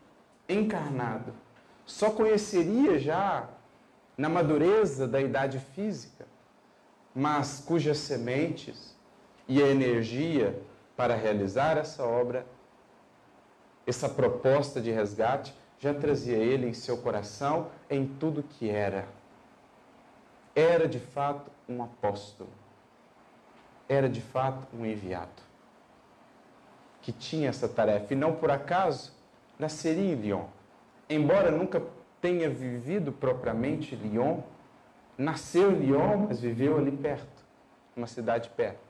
encarnado, 0.49 1.35
só 1.85 2.11
conheceria 2.11 2.99
já 2.99 3.49
na 4.17 4.29
madureza 4.29 5.07
da 5.07 5.21
idade 5.21 5.59
física, 5.59 6.27
mas 7.15 7.61
cujas 7.61 7.99
sementes 7.99 8.97
e 9.47 9.63
a 9.63 9.67
energia 9.67 10.59
para 10.97 11.15
realizar 11.15 11.77
essa 11.77 12.05
obra, 12.05 12.47
essa 13.87 14.09
proposta 14.09 14.81
de 14.81 14.91
resgate, 14.91 15.55
já 15.79 15.93
trazia 15.93 16.37
ele 16.37 16.69
em 16.69 16.73
seu 16.73 16.97
coração 16.97 17.69
em 17.91 18.07
tudo 18.07 18.43
que 18.43 18.71
era. 18.71 19.07
Era 20.55 20.89
de 20.89 20.99
fato 20.99 21.51
um 21.69 21.83
apóstolo. 21.83 22.51
Era 23.89 24.09
de 24.09 24.21
fato 24.21 24.67
um 24.75 24.87
enviado. 24.87 25.43
Que 27.03 27.13
tinha 27.13 27.49
essa 27.49 27.69
tarefa. 27.69 28.15
E 28.15 28.17
não 28.17 28.35
por 28.35 28.51
acaso 28.51 29.13
nasceria 29.59 30.13
em 30.13 30.15
Lyon. 30.15 30.45
Embora 31.09 31.51
nunca 31.51 31.83
tenha 32.21 32.49
vivido 32.49 33.13
propriamente 33.13 33.95
Lyon, 33.95 34.41
nasceu 35.19 35.73
em 35.73 35.81
Lyon, 35.81 36.27
mas 36.29 36.41
viveu 36.41 36.79
ali 36.79 36.91
perto, 36.91 37.45
uma 37.95 38.07
cidade 38.07 38.49
perto. 38.49 38.81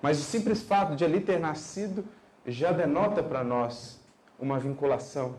Mas 0.00 0.18
o 0.18 0.22
simples 0.22 0.62
fato 0.62 0.96
de 0.96 1.04
ali 1.04 1.20
ter 1.20 1.38
nascido 1.38 2.04
já 2.46 2.72
denota 2.72 3.22
para 3.22 3.44
nós 3.44 4.00
uma 4.38 4.58
vinculação, 4.58 5.38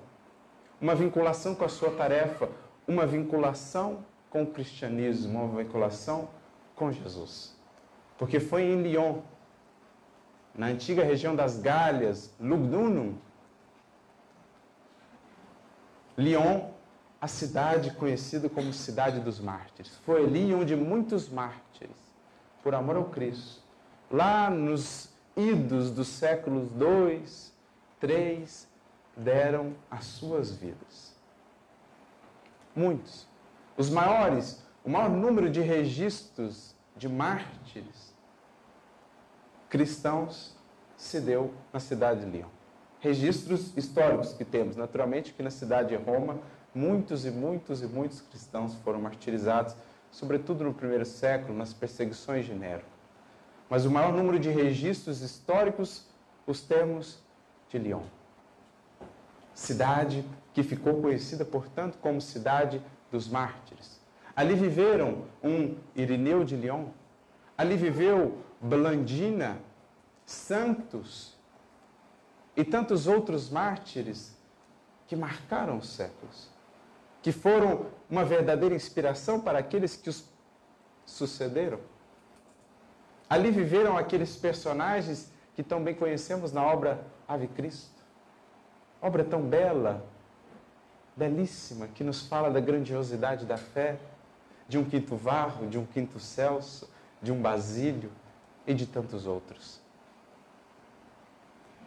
uma 0.79 0.95
vinculação 0.95 1.55
com 1.55 1.65
a 1.65 1.69
sua 1.69 1.91
tarefa, 1.91 2.49
uma 2.88 3.05
vinculação 3.05 4.05
com 4.29 4.43
o 4.43 4.47
cristianismo, 4.47 5.43
uma 5.43 5.63
vinculação 5.63 6.29
com 6.75 6.91
Jesus. 6.91 7.55
Porque 8.17 8.39
foi 8.39 8.63
em 8.63 8.81
Lyon, 8.81 9.21
na 10.53 10.67
antiga 10.67 11.03
região 11.03 11.36
das 11.36 11.60
Galhas, 11.60 12.34
Lugdunum, 12.39 13.15
Lyon 16.17 16.69
a 17.19 17.27
cidade 17.27 17.91
conhecida 17.91 18.47
como 18.47 18.71
Cidade 18.71 19.19
dos 19.19 19.39
Mártires. 19.39 19.95
Foi 20.05 20.23
ali 20.23 20.53
onde 20.53 20.75
muitos 20.75 21.27
mártires, 21.27 21.97
por 22.62 22.75
amor 22.75 22.97
ao 22.97 23.05
Cristo, 23.05 23.63
lá 24.12 24.49
nos 24.49 25.10
idos 25.36 25.91
dos 25.91 26.08
séculos 26.08 26.69
2, 26.69 27.53
3, 27.99 28.67
deram 29.15 29.75
as 29.89 30.06
suas 30.06 30.51
vidas. 30.51 31.15
Muitos. 32.75 33.28
Os 33.78 33.89
maiores, 33.89 34.63
o 34.84 34.89
maior 34.89 35.10
número 35.10 35.49
de 35.49 35.62
registros 35.62 36.75
de 36.95 37.10
mártires 37.10 38.15
cristãos 39.69 40.56
se 40.95 41.19
deu 41.19 41.54
na 41.73 41.80
cidade 41.80 42.21
de 42.21 42.32
Lyon. 42.32 42.47
Registros 43.01 43.75
históricos 43.75 44.34
que 44.34 44.45
temos, 44.45 44.75
naturalmente, 44.75 45.34
que 45.34 45.43
na 45.43 45.51
cidade 45.51 45.89
de 45.89 45.95
Roma, 45.95 46.39
muitos 46.73 47.25
e 47.25 47.32
muitos 47.32 47.82
e 47.82 47.86
muitos 47.86 48.21
cristãos 48.21 48.73
foram 48.75 49.01
martirizados, 49.01 49.75
sobretudo 50.12 50.63
no 50.63 50.73
primeiro 50.73 51.06
século, 51.06 51.58
nas 51.58 51.73
perseguições 51.73 52.45
de 52.45 52.54
Nero. 52.54 52.86
Mas 53.69 53.86
o 53.86 53.91
maior 53.91 54.13
número 54.13 54.39
de 54.39 54.49
registros 54.49 55.21
históricos 55.21 56.06
os 56.47 56.62
temos 56.62 57.19
de 57.69 57.78
Lyon. 57.78 58.04
Cidade 59.55 60.23
que 60.53 60.61
ficou 60.61 61.01
conhecida, 61.01 61.43
portanto, 61.43 61.97
como 61.99 62.21
cidade 62.21 62.79
dos 63.11 63.27
mártires. 63.27 63.99
Ali 64.35 64.53
viveram 64.53 65.25
um 65.43 65.75
Irineu 65.95 66.43
de 66.43 66.55
Lyon, 66.55 66.87
ali 67.57 67.75
viveu 67.75 68.37
Blandina, 68.61 69.57
Santos 70.25 71.35
e 72.55 72.63
tantos 72.63 73.07
outros 73.07 73.49
mártires 73.49 74.35
que 75.07 75.15
marcaram 75.15 75.77
os 75.77 75.89
séculos, 75.89 76.49
que 77.21 77.31
foram 77.31 77.87
uma 78.09 78.25
verdadeira 78.25 78.75
inspiração 78.75 79.39
para 79.39 79.59
aqueles 79.59 79.95
que 79.95 80.09
os 80.09 80.25
sucederam. 81.05 81.79
Ali 83.29 83.51
viveram 83.51 83.97
aqueles 83.97 84.35
personagens 84.35 85.31
que 85.55 85.63
tão 85.63 85.83
bem 85.83 85.95
conhecemos 85.95 86.51
na 86.51 86.63
obra 86.63 87.05
Ave 87.27 87.47
Cristo. 87.47 87.94
Obra 89.05 89.23
tão 89.23 89.43
bela, 89.43 90.03
belíssima, 91.15 91.87
que 91.87 92.03
nos 92.03 92.25
fala 92.25 92.49
da 92.49 92.59
grandiosidade 92.59 93.45
da 93.45 93.55
fé, 93.55 93.99
de 94.67 94.79
um 94.79 94.83
quinto 94.83 95.15
Varro, 95.15 95.67
de 95.67 95.77
um 95.77 95.85
quinto 95.85 96.19
Celso, 96.19 96.89
de 97.21 97.31
um 97.31 97.39
Basílio 97.39 98.11
e 98.65 98.73
de 98.73 98.87
tantos 98.87 99.27
outros. 99.27 99.79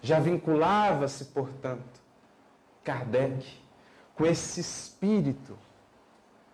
Já 0.01 0.21
vinculava-se, 0.21 1.25
portanto, 1.25 2.01
Kardec 2.85 3.45
com 4.15 4.25
esse 4.25 4.61
espírito 4.61 5.59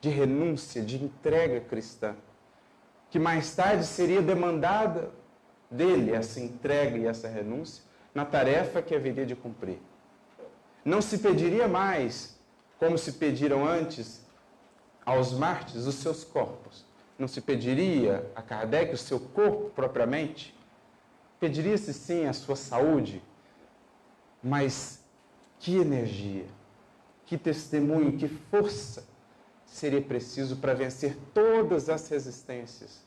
de 0.00 0.09
renúncia, 0.09 0.81
de 0.81 0.96
entrega 0.96 1.61
cristã, 1.61 2.16
que 3.11 3.18
mais 3.18 3.55
tarde 3.55 3.85
seria 3.85 4.22
demandada 4.22 5.11
dele 5.70 6.12
essa 6.12 6.40
entrega 6.40 6.96
e 6.96 7.05
essa 7.05 7.29
renúncia 7.29 7.85
na 8.14 8.24
tarefa 8.24 8.81
que 8.81 8.94
haveria 8.94 9.27
de 9.27 9.37
cumprir. 9.37 9.79
Não 10.85 11.01
se 11.01 11.18
pediria 11.18 11.66
mais, 11.66 12.38
como 12.79 12.99
se 12.99 13.12
pediram 13.12 13.66
antes 13.66 14.20
aos 15.05 15.33
mártires, 15.33 15.87
os 15.87 15.94
seus 15.97 16.25
corpos. 16.25 16.85
Não 17.18 17.29
se 17.29 17.40
pediria 17.40 18.31
a 18.35 18.42
Kardec 18.42 18.92
o 18.92 18.99
seu 18.99 19.20
corpo 19.20 19.70
propriamente. 19.70 20.55
Pediria-se 21.38 21.92
sim 21.94 22.27
a 22.27 22.33
sua 22.33 22.57
saúde, 22.57 23.23
mas 24.42 25.01
que 25.59 25.77
energia, 25.77 26.47
que 27.25 27.38
testemunho, 27.38 28.18
que 28.18 28.29
força 28.29 29.07
seria 29.64 30.03
preciso 30.03 30.57
para 30.57 30.75
vencer 30.75 31.16
todas 31.33 31.88
as 31.88 32.09
resistências 32.09 33.03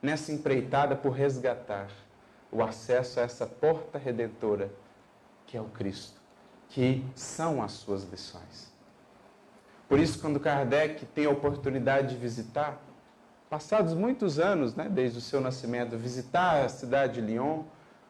nessa 0.00 0.32
empreitada 0.32 0.96
por 0.96 1.10
resgatar 1.10 1.90
o 2.50 2.62
acesso 2.62 3.20
a 3.20 3.24
essa 3.24 3.46
porta 3.46 3.98
redentora 3.98 4.70
que 5.46 5.56
é 5.56 5.60
o 5.60 5.66
Cristo, 5.66 6.17
que 6.68 7.04
são 7.14 7.62
as 7.62 7.72
suas 7.72 8.04
lições. 8.04 8.72
Por 9.88 9.98
isso, 9.98 10.20
quando 10.20 10.38
Kardec 10.38 11.06
tem 11.06 11.24
a 11.24 11.30
oportunidade 11.30 12.08
de 12.08 12.16
visitar, 12.16 12.78
passados 13.48 13.94
muitos 13.94 14.38
anos, 14.38 14.74
né, 14.74 14.88
desde 14.88 15.18
o 15.18 15.20
seu 15.20 15.40
nascimento, 15.40 15.96
visitar 15.96 16.64
a 16.64 16.68
cidade 16.68 17.14
de 17.14 17.20
Lyon, 17.22 17.62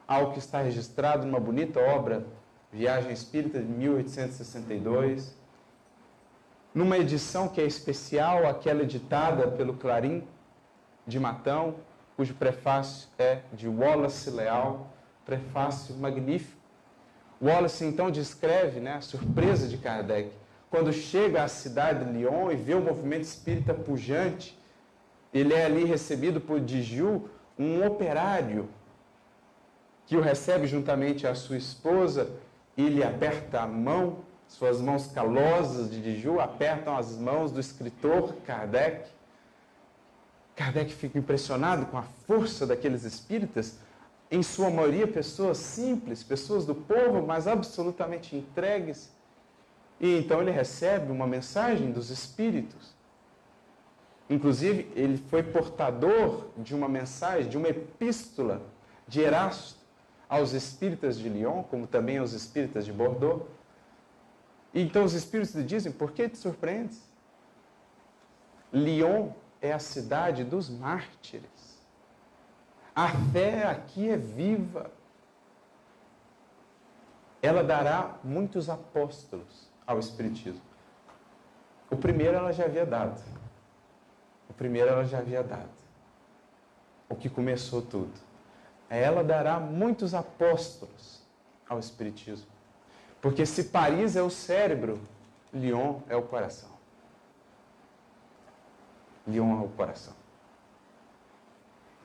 algo 0.06 0.32
que 0.32 0.38
está 0.38 0.60
registrado 0.60 1.24
numa 1.24 1.38
bonita 1.38 1.78
obra, 1.78 2.26
Viagem 2.72 3.12
Espírita 3.12 3.60
de 3.60 3.66
1862, 3.66 5.34
numa 6.74 6.98
edição 6.98 7.48
que 7.48 7.60
é 7.60 7.64
especial, 7.64 8.46
aquela 8.46 8.82
editada 8.82 9.48
pelo 9.48 9.74
Clarim 9.74 10.26
de 11.06 11.18
Matão, 11.18 11.76
cujo 12.16 12.34
prefácio 12.34 13.08
é 13.18 13.40
de 13.52 13.68
Wallace 13.68 14.30
Leal, 14.30 14.92
prefácio 15.24 15.94
magnífico. 15.96 16.57
Wallace 17.40 17.84
então 17.84 18.10
descreve 18.10 18.80
né, 18.80 18.94
a 18.94 19.00
surpresa 19.00 19.68
de 19.68 19.78
Kardec 19.78 20.30
quando 20.70 20.92
chega 20.92 21.44
à 21.44 21.48
cidade 21.48 22.04
de 22.04 22.12
Lyon 22.12 22.50
e 22.50 22.56
vê 22.56 22.74
o 22.74 22.80
movimento 22.80 23.22
espírita 23.22 23.72
pujante. 23.72 24.58
Ele 25.32 25.54
é 25.54 25.64
ali 25.64 25.84
recebido 25.84 26.40
por 26.40 26.60
Diju, 26.60 27.28
um 27.58 27.86
operário, 27.86 28.68
que 30.06 30.16
o 30.16 30.20
recebe 30.20 30.66
juntamente 30.66 31.26
à 31.26 31.34
sua 31.34 31.56
esposa 31.56 32.30
e 32.76 32.88
lhe 32.88 33.02
aperta 33.02 33.60
a 33.60 33.66
mão, 33.66 34.20
suas 34.46 34.80
mãos 34.80 35.06
calosas 35.08 35.90
de 35.90 36.00
Diju 36.00 36.40
apertam 36.40 36.96
as 36.96 37.16
mãos 37.16 37.52
do 37.52 37.60
escritor 37.60 38.34
Kardec. 38.46 39.10
Kardec 40.56 40.92
fica 40.92 41.18
impressionado 41.18 41.86
com 41.86 41.98
a 41.98 42.04
força 42.26 42.66
daqueles 42.66 43.04
espíritas, 43.04 43.78
em 44.30 44.42
sua 44.42 44.70
maioria 44.70 45.06
pessoas 45.06 45.58
simples, 45.58 46.22
pessoas 46.22 46.66
do 46.66 46.74
povo, 46.74 47.26
mas 47.26 47.46
absolutamente 47.46 48.36
entregues. 48.36 49.10
E 49.98 50.18
então 50.18 50.40
ele 50.40 50.50
recebe 50.50 51.10
uma 51.10 51.26
mensagem 51.26 51.90
dos 51.90 52.10
espíritos. 52.10 52.94
Inclusive, 54.30 54.90
ele 54.94 55.16
foi 55.16 55.42
portador 55.42 56.48
de 56.58 56.74
uma 56.74 56.88
mensagem, 56.88 57.48
de 57.48 57.56
uma 57.56 57.68
epístola 57.68 58.62
de 59.06 59.20
Erasto 59.20 59.78
aos 60.28 60.52
espíritas 60.52 61.18
de 61.18 61.28
Lyon, 61.28 61.62
como 61.62 61.86
também 61.86 62.18
aos 62.18 62.32
espíritas 62.32 62.84
de 62.84 62.92
Bordeaux. 62.92 63.46
E 64.74 64.82
então 64.82 65.04
os 65.04 65.14
espíritos 65.14 65.54
lhe 65.54 65.64
dizem: 65.64 65.90
Por 65.90 66.12
que 66.12 66.28
te 66.28 66.36
surpreendes? 66.36 67.02
Lyon 68.70 69.30
é 69.62 69.72
a 69.72 69.78
cidade 69.78 70.44
dos 70.44 70.68
mártires. 70.68 71.57
A 72.98 73.10
fé 73.32 73.62
aqui 73.62 74.10
é 74.10 74.16
viva. 74.16 74.90
Ela 77.40 77.62
dará 77.62 78.16
muitos 78.24 78.68
apóstolos 78.68 79.70
ao 79.86 80.00
Espiritismo. 80.00 80.60
O 81.88 81.96
primeiro 81.96 82.36
ela 82.36 82.52
já 82.52 82.64
havia 82.64 82.84
dado. 82.84 83.22
O 84.50 84.52
primeiro 84.52 84.90
ela 84.90 85.04
já 85.04 85.18
havia 85.18 85.44
dado. 85.44 85.70
O 87.08 87.14
que 87.14 87.30
começou 87.30 87.82
tudo. 87.82 88.18
Ela 88.90 89.22
dará 89.22 89.60
muitos 89.60 90.12
apóstolos 90.12 91.22
ao 91.68 91.78
Espiritismo. 91.78 92.50
Porque 93.22 93.46
se 93.46 93.62
Paris 93.62 94.16
é 94.16 94.22
o 94.22 94.30
cérebro, 94.30 95.00
Lyon 95.54 96.00
é 96.08 96.16
o 96.16 96.22
coração. 96.22 96.70
Lyon 99.24 99.56
ao 99.56 99.68
coração. 99.68 100.17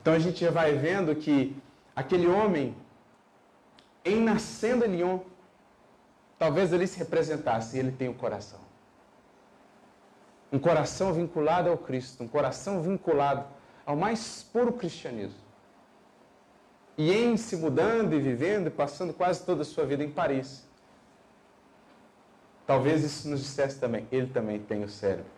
Então 0.04 0.14
a 0.14 0.20
gente 0.20 0.46
vai 0.50 0.76
vendo 0.76 1.16
que 1.16 1.56
aquele 1.96 2.28
homem, 2.28 2.76
em 4.04 4.20
nascendo 4.20 4.84
em 4.84 4.98
Lyon, 4.98 5.20
talvez 6.38 6.74
ele 6.74 6.86
se 6.86 7.00
representasse, 7.00 7.80
ele 7.80 7.90
tem 7.94 8.10
o 8.10 8.14
coração. 8.14 8.60
Um 10.52 10.60
coração 10.60 11.14
vinculado 11.14 11.70
ao 11.70 11.78
Cristo, 11.78 12.22
um 12.22 12.28
coração 12.28 12.82
vinculado 12.82 13.46
ao 13.86 13.96
mais 13.96 14.44
puro 14.52 14.74
cristianismo. 14.74 15.40
E 16.98 17.10
em 17.10 17.38
se 17.38 17.56
mudando 17.56 18.14
e 18.14 18.20
vivendo 18.20 18.68
e 18.68 18.70
passando 18.70 19.14
quase 19.14 19.46
toda 19.46 19.62
a 19.62 19.66
sua 19.66 19.86
vida 19.86 20.04
em 20.04 20.12
Paris. 20.12 20.68
Talvez 22.68 23.06
isso 23.06 23.30
nos 23.30 23.40
dissesse 23.40 23.80
também, 23.80 24.06
ele 24.12 24.28
também 24.28 24.60
tem 24.60 24.84
o 24.84 24.90
cérebro 24.90 25.32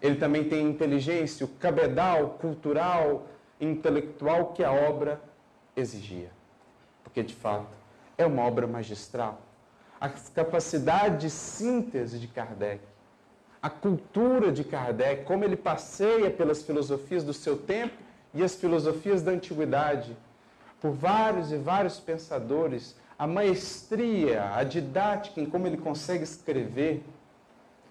ele 0.00 0.16
também 0.16 0.44
tem 0.44 0.68
inteligência, 0.68 1.44
o 1.44 1.48
cabedal 1.48 2.30
cultural, 2.40 3.26
intelectual 3.60 4.52
que 4.52 4.62
a 4.62 4.72
obra 4.72 5.20
exigia. 5.76 6.30
Porque, 7.02 7.22
de 7.22 7.34
fato, 7.34 7.68
é 8.16 8.26
uma 8.26 8.42
obra 8.42 8.66
magistral. 8.66 9.40
A 10.00 10.08
capacidade 10.08 11.22
de 11.22 11.30
síntese 11.30 12.18
de 12.18 12.28
Kardec, 12.28 12.82
a 13.60 13.68
cultura 13.68 14.52
de 14.52 14.62
Kardec, 14.62 15.24
como 15.24 15.44
ele 15.44 15.56
passeia 15.56 16.30
pelas 16.30 16.62
filosofias 16.62 17.24
do 17.24 17.32
seu 17.32 17.56
tempo 17.56 17.94
e 18.32 18.42
as 18.42 18.54
filosofias 18.54 19.22
da 19.22 19.32
antiguidade, 19.32 20.16
por 20.80 20.92
vários 20.92 21.50
e 21.50 21.56
vários 21.56 21.98
pensadores, 21.98 22.96
a 23.18 23.26
maestria, 23.26 24.54
a 24.54 24.62
didática 24.62 25.40
em 25.40 25.46
como 25.46 25.66
ele 25.66 25.76
consegue 25.76 26.22
escrever, 26.22 27.02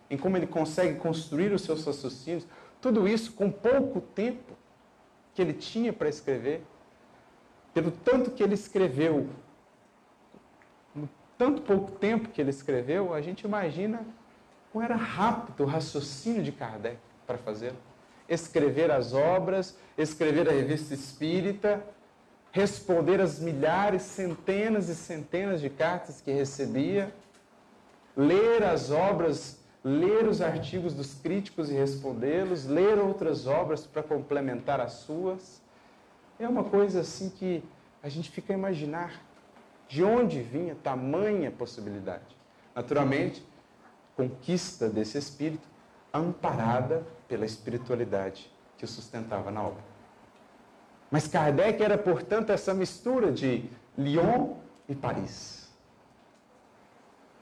em 0.10 0.17
como 0.17 0.38
ele 0.38 0.47
consegue 0.47 0.97
construir 0.97 1.51
os 1.51 1.63
seus 1.63 1.84
raciocínios, 1.84 2.45
tudo 2.80 3.08
isso 3.08 3.34
com 3.34 3.51
pouco 3.51 3.99
tempo 3.99 4.53
que 5.38 5.41
ele 5.43 5.54
tinha 5.54 5.93
para 5.93 6.10
escrever, 6.10 6.63
pelo 7.71 7.91
tanto 7.91 8.32
que 8.32 8.41
ele 8.41 8.56
escreveu, 8.56 9.30
no 10.95 11.08
tanto 11.38 11.62
pouco 11.62 11.91
tempo 11.91 12.30
que 12.30 12.41
ele 12.41 12.50
escreveu, 12.50 13.13
a 13.13 13.21
gente 13.21 13.43
imagina 13.43 14.04
como 14.73 14.84
era 14.84 14.95
rápido 14.95 15.63
o 15.63 15.67
raciocínio 15.67 16.41
de 16.41 16.52
Kardec 16.52 16.97
para 17.28 17.38
fazê-lo. 17.38 17.78
Escrever 18.28 18.89
as 18.89 19.13
obras, 19.13 19.78
escrever 19.95 20.50
a 20.50 20.52
revista 20.52 20.95
espírita, 20.95 21.86
responder 22.52 23.21
as 23.21 23.39
milhares, 23.39 24.02
centenas 24.02 24.89
e 24.89 24.95
centenas 24.95 25.62
de 25.62 25.69
cartas 25.69 26.19
que 26.19 26.32
recebia, 26.32 27.13
ler 28.15 28.63
as 28.63 28.89
obras, 28.89 29.60
ler 29.88 30.28
os 30.28 30.41
artigos 30.41 30.93
dos 30.93 31.13
críticos 31.13 31.69
e 31.69 31.73
respondê-los, 31.73 32.65
ler 32.65 33.00
outras 33.00 33.47
obras 33.47 33.88
para 33.88 34.04
complementar 34.04 34.82
as 34.82 34.91
suas. 34.93 35.62
É 36.38 36.45
uma 36.45 36.65
coisa 36.65 37.00
assim 37.00 37.30
que 37.30 37.63
a 38.04 38.10
gente 38.10 38.30
fica 38.30 38.52
a 38.52 38.58
imaginar 38.58 39.21
de 39.88 40.04
onde 40.04 40.41
vinha 40.41 40.76
tamanha 40.76 41.50
possibilidade. 41.50 42.36
Naturalmente, 42.76 43.41
conquista 44.17 44.89
desse 44.89 45.17
espírito 45.17 45.65
amparada 46.13 47.08
pela 47.30 47.45
espiritualidade 47.45 48.52
que 48.78 48.84
o 48.84 48.88
sustentava 48.88 49.50
na 49.52 49.63
obra. 49.63 49.84
Mas 51.10 51.30
Kardec 51.30 51.82
era, 51.82 51.97
portanto, 51.97 52.50
essa 52.50 52.73
mistura 52.73 53.32
de 53.32 53.69
Lyon 53.97 54.56
e 54.89 54.93
Paris. 54.93 55.71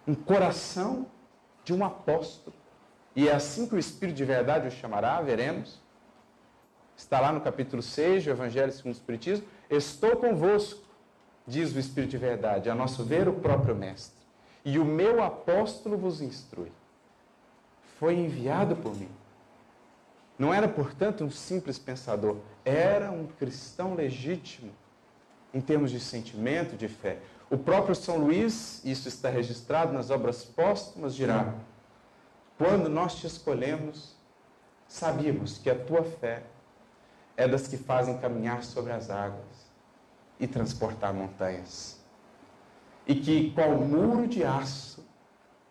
Um 0.08 0.14
coração 0.14 1.08
de 1.66 1.74
um 1.74 1.84
apóstolo. 1.84 2.56
E 3.14 3.28
é 3.28 3.34
assim 3.34 3.68
que 3.68 3.76
o 3.76 3.80
Espírito 3.80 4.16
de 4.16 4.24
verdade 4.24 4.68
o 4.68 4.72
chamará, 4.72 5.22
veremos. 5.22 5.82
Está 6.96 7.20
lá 7.20 7.34
no 7.34 7.42
capítulo 7.42 7.82
6 7.82 8.24
do 8.24 8.30
Evangelho 8.30 8.72
segundo 8.72 8.94
o 8.94 8.98
Espiritismo. 8.98 9.46
Estou 9.70 10.16
convosco, 10.16 10.82
diz 11.46 11.76
o 11.76 11.80
Espírito 11.80 12.12
de 12.12 12.18
verdade, 12.18 12.70
a 12.70 12.76
nosso 12.76 13.04
ver 13.04 13.28
o 13.28 13.34
próprio 13.34 13.76
Mestre. 13.76 14.24
E 14.64 14.80
o 14.80 14.86
meu 14.86 15.22
apóstolo 15.22 15.98
vos 15.98 16.22
instrui. 16.22 16.72
Foi 18.00 18.16
enviado 18.16 18.78
por 18.78 18.96
mim 18.96 19.10
não 20.38 20.54
era, 20.54 20.68
portanto, 20.68 21.24
um 21.24 21.32
simples 21.32 21.80
pensador, 21.80 22.38
era 22.64 23.10
um 23.10 23.26
cristão 23.26 23.96
legítimo 23.96 24.72
em 25.54 25.62
termos 25.62 25.92
de 25.92 26.00
sentimento, 26.00 26.76
de 26.76 26.90
fé. 26.90 27.20
O 27.50 27.58
próprio 27.58 27.94
São 27.94 28.18
Luís, 28.18 28.84
isso 28.84 29.08
está 29.08 29.30
registrado 29.30 29.94
nas 29.94 30.10
obras 30.10 30.44
póstumas, 30.44 31.16
dirá: 31.16 31.54
Quando 32.58 32.90
nós 32.90 33.16
te 33.16 33.28
escolhemos, 33.28 34.16
sabíamos 34.88 35.58
que 35.58 35.70
a 35.70 35.76
tua 35.76 36.04
fé 36.04 36.44
é 37.38 37.48
das 37.48 37.68
que 37.68 37.78
fazem 37.78 38.18
caminhar 38.18 38.64
sobre 38.64 38.92
as 38.92 39.10
águas 39.10 39.70
e 40.40 40.48
transportar 40.48 41.14
montanhas. 41.14 42.00
E 43.06 43.14
que, 43.14 43.52
qual 43.52 43.72
muro 43.78 44.28
de 44.28 44.44
aço, 44.44 45.06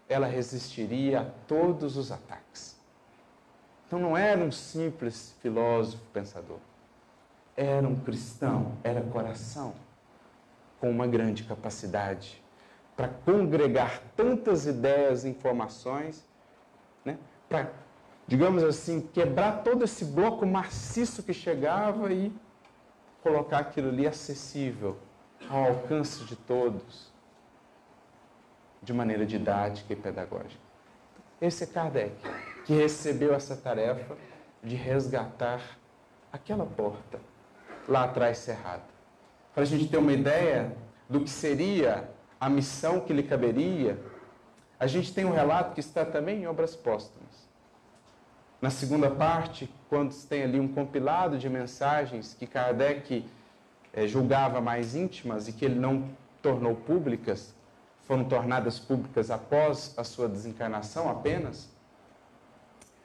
ela 0.08 0.26
resistiria 0.26 1.22
a 1.22 1.24
todos 1.48 1.96
os 1.96 2.12
ataques. 2.12 2.76
Então 3.86 3.98
não 3.98 4.16
era 4.16 4.40
um 4.40 4.52
simples 4.52 5.34
filósofo 5.40 6.02
pensador. 6.12 6.58
Era 7.56 7.86
um 7.86 7.96
cristão, 7.96 8.72
era 8.82 9.00
coração, 9.00 9.74
com 10.84 10.90
uma 10.90 11.06
grande 11.06 11.44
capacidade 11.44 12.44
para 12.94 13.08
congregar 13.08 14.02
tantas 14.14 14.66
ideias 14.66 15.24
e 15.24 15.30
informações, 15.30 16.22
né? 17.02 17.16
para, 17.48 17.72
digamos 18.26 18.62
assim, 18.62 19.00
quebrar 19.00 19.62
todo 19.64 19.82
esse 19.82 20.04
bloco 20.04 20.44
maciço 20.44 21.22
que 21.22 21.32
chegava 21.32 22.12
e 22.12 22.30
colocar 23.22 23.60
aquilo 23.60 23.88
ali 23.88 24.06
acessível, 24.06 24.98
ao 25.48 25.68
alcance 25.68 26.22
de 26.24 26.36
todos, 26.36 27.10
de 28.82 28.92
maneira 28.92 29.24
didática 29.24 29.90
e 29.90 29.96
pedagógica. 29.96 30.60
Esse 31.40 31.64
é 31.64 31.66
Kardec 31.66 32.14
que 32.66 32.74
recebeu 32.74 33.32
essa 33.32 33.56
tarefa 33.56 34.18
de 34.62 34.76
resgatar 34.76 35.62
aquela 36.30 36.66
porta 36.66 37.18
lá 37.88 38.04
atrás 38.04 38.36
cerrada. 38.36 38.93
Para 39.54 39.62
a 39.62 39.66
gente 39.66 39.86
ter 39.86 39.98
uma 39.98 40.12
ideia 40.12 40.76
do 41.08 41.20
que 41.20 41.30
seria 41.30 42.10
a 42.40 42.50
missão 42.50 43.00
que 43.00 43.12
lhe 43.12 43.22
caberia, 43.22 43.98
a 44.78 44.86
gente 44.86 45.14
tem 45.14 45.24
um 45.24 45.32
relato 45.32 45.74
que 45.74 45.80
está 45.80 46.04
também 46.04 46.42
em 46.42 46.46
Obras 46.46 46.74
Póstumas. 46.74 47.48
Na 48.60 48.70
segunda 48.70 49.10
parte, 49.10 49.72
quando 49.88 50.14
tem 50.26 50.42
ali 50.42 50.58
um 50.58 50.66
compilado 50.66 51.38
de 51.38 51.48
mensagens 51.48 52.34
que 52.34 52.46
Kardec 52.46 53.24
eh, 53.92 54.06
julgava 54.06 54.60
mais 54.60 54.94
íntimas 54.94 55.46
e 55.46 55.52
que 55.52 55.64
ele 55.64 55.78
não 55.78 56.10
tornou 56.42 56.74
públicas, 56.74 57.54
foram 58.06 58.24
tornadas 58.24 58.78
públicas 58.78 59.30
após 59.30 59.94
a 59.96 60.04
sua 60.04 60.28
desencarnação 60.28 61.08
apenas, 61.08 61.68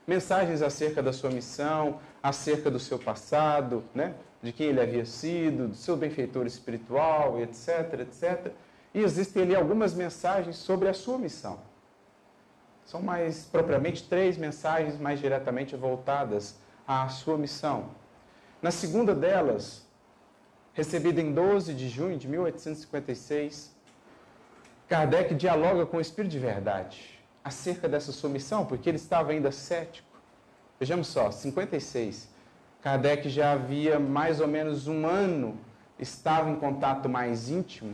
mensagens 0.07 0.61
acerca 0.61 1.03
da 1.03 1.13
sua 1.13 1.29
missão, 1.29 1.99
acerca 2.23 2.71
do 2.71 2.79
seu 2.79 2.97
passado, 2.97 3.83
né? 3.93 4.15
De 4.41 4.51
quem 4.51 4.67
ele 4.67 4.81
havia 4.81 5.05
sido, 5.05 5.67
do 5.67 5.75
seu 5.75 5.97
benfeitor 5.97 6.45
espiritual, 6.45 7.39
etc, 7.39 7.99
etc. 7.99 8.51
E 8.93 8.99
existem 8.99 9.43
ali 9.43 9.55
algumas 9.55 9.93
mensagens 9.93 10.55
sobre 10.55 10.87
a 10.87 10.93
sua 10.93 11.17
missão. 11.17 11.59
São 12.85 13.01
mais 13.01 13.45
propriamente 13.45 14.07
três 14.07 14.37
mensagens 14.37 14.97
mais 14.97 15.19
diretamente 15.19 15.75
voltadas 15.75 16.57
à 16.87 17.07
sua 17.09 17.37
missão. 17.37 17.91
Na 18.61 18.71
segunda 18.71 19.13
delas, 19.13 19.85
recebida 20.73 21.21
em 21.21 21.33
12 21.33 21.73
de 21.73 21.87
junho 21.87 22.17
de 22.17 22.27
1856, 22.27 23.75
Kardec 24.87 25.35
dialoga 25.35 25.85
com 25.85 25.97
o 25.97 26.01
Espírito 26.01 26.31
de 26.31 26.39
Verdade 26.39 27.19
acerca 27.43 27.87
dessa 27.87 28.11
sua 28.11 28.29
missão, 28.29 28.65
porque 28.65 28.89
ele 28.89 28.97
estava 28.97 29.31
ainda 29.31 29.51
cético. 29.51 30.07
Vejamos 30.79 31.07
só, 31.07 31.31
56. 31.31 32.29
Kardec 32.81 33.27
já 33.29 33.51
havia 33.51 33.99
mais 33.99 34.39
ou 34.39 34.47
menos 34.47 34.87
um 34.87 35.05
ano 35.05 35.57
estava 35.99 36.49
em 36.49 36.55
contato 36.55 37.09
mais 37.09 37.49
íntimo 37.49 37.93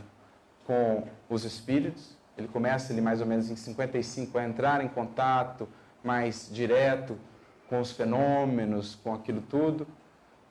com 0.64 1.04
os 1.28 1.44
espíritos. 1.44 2.16
Ele 2.38 2.46
começa 2.46 2.92
ali 2.92 3.00
mais 3.00 3.20
ou 3.20 3.26
menos 3.26 3.50
em 3.50 3.56
55 3.56 4.38
a 4.38 4.44
entrar 4.44 4.84
em 4.84 4.88
contato 4.88 5.68
mais 6.04 6.48
direto 6.52 7.18
com 7.68 7.80
os 7.80 7.90
fenômenos, 7.90 8.94
com 8.94 9.12
aquilo 9.12 9.40
tudo. 9.40 9.86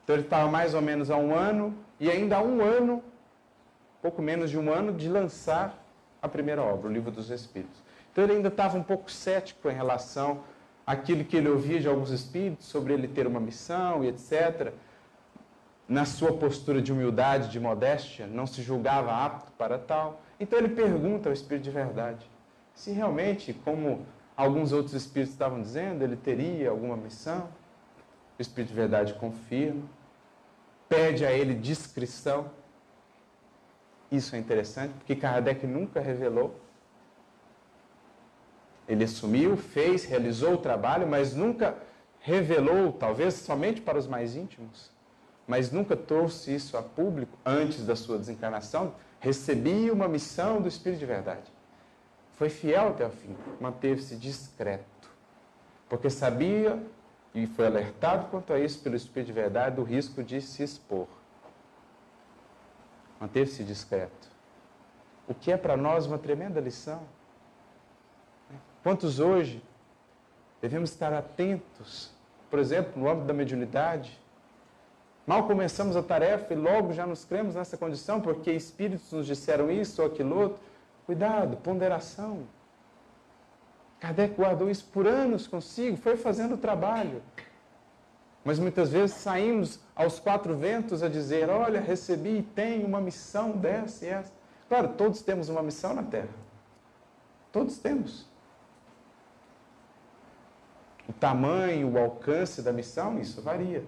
Então 0.03 0.15
ele 0.15 0.23
estava 0.23 0.51
mais 0.51 0.73
ou 0.73 0.81
menos 0.81 1.09
há 1.09 1.15
um 1.15 1.33
ano 1.33 1.73
e 1.99 2.11
ainda 2.11 2.37
há 2.37 2.41
um 2.41 2.61
ano, 2.61 3.01
pouco 4.01 4.21
menos 4.21 4.49
de 4.49 4.57
um 4.57 4.71
ano, 4.71 4.91
de 4.93 5.07
lançar 5.07 5.81
a 6.21 6.27
primeira 6.27 6.61
obra, 6.61 6.89
o 6.89 6.91
Livro 6.91 7.09
dos 7.09 7.29
Espíritos. 7.29 7.81
Então 8.11 8.23
ele 8.23 8.33
ainda 8.33 8.49
estava 8.49 8.77
um 8.77 8.83
pouco 8.83 9.09
cético 9.09 9.69
em 9.69 9.73
relação 9.73 10.41
àquilo 10.85 11.23
que 11.23 11.37
ele 11.37 11.49
ouvia 11.49 11.79
de 11.79 11.87
alguns 11.87 12.11
espíritos 12.11 12.67
sobre 12.67 12.93
ele 12.93 13.07
ter 13.07 13.27
uma 13.27 13.39
missão 13.39 14.03
e 14.03 14.07
etc. 14.07 14.73
Na 15.87 16.05
sua 16.05 16.33
postura 16.33 16.81
de 16.81 16.91
humildade, 16.91 17.49
de 17.49 17.59
modéstia, 17.59 18.25
não 18.27 18.47
se 18.47 18.61
julgava 18.61 19.11
apto 19.11 19.51
para 19.53 19.77
tal. 19.77 20.21
Então 20.39 20.57
ele 20.59 20.69
pergunta 20.69 21.29
ao 21.29 21.33
espírito 21.33 21.63
de 21.63 21.71
verdade 21.71 22.35
se 22.75 22.91
realmente, 22.91 23.53
como 23.53 24.05
alguns 24.35 24.73
outros 24.73 24.93
espíritos 24.93 25.33
estavam 25.33 25.61
dizendo, 25.61 26.03
ele 26.03 26.17
teria 26.17 26.69
alguma 26.69 26.97
missão. 26.97 27.49
O 28.37 28.41
espírito 28.41 28.69
de 28.69 28.75
verdade 28.75 29.13
confirma, 29.13 29.83
pede 30.89 31.25
a 31.25 31.31
ele 31.31 31.55
discrição. 31.55 32.51
Isso 34.11 34.35
é 34.35 34.39
interessante, 34.39 34.93
porque 34.95 35.15
Kardec 35.15 35.65
nunca 35.65 36.01
revelou 36.01 36.59
ele 38.87 39.03
assumiu, 39.03 39.57
fez, 39.57 40.05
realizou 40.05 40.53
o 40.53 40.57
trabalho, 40.57 41.07
mas 41.07 41.35
nunca 41.35 41.75
revelou, 42.19 42.91
talvez 42.91 43.35
somente 43.35 43.81
para 43.81 43.97
os 43.97 44.07
mais 44.07 44.35
íntimos, 44.35 44.91
mas 45.47 45.71
nunca 45.71 45.95
trouxe 45.95 46.55
isso 46.55 46.77
a 46.77 46.81
público 46.81 47.37
antes 47.45 47.85
da 47.85 47.95
sua 47.95 48.17
desencarnação. 48.17 48.95
Recebia 49.19 49.93
uma 49.93 50.07
missão 50.07 50.61
do 50.61 50.67
Espírito 50.67 50.99
de 50.99 51.05
Verdade. 51.05 51.51
Foi 52.33 52.49
fiel 52.49 52.89
até 52.89 53.05
o 53.05 53.09
fim, 53.09 53.35
manteve-se 53.59 54.15
discreto, 54.15 55.09
porque 55.87 56.09
sabia 56.09 56.81
e 57.33 57.47
foi 57.47 57.67
alertado 57.67 58.27
quanto 58.29 58.53
a 58.53 58.59
isso 58.59 58.79
pelo 58.79 58.95
Espírito 58.95 59.27
de 59.27 59.33
Verdade 59.33 59.75
do 59.75 59.83
risco 59.83 60.23
de 60.23 60.41
se 60.41 60.63
expor. 60.63 61.07
Manteve-se 63.19 63.63
discreto. 63.63 64.29
O 65.27 65.33
que 65.33 65.51
é 65.51 65.57
para 65.57 65.75
nós 65.75 66.05
uma 66.05 66.17
tremenda 66.17 66.59
lição. 66.59 67.03
Quantos 68.85 69.19
hoje 69.19 69.63
devemos 70.61 70.91
estar 70.91 71.11
atentos, 71.11 72.11
por 72.51 72.59
exemplo, 72.59 73.01
no 73.01 73.09
âmbito 73.09 73.25
da 73.25 73.33
mediunidade? 73.33 74.21
Mal 75.25 75.47
começamos 75.47 75.95
a 75.95 76.03
tarefa 76.03 76.53
e 76.53 76.55
logo 76.55 76.93
já 76.93 77.03
nos 77.07 77.25
cremos 77.25 77.55
nessa 77.55 77.77
condição 77.77 78.21
porque 78.21 78.51
espíritos 78.51 79.11
nos 79.11 79.25
disseram 79.25 79.71
isso 79.71 80.03
ou 80.03 80.07
aquilo 80.07 80.39
outro. 80.39 80.59
Cuidado, 81.07 81.57
ponderação. 81.57 82.43
Kardec 83.99 84.35
guardou 84.35 84.69
isso 84.69 84.85
por 84.93 85.07
anos 85.07 85.47
consigo, 85.47 85.97
foi 85.97 86.15
fazendo 86.15 86.53
o 86.53 86.57
trabalho. 86.59 87.23
Mas 88.43 88.59
muitas 88.59 88.91
vezes 88.91 89.15
saímos 89.15 89.79
aos 89.95 90.19
quatro 90.19 90.55
ventos 90.55 91.01
a 91.01 91.09
dizer: 91.09 91.49
Olha, 91.49 91.81
recebi 91.81 92.37
e 92.37 92.43
tenho 92.43 92.85
uma 92.85 93.01
missão 93.01 93.53
dessa 93.53 94.05
e 94.05 94.09
essa. 94.09 94.31
Claro, 94.69 94.89
todos 94.89 95.23
temos 95.23 95.49
uma 95.49 95.63
missão 95.63 95.95
na 95.95 96.03
Terra. 96.03 96.29
Todos 97.51 97.79
temos. 97.79 98.34
O 101.07 101.13
tamanho, 101.13 101.91
o 101.91 101.99
alcance 101.99 102.61
da 102.61 102.73
missão, 102.73 103.19
isso 103.19 103.41
varia. 103.41 103.83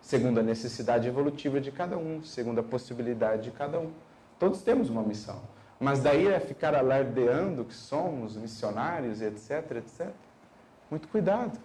Segundo 0.00 0.40
a 0.40 0.42
necessidade 0.42 1.08
evolutiva 1.08 1.60
de 1.60 1.70
cada 1.70 1.96
um, 1.96 2.22
segundo 2.22 2.60
a 2.60 2.62
possibilidade 2.62 3.44
de 3.44 3.50
cada 3.50 3.78
um. 3.78 3.90
Todos 4.38 4.62
temos 4.62 4.90
uma 4.90 5.02
missão. 5.02 5.40
Mas 5.78 6.00
daí 6.00 6.28
é 6.28 6.40
ficar 6.40 6.74
alardeando 6.74 7.64
que 7.64 7.74
somos 7.74 8.36
missionários, 8.36 9.20
etc, 9.20 9.76
etc. 9.76 10.10
Muito 10.90 11.08
cuidado. 11.08 11.58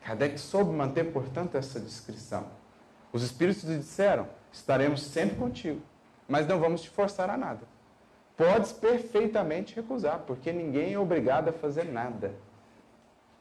Kardec 0.00 0.38
soube 0.38 0.72
manter, 0.72 1.12
portanto, 1.12 1.56
essa 1.56 1.78
descrição. 1.78 2.46
Os 3.12 3.22
Espíritos 3.22 3.64
lhe 3.64 3.78
disseram: 3.78 4.26
estaremos 4.52 5.02
sempre 5.02 5.36
contigo, 5.36 5.80
mas 6.28 6.46
não 6.46 6.58
vamos 6.58 6.82
te 6.82 6.90
forçar 6.90 7.28
a 7.28 7.36
nada. 7.36 7.60
Podes 8.36 8.72
perfeitamente 8.72 9.76
recusar, 9.76 10.20
porque 10.20 10.52
ninguém 10.52 10.94
é 10.94 10.98
obrigado 10.98 11.48
a 11.48 11.52
fazer 11.52 11.84
nada. 11.84 12.32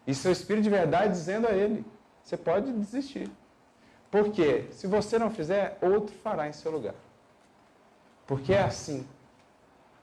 É 0.09 0.29
o 0.29 0.31
Espírito 0.31 0.63
de 0.63 0.69
verdade 0.69 1.13
dizendo 1.13 1.47
a 1.47 1.51
ele: 1.51 1.85
você 2.23 2.35
pode 2.35 2.71
desistir. 2.71 3.29
Porque 4.09 4.65
se 4.71 4.87
você 4.87 5.19
não 5.19 5.29
fizer, 5.29 5.77
outro 5.81 6.15
fará 6.15 6.47
em 6.47 6.53
seu 6.53 6.71
lugar. 6.71 6.95
Porque 8.25 8.53
é 8.53 8.63
assim. 8.63 9.07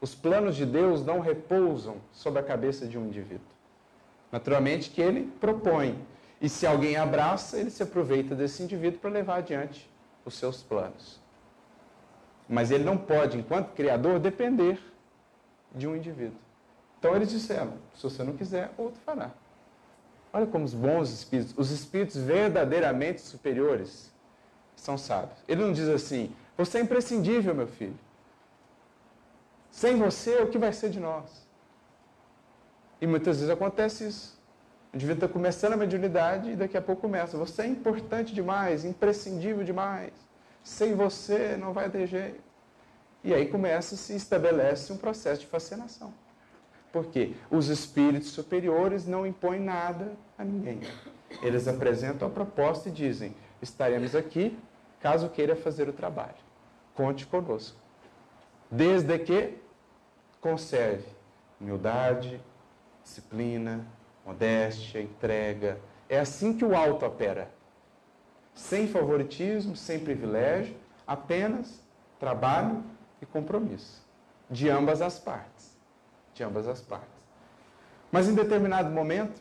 Os 0.01 0.15
planos 0.15 0.55
de 0.55 0.65
Deus 0.67 1.05
não 1.05 1.21
repousam 1.21 1.97
sobre 2.13 2.39
a 2.39 2.43
cabeça 2.43 2.87
de 2.87 2.99
um 2.99 3.07
indivíduo. 3.07 3.47
Naturalmente 4.31 4.91
que 4.91 5.01
ele 5.01 5.33
propõe. 5.41 5.99
E 6.41 6.49
se 6.49 6.67
alguém 6.67 6.97
abraça, 6.97 7.59
ele 7.59 7.71
se 7.71 7.83
aproveita 7.83 8.35
desse 8.35 8.63
indivíduo 8.63 9.01
para 9.01 9.11
levar 9.11 9.37
adiante 9.37 9.91
os 10.25 10.35
seus 10.35 10.63
planos. 10.63 11.19
Mas 12.49 12.71
ele 12.71 12.85
não 12.85 12.97
pode, 12.97 13.39
enquanto 13.39 13.73
criador, 13.73 14.21
depender 14.21 14.79
de 15.75 15.89
um 15.89 15.97
indivíduo. 15.97 16.39
Então 16.99 17.17
eles 17.17 17.31
disseram: 17.31 17.73
se 17.95 18.03
você 18.03 18.23
não 18.23 18.37
quiser, 18.37 18.71
outro 18.77 19.01
fará. 19.01 19.33
Olha 20.33 20.47
como 20.47 20.65
os 20.65 20.75
bons 20.75 21.11
espíritos, 21.11 21.55
os 21.57 21.71
espíritos 21.71 22.17
verdadeiramente 22.17 23.21
superiores, 23.21 24.13
são 24.75 24.99
sábios. 24.99 25.39
Ele 25.49 25.63
não 25.63 25.73
diz 25.73 25.89
assim: 25.89 26.35
você 26.57 26.79
é 26.79 26.81
imprescindível, 26.83 27.55
meu 27.55 27.67
filho. 27.67 27.99
Sem 29.71 29.97
você, 29.97 30.37
o 30.43 30.49
que 30.49 30.59
vai 30.59 30.73
ser 30.73 30.91
de 30.91 31.01
nós? 31.01 31.47
E 33.01 33.07
muitas 33.07 33.37
vezes 33.37 33.51
acontece 33.51 34.07
isso. 34.07 34.41
O 34.93 34.97
indivíduo 34.97 35.25
está 35.25 35.29
começando 35.29 35.75
a 35.75 35.77
mediunidade 35.77 36.53
e 36.53 36.57
daqui 36.57 36.77
a 36.77 36.83
pouco 36.83 37.03
começa. 37.03 37.37
Você 37.37 37.63
é 37.63 37.67
importante 37.67 38.35
demais, 38.35 38.85
imprescindível 38.85 39.65
demais. 39.65 40.13
Sem 40.65 40.95
você 40.95 41.57
não 41.59 41.73
vai 41.75 41.91
ter 41.91 42.07
jeito. 42.07 42.41
E 43.23 43.35
aí 43.35 43.49
começa, 43.49 43.97
se 43.97 44.15
estabelece 44.15 44.93
um 44.93 44.97
processo 44.97 45.43
de 45.43 45.47
fascinação. 45.47 46.13
Porque 46.97 47.35
os 47.51 47.69
espíritos 47.69 48.31
superiores 48.31 49.07
não 49.07 49.27
impõem 49.27 49.61
nada 49.61 50.17
a 50.39 50.43
ninguém. 50.43 50.81
Eles 51.43 51.69
apresentam 51.69 52.27
a 52.27 52.31
proposta 52.31 52.89
e 52.89 52.93
dizem: 52.93 53.37
estaremos 53.61 54.15
aqui 54.15 54.59
caso 54.99 55.29
queira 55.29 55.55
fazer 55.55 55.91
o 55.91 55.93
trabalho. 55.93 56.39
Conte 56.95 57.27
conosco. 57.27 57.77
Desde 58.71 59.19
que 59.19 59.59
conserve 60.41 61.05
humildade, 61.61 62.41
disciplina, 63.05 63.87
modéstia, 64.25 65.03
entrega. 65.03 65.79
É 66.09 66.19
assim 66.19 66.57
que 66.57 66.65
o 66.65 66.75
alto 66.75 67.05
opera. 67.05 67.51
Sem 68.55 68.89
favoritismo, 68.89 69.77
sem 69.77 69.99
privilégio, 69.99 70.75
apenas 71.07 71.79
trabalho 72.19 72.83
e 73.21 73.27
compromisso. 73.27 74.03
De 74.51 74.71
ambas 74.71 75.03
as 75.03 75.19
partes. 75.19 75.76
De 76.37 76.45
ambas 76.45 76.69
as 76.69 76.83
partes. 76.83 77.09
Mas 78.13 78.29
em 78.29 78.35
determinado 78.35 78.91
momento, 78.91 79.41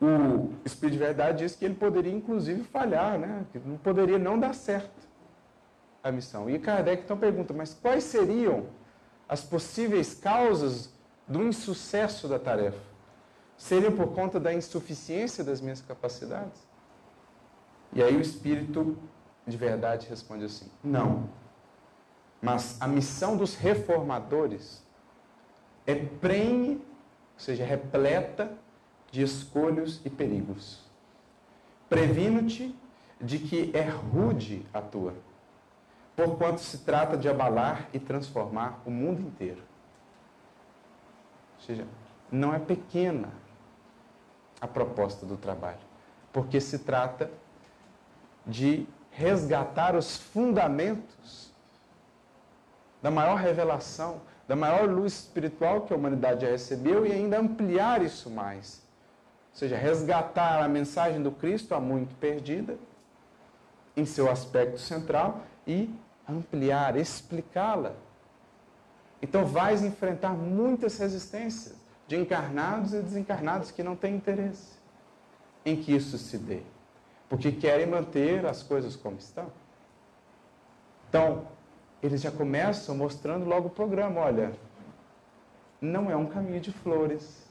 o 0.00 0.54
Espírito 0.64 0.94
de 0.94 0.98
Verdade 0.98 1.38
diz 1.40 1.54
que 1.54 1.62
ele 1.66 1.74
poderia 1.74 2.10
inclusive 2.10 2.64
falhar, 2.64 3.18
né? 3.18 3.44
que 3.52 3.58
não 3.58 3.76
poderia 3.76 4.18
não 4.18 4.38
dar 4.38 4.54
certo 4.54 5.08
a 6.02 6.10
missão. 6.10 6.48
E 6.48 6.58
Kardec 6.58 7.02
então 7.02 7.18
pergunta, 7.18 7.52
mas 7.52 7.74
quais 7.74 8.04
seriam 8.04 8.68
as 9.28 9.42
possíveis 9.42 10.14
causas 10.14 10.90
do 11.28 11.42
insucesso 11.42 12.26
da 12.26 12.38
tarefa? 12.38 12.80
Seriam 13.58 13.92
por 13.92 14.14
conta 14.14 14.40
da 14.40 14.54
insuficiência 14.54 15.44
das 15.44 15.60
minhas 15.60 15.82
capacidades? 15.82 16.66
E 17.92 18.02
aí 18.02 18.16
o 18.16 18.22
Espírito 18.22 18.96
de 19.46 19.56
verdade 19.58 20.08
responde 20.08 20.46
assim: 20.46 20.70
não. 20.82 21.28
Mas 22.40 22.80
a 22.80 22.88
missão 22.88 23.36
dos 23.36 23.54
reformadores 23.54 24.82
é 25.86 25.94
prenhe, 25.94 26.76
ou 26.76 27.38
seja, 27.38 27.64
repleta 27.64 28.52
de 29.10 29.22
escolhos 29.22 30.00
e 30.04 30.10
perigos. 30.10 30.80
Previno-te 31.88 32.74
de 33.20 33.38
que 33.38 33.70
é 33.74 33.82
rude 33.82 34.64
a 34.72 34.80
tua 34.80 35.14
porquanto 36.20 36.60
se 36.60 36.78
trata 36.78 37.16
de 37.16 37.30
abalar 37.30 37.88
e 37.94 37.98
transformar 37.98 38.80
o 38.84 38.90
mundo 38.90 39.22
inteiro. 39.22 39.62
Ou 41.58 41.64
seja, 41.64 41.86
não 42.30 42.52
é 42.54 42.58
pequena 42.58 43.30
a 44.60 44.68
proposta 44.68 45.24
do 45.24 45.38
trabalho, 45.38 45.78
porque 46.30 46.60
se 46.60 46.80
trata 46.80 47.30
de 48.46 48.86
resgatar 49.10 49.96
os 49.96 50.18
fundamentos 50.18 51.50
da 53.00 53.10
maior 53.10 53.36
revelação, 53.36 54.20
da 54.50 54.56
maior 54.56 54.90
luz 54.90 55.12
espiritual 55.12 55.82
que 55.82 55.92
a 55.92 55.96
humanidade 55.96 56.44
já 56.44 56.50
recebeu 56.50 57.06
e 57.06 57.12
ainda 57.12 57.38
ampliar 57.38 58.02
isso 58.02 58.28
mais. 58.28 58.82
Ou 59.52 59.58
seja, 59.60 59.76
resgatar 59.76 60.60
a 60.60 60.66
mensagem 60.66 61.22
do 61.22 61.30
Cristo 61.30 61.72
há 61.72 61.78
muito 61.78 62.16
perdida 62.16 62.76
em 63.96 64.04
seu 64.04 64.28
aspecto 64.28 64.80
central 64.80 65.42
e 65.64 65.88
ampliar, 66.28 66.96
explicá-la. 66.96 67.92
Então 69.22 69.46
vais 69.46 69.84
enfrentar 69.84 70.30
muitas 70.30 70.98
resistências 70.98 71.76
de 72.08 72.16
encarnados 72.16 72.92
e 72.92 73.00
desencarnados 73.00 73.70
que 73.70 73.84
não 73.84 73.94
têm 73.94 74.16
interesse 74.16 74.80
em 75.64 75.76
que 75.76 75.94
isso 75.94 76.18
se 76.18 76.36
dê, 76.36 76.62
porque 77.28 77.52
querem 77.52 77.86
manter 77.86 78.44
as 78.44 78.64
coisas 78.64 78.96
como 78.96 79.16
estão. 79.16 79.46
Então, 81.08 81.46
eles 82.02 82.20
já 82.20 82.30
começam 82.30 82.96
mostrando 82.96 83.44
logo 83.44 83.68
o 83.68 83.70
programa, 83.70 84.20
olha, 84.20 84.52
não 85.80 86.10
é 86.10 86.16
um 86.16 86.26
caminho 86.26 86.60
de 86.60 86.72
flores, 86.72 87.46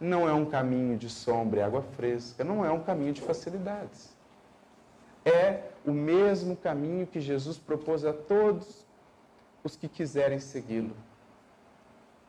não 0.00 0.28
é 0.28 0.32
um 0.32 0.44
caminho 0.44 0.96
de 0.96 1.08
sombra 1.08 1.60
e 1.60 1.62
água 1.62 1.82
fresca, 1.82 2.44
não 2.44 2.64
é 2.64 2.70
um 2.70 2.82
caminho 2.82 3.12
de 3.12 3.20
facilidades 3.20 4.16
é 5.26 5.72
o 5.84 5.90
mesmo 5.90 6.56
caminho 6.56 7.04
que 7.04 7.20
Jesus 7.20 7.58
propôs 7.58 8.04
a 8.04 8.12
todos 8.12 8.86
os 9.64 9.74
que 9.74 9.88
quiserem 9.88 10.38
segui-lo. 10.38 10.96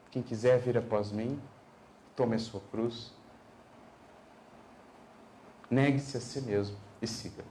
Quem 0.10 0.24
quiser 0.24 0.58
vir 0.58 0.80
após 0.80 1.12
mim, 1.12 1.40
tome 2.16 2.36
a 2.36 2.40
sua 2.40 2.60
cruz, 2.72 3.14
negue-se 5.70 6.18
a 6.18 6.20
si 6.20 6.42
mesmo 6.42 6.76
e 7.00 7.06
siga. 7.06 7.44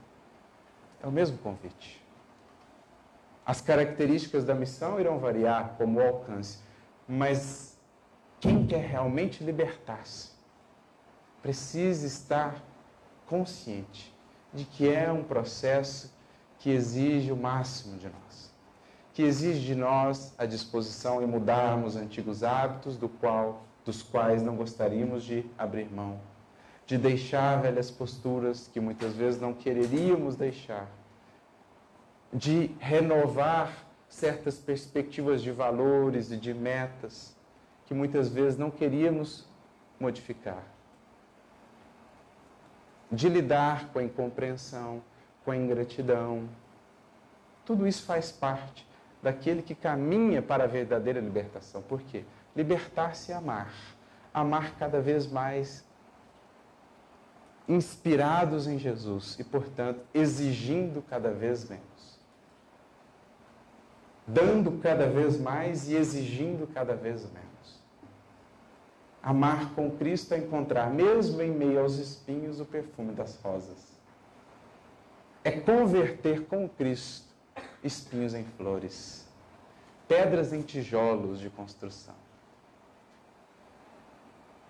É 1.01 1.07
o 1.07 1.11
mesmo 1.11 1.37
convite. 1.37 2.05
As 3.47 3.61
características 3.61 4.43
da 4.43 4.53
missão 4.53 4.99
irão 4.99 5.19
variar, 5.19 5.75
como 5.77 6.01
o 6.01 6.03
alcance, 6.03 6.59
mas 7.07 7.77
quem 8.41 8.67
quer 8.67 8.85
realmente 8.85 9.41
libertar-se 9.41 10.31
precisa 11.41 12.05
estar 12.05 12.61
consciente 13.25 14.13
de 14.53 14.65
que 14.65 14.89
é 14.89 15.09
um 15.09 15.23
processo 15.23 16.13
que 16.59 16.69
exige 16.69 17.31
o 17.31 17.37
máximo 17.37 17.97
de 17.97 18.09
nós, 18.09 18.51
que 19.13 19.23
exige 19.23 19.65
de 19.65 19.75
nós 19.75 20.33
a 20.37 20.45
disposição 20.45 21.23
em 21.23 21.25
mudarmos 21.25 21.95
antigos 21.95 22.43
hábitos 22.43 22.97
do 22.97 23.07
qual, 23.07 23.63
dos 23.85 24.03
quais 24.03 24.43
não 24.43 24.57
gostaríamos 24.57 25.23
de 25.23 25.45
abrir 25.57 25.89
mão, 25.89 26.19
de 26.85 26.97
deixar 26.97 27.61
velhas 27.61 27.89
posturas 27.89 28.67
que 28.67 28.81
muitas 28.81 29.13
vezes 29.13 29.39
não 29.39 29.53
quereríamos 29.53 30.35
deixar, 30.35 30.96
de 32.33 32.67
renovar 32.79 33.71
certas 34.09 34.57
perspectivas 34.57 35.41
de 35.41 35.51
valores 35.51 36.31
e 36.31 36.37
de 36.37 36.53
metas 36.53 37.35
que 37.85 37.93
muitas 37.93 38.29
vezes 38.29 38.57
não 38.57 38.69
queríamos 38.69 39.45
modificar 39.99 40.63
de 43.11 43.29
lidar 43.29 43.87
com 43.93 43.99
a 43.99 44.03
incompreensão, 44.03 45.01
com 45.45 45.51
a 45.51 45.55
ingratidão. 45.55 46.49
Tudo 47.65 47.87
isso 47.87 48.03
faz 48.03 48.33
parte 48.33 48.85
daquele 49.23 49.61
que 49.61 49.73
caminha 49.73 50.41
para 50.41 50.65
a 50.65 50.67
verdadeira 50.67 51.21
libertação. 51.21 51.81
Por 51.81 52.01
quê? 52.01 52.25
libertar-se 52.57 53.31
e 53.31 53.33
amar. 53.35 53.71
Amar 54.33 54.75
cada 54.77 54.99
vez 54.99 55.27
mais 55.27 55.85
inspirados 57.69 58.67
em 58.67 58.79
Jesus 58.79 59.37
e, 59.39 59.43
portanto, 59.43 60.01
exigindo 60.13 61.03
cada 61.03 61.31
vez 61.31 61.69
menos. 61.69 62.16
Dando 64.27 64.79
cada 64.81 65.07
vez 65.07 65.39
mais 65.39 65.89
e 65.89 65.95
exigindo 65.95 66.67
cada 66.67 66.93
vez 66.93 67.23
menos. 67.23 67.47
Amar 69.23 69.73
com 69.73 69.89
Cristo 69.91 70.33
é 70.33 70.37
encontrar, 70.37 70.89
mesmo 70.89 71.41
em 71.41 71.51
meio 71.51 71.79
aos 71.79 71.95
espinhos, 71.97 72.59
o 72.59 72.65
perfume 72.65 73.13
das 73.13 73.39
rosas. 73.41 73.97
É 75.43 75.51
converter 75.51 76.45
com 76.45 76.67
Cristo 76.67 77.27
espinhos 77.83 78.33
em 78.33 78.43
flores, 78.43 79.25
pedras 80.07 80.53
em 80.53 80.61
tijolos 80.61 81.39
de 81.39 81.49
construção. 81.49 82.15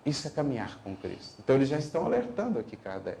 Isso 0.04 0.26
é 0.26 0.30
caminhar 0.30 0.78
com 0.82 0.96
Cristo. 0.96 1.40
Então 1.42 1.56
eles 1.56 1.68
já 1.68 1.78
estão 1.78 2.06
alertando 2.06 2.58
aqui 2.58 2.76
Kardec. 2.76 3.20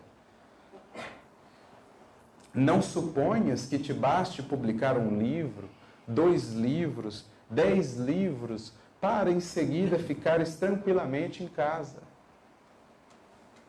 Não 2.54 2.80
suponhas 2.80 3.66
que 3.66 3.78
te 3.78 3.92
baste 3.92 4.42
publicar 4.42 4.96
um 4.96 5.18
livro, 5.18 5.68
dois 6.08 6.52
livros, 6.52 7.26
dez 7.48 7.96
livros, 7.96 8.72
para 9.00 9.30
em 9.30 9.40
seguida 9.40 9.98
ficares 9.98 10.56
tranquilamente 10.56 11.44
em 11.44 11.48
casa. 11.48 12.02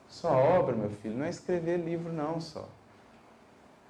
Sua 0.08 0.32
obra, 0.32 0.76
meu 0.76 0.90
filho, 0.90 1.18
não 1.18 1.26
é 1.26 1.30
escrever 1.30 1.78
livro, 1.78 2.12
não 2.12 2.42
só. 2.42 2.68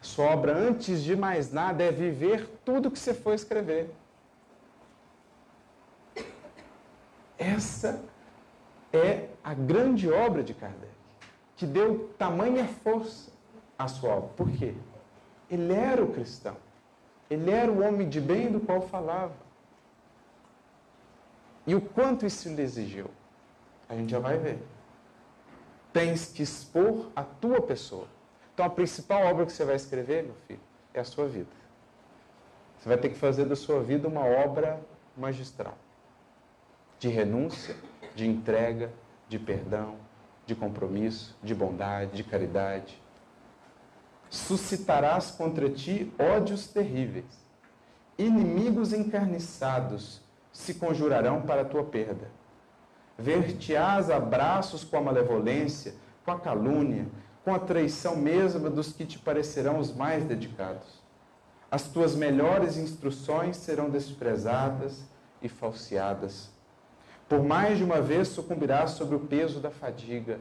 Sua 0.01 0.25
obra, 0.25 0.53
antes 0.53 1.01
de 1.01 1.15
mais 1.15 1.51
nada, 1.51 1.83
é 1.83 1.91
viver 1.91 2.49
tudo 2.65 2.91
que 2.91 2.99
você 2.99 3.13
for 3.13 3.33
escrever. 3.33 3.89
Essa 7.37 8.03
é 8.91 9.29
a 9.41 9.53
grande 9.53 10.11
obra 10.11 10.43
de 10.43 10.53
Kardec, 10.53 10.91
que 11.55 11.65
deu 11.65 12.09
tamanha 12.17 12.67
força 12.67 13.31
à 13.77 13.87
sua 13.87 14.15
obra. 14.15 14.29
Por 14.35 14.51
quê? 14.51 14.73
Ele 15.49 15.73
era 15.73 16.03
o 16.03 16.11
cristão. 16.11 16.57
Ele 17.29 17.51
era 17.51 17.71
o 17.71 17.81
homem 17.81 18.09
de 18.09 18.19
bem 18.19 18.51
do 18.51 18.59
qual 18.59 18.81
falava. 18.81 19.35
E 21.67 21.75
o 21.75 21.81
quanto 21.81 22.25
isso 22.25 22.49
lhe 22.49 22.61
exigiu? 22.61 23.09
A 23.87 23.95
gente 23.95 24.09
já 24.09 24.19
vai 24.19 24.37
ver. 24.37 24.59
Tens 25.93 26.31
que 26.31 26.41
expor 26.41 27.11
a 27.15 27.23
tua 27.23 27.61
pessoa. 27.61 28.07
Então 28.53 28.65
a 28.65 28.69
principal 28.69 29.25
obra 29.25 29.45
que 29.45 29.51
você 29.51 29.63
vai 29.63 29.75
escrever, 29.75 30.23
meu 30.23 30.35
filho, 30.47 30.59
é 30.93 30.99
a 30.99 31.03
sua 31.03 31.27
vida. 31.27 31.49
Você 32.79 32.89
vai 32.89 32.97
ter 32.97 33.09
que 33.09 33.15
fazer 33.15 33.45
da 33.45 33.55
sua 33.55 33.81
vida 33.81 34.07
uma 34.07 34.23
obra 34.23 34.79
magistral. 35.15 35.77
De 36.97 37.09
renúncia, 37.09 37.75
de 38.15 38.27
entrega, 38.27 38.91
de 39.27 39.37
perdão, 39.37 39.95
de 40.45 40.55
compromisso, 40.55 41.37
de 41.43 41.53
bondade, 41.53 42.17
de 42.17 42.23
caridade. 42.23 43.01
Suscitarás 44.29 45.31
contra 45.31 45.69
ti 45.69 46.13
ódios 46.19 46.67
terríveis. 46.67 47.25
Inimigos 48.17 48.93
encarniçados 48.93 50.21
se 50.51 50.75
conjurarão 50.75 51.41
para 51.41 51.61
a 51.61 51.65
tua 51.65 51.83
perda. 51.83 52.29
Ver-te-ás 53.17 54.09
abraços 54.09 54.83
com 54.83 54.97
a 54.97 55.01
malevolência, 55.01 55.95
com 56.23 56.31
a 56.31 56.39
calúnia, 56.39 57.07
com 57.43 57.53
a 57.53 57.59
traição 57.59 58.15
mesma 58.15 58.69
dos 58.69 58.93
que 58.93 59.05
te 59.05 59.17
parecerão 59.17 59.79
os 59.79 59.93
mais 59.93 60.23
dedicados. 60.23 61.01
As 61.71 61.83
tuas 61.83 62.15
melhores 62.15 62.77
instruções 62.77 63.57
serão 63.57 63.89
desprezadas 63.89 65.03
e 65.41 65.49
falseadas 65.49 66.49
por 67.29 67.43
mais 67.43 67.77
de 67.77 67.83
uma 67.83 68.01
vez 68.01 68.29
sucumbirás 68.29 68.91
sobre 68.91 69.15
o 69.15 69.19
peso 69.19 69.59
da 69.59 69.69
fadiga. 69.69 70.39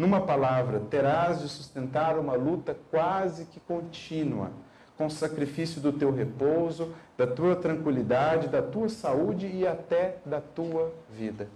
Numa 0.00 0.22
palavra, 0.22 0.80
terás 0.80 1.42
de 1.42 1.48
sustentar 1.50 2.18
uma 2.18 2.32
luta 2.32 2.74
quase 2.90 3.44
que 3.44 3.60
contínua, 3.60 4.50
com 4.96 5.10
sacrifício 5.10 5.78
do 5.78 5.92
teu 5.92 6.10
repouso, 6.10 6.94
da 7.18 7.26
tua 7.26 7.54
tranquilidade, 7.54 8.48
da 8.48 8.62
tua 8.62 8.88
saúde 8.88 9.46
e 9.46 9.66
até 9.66 10.16
da 10.24 10.40
tua 10.40 10.90
vida. 11.10 11.50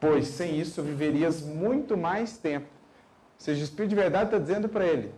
Pois 0.00 0.26
sem 0.26 0.58
isso 0.58 0.82
viverias 0.82 1.42
muito 1.42 1.96
mais 1.96 2.38
tempo. 2.38 2.66
Ou 2.66 3.40
seja, 3.40 3.62
Espírito 3.62 3.90
de 3.90 3.94
Verdade 3.94 4.24
está 4.24 4.38
dizendo 4.38 4.68
para 4.68 4.84
ele: 4.84 5.14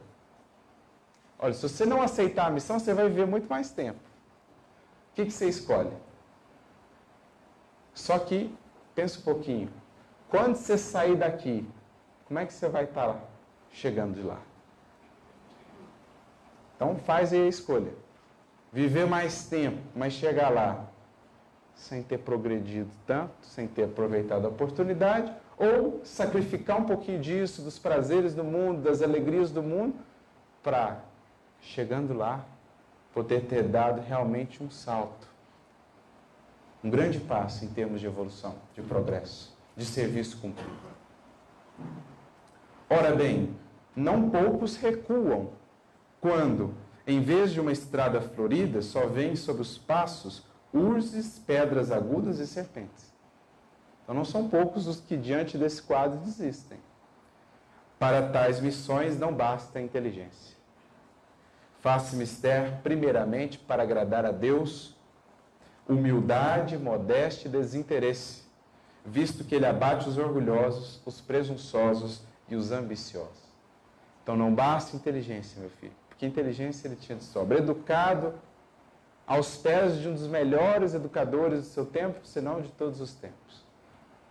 olha, 1.38 1.54
se 1.54 1.66
você 1.66 1.86
não 1.86 2.02
aceitar 2.02 2.48
a 2.48 2.50
missão, 2.50 2.78
você 2.78 2.92
vai 2.92 3.08
viver 3.08 3.26
muito 3.26 3.48
mais 3.48 3.70
tempo. 3.70 4.00
O 5.12 5.14
que, 5.14 5.24
que 5.24 5.32
você 5.32 5.48
escolhe? 5.48 5.96
Só 7.94 8.18
que, 8.18 8.54
pensa 8.94 9.20
um 9.20 9.22
pouquinho, 9.22 9.70
quando 10.28 10.54
você 10.54 10.76
sair 10.76 11.16
daqui, 11.16 11.66
como 12.28 12.38
é 12.38 12.46
que 12.46 12.52
você 12.52 12.68
vai 12.68 12.84
estar 12.84 13.06
lá, 13.06 13.20
chegando 13.72 14.14
de 14.14 14.22
lá? 14.22 14.38
Então 16.76 16.94
faz 16.96 17.32
aí 17.32 17.42
a 17.42 17.48
escolha. 17.48 17.92
Viver 18.72 19.06
mais 19.06 19.46
tempo, 19.48 19.80
mas 19.96 20.12
chegar 20.12 20.50
lá 20.50 20.86
sem 21.74 22.02
ter 22.02 22.18
progredido 22.18 22.90
tanto, 23.06 23.34
sem 23.42 23.66
ter 23.66 23.84
aproveitado 23.84 24.44
a 24.44 24.48
oportunidade, 24.48 25.32
ou 25.56 26.00
sacrificar 26.04 26.78
um 26.78 26.84
pouquinho 26.84 27.20
disso, 27.20 27.62
dos 27.62 27.78
prazeres 27.78 28.34
do 28.34 28.44
mundo, 28.44 28.82
das 28.82 29.00
alegrias 29.00 29.50
do 29.50 29.62
mundo, 29.62 29.96
para, 30.62 31.00
chegando 31.60 32.12
lá, 32.14 32.44
poder 33.12 33.46
ter 33.46 33.62
dado 33.62 34.00
realmente 34.00 34.62
um 34.62 34.70
salto 34.70 35.28
um 36.82 36.90
grande 36.90 37.18
passo 37.18 37.64
em 37.64 37.68
termos 37.68 38.00
de 38.00 38.06
evolução, 38.06 38.54
de 38.74 38.82
progresso, 38.82 39.56
de 39.76 39.84
serviço 39.84 40.38
cumprido. 40.38 40.70
Ora 42.90 43.14
bem, 43.14 43.54
não 43.94 44.30
poucos 44.30 44.76
recuam 44.76 45.50
quando, 46.20 46.74
em 47.06 47.20
vez 47.20 47.52
de 47.52 47.60
uma 47.60 47.72
estrada 47.72 48.20
florida, 48.20 48.80
só 48.80 49.06
vêm 49.06 49.36
sobre 49.36 49.62
os 49.62 49.76
passos 49.76 50.42
urzes, 50.72 51.38
pedras 51.38 51.90
agudas 51.90 52.38
e 52.38 52.46
serpentes. 52.46 53.12
Então 54.02 54.14
não 54.14 54.24
são 54.24 54.48
poucos 54.48 54.86
os 54.86 55.00
que 55.00 55.16
diante 55.16 55.58
desse 55.58 55.82
quadro 55.82 56.18
desistem. 56.20 56.78
Para 57.98 58.28
tais 58.28 58.60
missões 58.60 59.18
não 59.18 59.34
basta 59.34 59.78
a 59.78 59.82
inteligência. 59.82 60.56
Faça 61.80 62.16
mistério 62.16 62.78
primeiramente 62.82 63.58
para 63.58 63.82
agradar 63.82 64.24
a 64.24 64.32
Deus 64.32 64.96
humildade, 65.86 66.76
modéstia 66.76 67.48
e 67.48 67.50
desinteresse, 67.50 68.42
visto 69.04 69.42
que 69.42 69.54
ele 69.54 69.64
abate 69.66 70.08
os 70.08 70.18
orgulhosos, 70.18 71.00
os 71.06 71.20
presunçosos 71.20 72.22
e 72.48 72.56
os 72.56 72.72
ambiciosos. 72.72 73.48
Então 74.22 74.36
não 74.36 74.54
basta 74.54 74.96
inteligência, 74.96 75.60
meu 75.60 75.70
filho, 75.70 75.92
porque 76.08 76.26
inteligência 76.26 76.86
ele 76.86 76.96
tinha 76.96 77.16
de 77.16 77.24
sobra. 77.24 77.58
Educado 77.58 78.34
aos 79.26 79.56
pés 79.56 79.98
de 79.98 80.08
um 80.08 80.14
dos 80.14 80.26
melhores 80.26 80.94
educadores 80.94 81.60
do 81.60 81.66
seu 81.66 81.86
tempo, 81.86 82.20
senão 82.24 82.60
de 82.60 82.70
todos 82.72 83.00
os 83.00 83.14
tempos. 83.14 83.64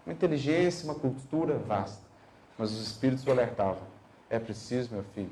Uma 0.06 0.14
inteligência, 0.14 0.86
uma 0.86 0.96
cultura 0.96 1.58
vasta. 1.58 2.06
Mas 2.58 2.72
os 2.72 2.88
espíritos 2.88 3.26
o 3.26 3.32
alertavam: 3.32 3.84
é 4.30 4.40
preciso, 4.40 4.94
meu 4.94 5.04
filho, 5.04 5.32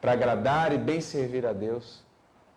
para 0.00 0.12
agradar 0.12 0.72
e 0.72 0.78
bem 0.78 1.00
servir 1.00 1.46
a 1.46 1.52
Deus, 1.52 2.02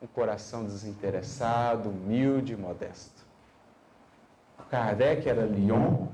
um 0.01 0.07
coração 0.07 0.63
desinteressado, 0.63 1.89
humilde 1.89 2.53
e 2.53 2.55
modesto. 2.55 3.25
Kardec 4.69 5.27
era 5.27 5.45
Lyon 5.45 6.07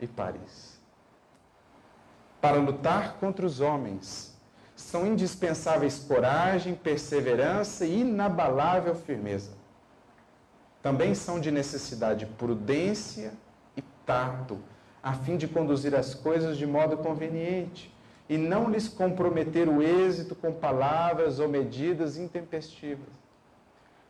e 0.00 0.06
Paris. 0.06 0.73
Para 2.44 2.58
lutar 2.58 3.14
contra 3.14 3.46
os 3.46 3.60
homens, 3.60 4.38
são 4.76 5.06
indispensáveis 5.06 6.00
coragem, 6.00 6.74
perseverança 6.74 7.86
e 7.86 8.02
inabalável 8.02 8.94
firmeza. 8.94 9.52
Também 10.82 11.14
são 11.14 11.40
de 11.40 11.50
necessidade 11.50 12.26
prudência 12.26 13.32
e 13.74 13.80
tato, 14.04 14.58
a 15.02 15.14
fim 15.14 15.38
de 15.38 15.48
conduzir 15.48 15.94
as 15.94 16.14
coisas 16.14 16.58
de 16.58 16.66
modo 16.66 16.98
conveniente 16.98 17.90
e 18.28 18.36
não 18.36 18.68
lhes 18.68 18.88
comprometer 18.88 19.66
o 19.66 19.80
êxito 19.80 20.34
com 20.34 20.52
palavras 20.52 21.38
ou 21.38 21.48
medidas 21.48 22.18
intempestivas. 22.18 23.08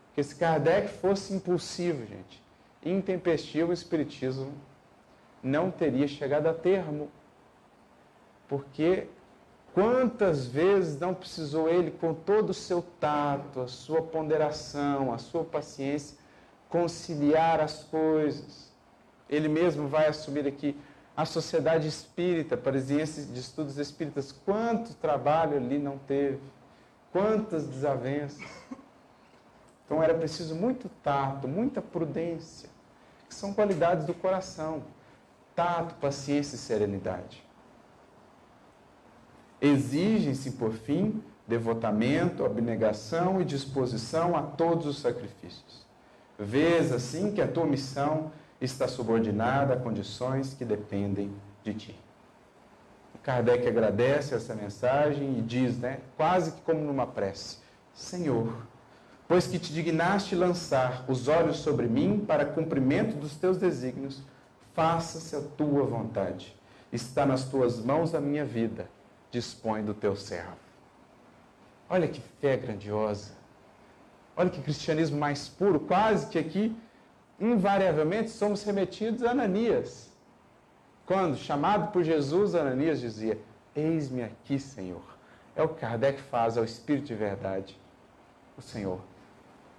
Porque 0.08 0.24
se 0.24 0.34
Kardec 0.34 0.88
fosse 0.88 1.32
impulsivo, 1.32 2.04
gente, 2.04 2.42
intempestivo, 2.84 3.70
o 3.70 3.72
Espiritismo 3.72 4.52
não 5.40 5.70
teria 5.70 6.08
chegado 6.08 6.48
a 6.48 6.52
termo. 6.52 7.08
Porque 8.48 9.06
quantas 9.72 10.46
vezes 10.46 10.98
não 10.98 11.14
precisou 11.14 11.68
ele, 11.68 11.90
com 11.90 12.14
todo 12.14 12.50
o 12.50 12.54
seu 12.54 12.82
tato, 13.00 13.60
a 13.60 13.68
sua 13.68 14.02
ponderação, 14.02 15.12
a 15.12 15.18
sua 15.18 15.44
paciência, 15.44 16.16
conciliar 16.68 17.60
as 17.60 17.84
coisas. 17.84 18.72
Ele 19.28 19.48
mesmo 19.48 19.88
vai 19.88 20.06
assumir 20.06 20.46
aqui 20.46 20.76
a 21.16 21.24
sociedade 21.24 21.86
espírita, 21.86 22.56
parisiense 22.56 23.26
de 23.26 23.38
estudos 23.40 23.78
espíritas, 23.78 24.32
quanto 24.32 24.94
trabalho 24.94 25.56
ali 25.56 25.78
não 25.78 25.98
teve, 25.98 26.40
quantas 27.12 27.66
desavenças. 27.66 28.42
Então 29.86 30.02
era 30.02 30.14
preciso 30.14 30.54
muito 30.54 30.88
tato, 31.02 31.46
muita 31.46 31.82
prudência. 31.82 32.70
que 33.28 33.34
são 33.34 33.52
qualidades 33.52 34.06
do 34.06 34.14
coração: 34.14 34.82
tato, 35.54 35.94
paciência 35.96 36.56
e 36.56 36.58
serenidade. 36.58 37.44
Exigem-se, 39.64 40.50
por 40.50 40.72
fim, 40.74 41.22
devotamento, 41.48 42.44
abnegação 42.44 43.40
e 43.40 43.46
disposição 43.46 44.36
a 44.36 44.42
todos 44.42 44.84
os 44.84 44.98
sacrifícios. 44.98 45.86
Vês 46.38 46.92
assim 46.92 47.32
que 47.32 47.40
a 47.40 47.48
tua 47.48 47.64
missão 47.64 48.30
está 48.60 48.86
subordinada 48.86 49.72
a 49.72 49.76
condições 49.78 50.52
que 50.52 50.66
dependem 50.66 51.32
de 51.62 51.72
ti. 51.72 52.00
Kardec 53.22 53.66
agradece 53.66 54.34
essa 54.34 54.54
mensagem 54.54 55.38
e 55.38 55.40
diz, 55.40 55.78
né, 55.78 56.00
quase 56.14 56.52
que 56.52 56.60
como 56.60 56.80
numa 56.80 57.06
prece: 57.06 57.56
Senhor, 57.94 58.54
pois 59.26 59.46
que 59.46 59.58
te 59.58 59.72
dignaste 59.72 60.34
lançar 60.34 61.06
os 61.08 61.26
olhos 61.26 61.56
sobre 61.56 61.86
mim 61.86 62.22
para 62.28 62.44
cumprimento 62.44 63.16
dos 63.16 63.34
teus 63.34 63.56
desígnios, 63.56 64.20
faça-se 64.74 65.34
a 65.34 65.40
tua 65.40 65.84
vontade. 65.84 66.54
Está 66.92 67.24
nas 67.24 67.44
tuas 67.44 67.82
mãos 67.82 68.14
a 68.14 68.20
minha 68.20 68.44
vida, 68.44 68.90
dispõe 69.34 69.84
do 69.84 69.92
teu 69.92 70.14
servo. 70.14 70.56
Olha 71.88 72.06
que 72.06 72.20
fé 72.40 72.56
grandiosa. 72.56 73.32
Olha 74.36 74.48
que 74.48 74.62
cristianismo 74.62 75.18
mais 75.18 75.48
puro, 75.48 75.80
quase 75.80 76.28
que 76.28 76.38
aqui, 76.38 76.76
invariavelmente, 77.40 78.30
somos 78.30 78.62
remetidos 78.62 79.22
a 79.24 79.32
Ananias. 79.32 80.10
Quando, 81.04 81.36
chamado 81.36 81.90
por 81.92 82.02
Jesus, 82.02 82.54
Ananias 82.54 83.00
dizia: 83.00 83.38
Eis-me 83.74 84.22
aqui, 84.22 84.58
Senhor. 84.58 85.02
É 85.56 85.62
o 85.62 85.68
que 85.68 85.80
Kardec 85.80 86.20
faz 86.22 86.56
ao 86.56 86.64
Espírito 86.64 87.06
de 87.06 87.14
verdade. 87.14 87.78
O 88.56 88.62
Senhor, 88.62 89.00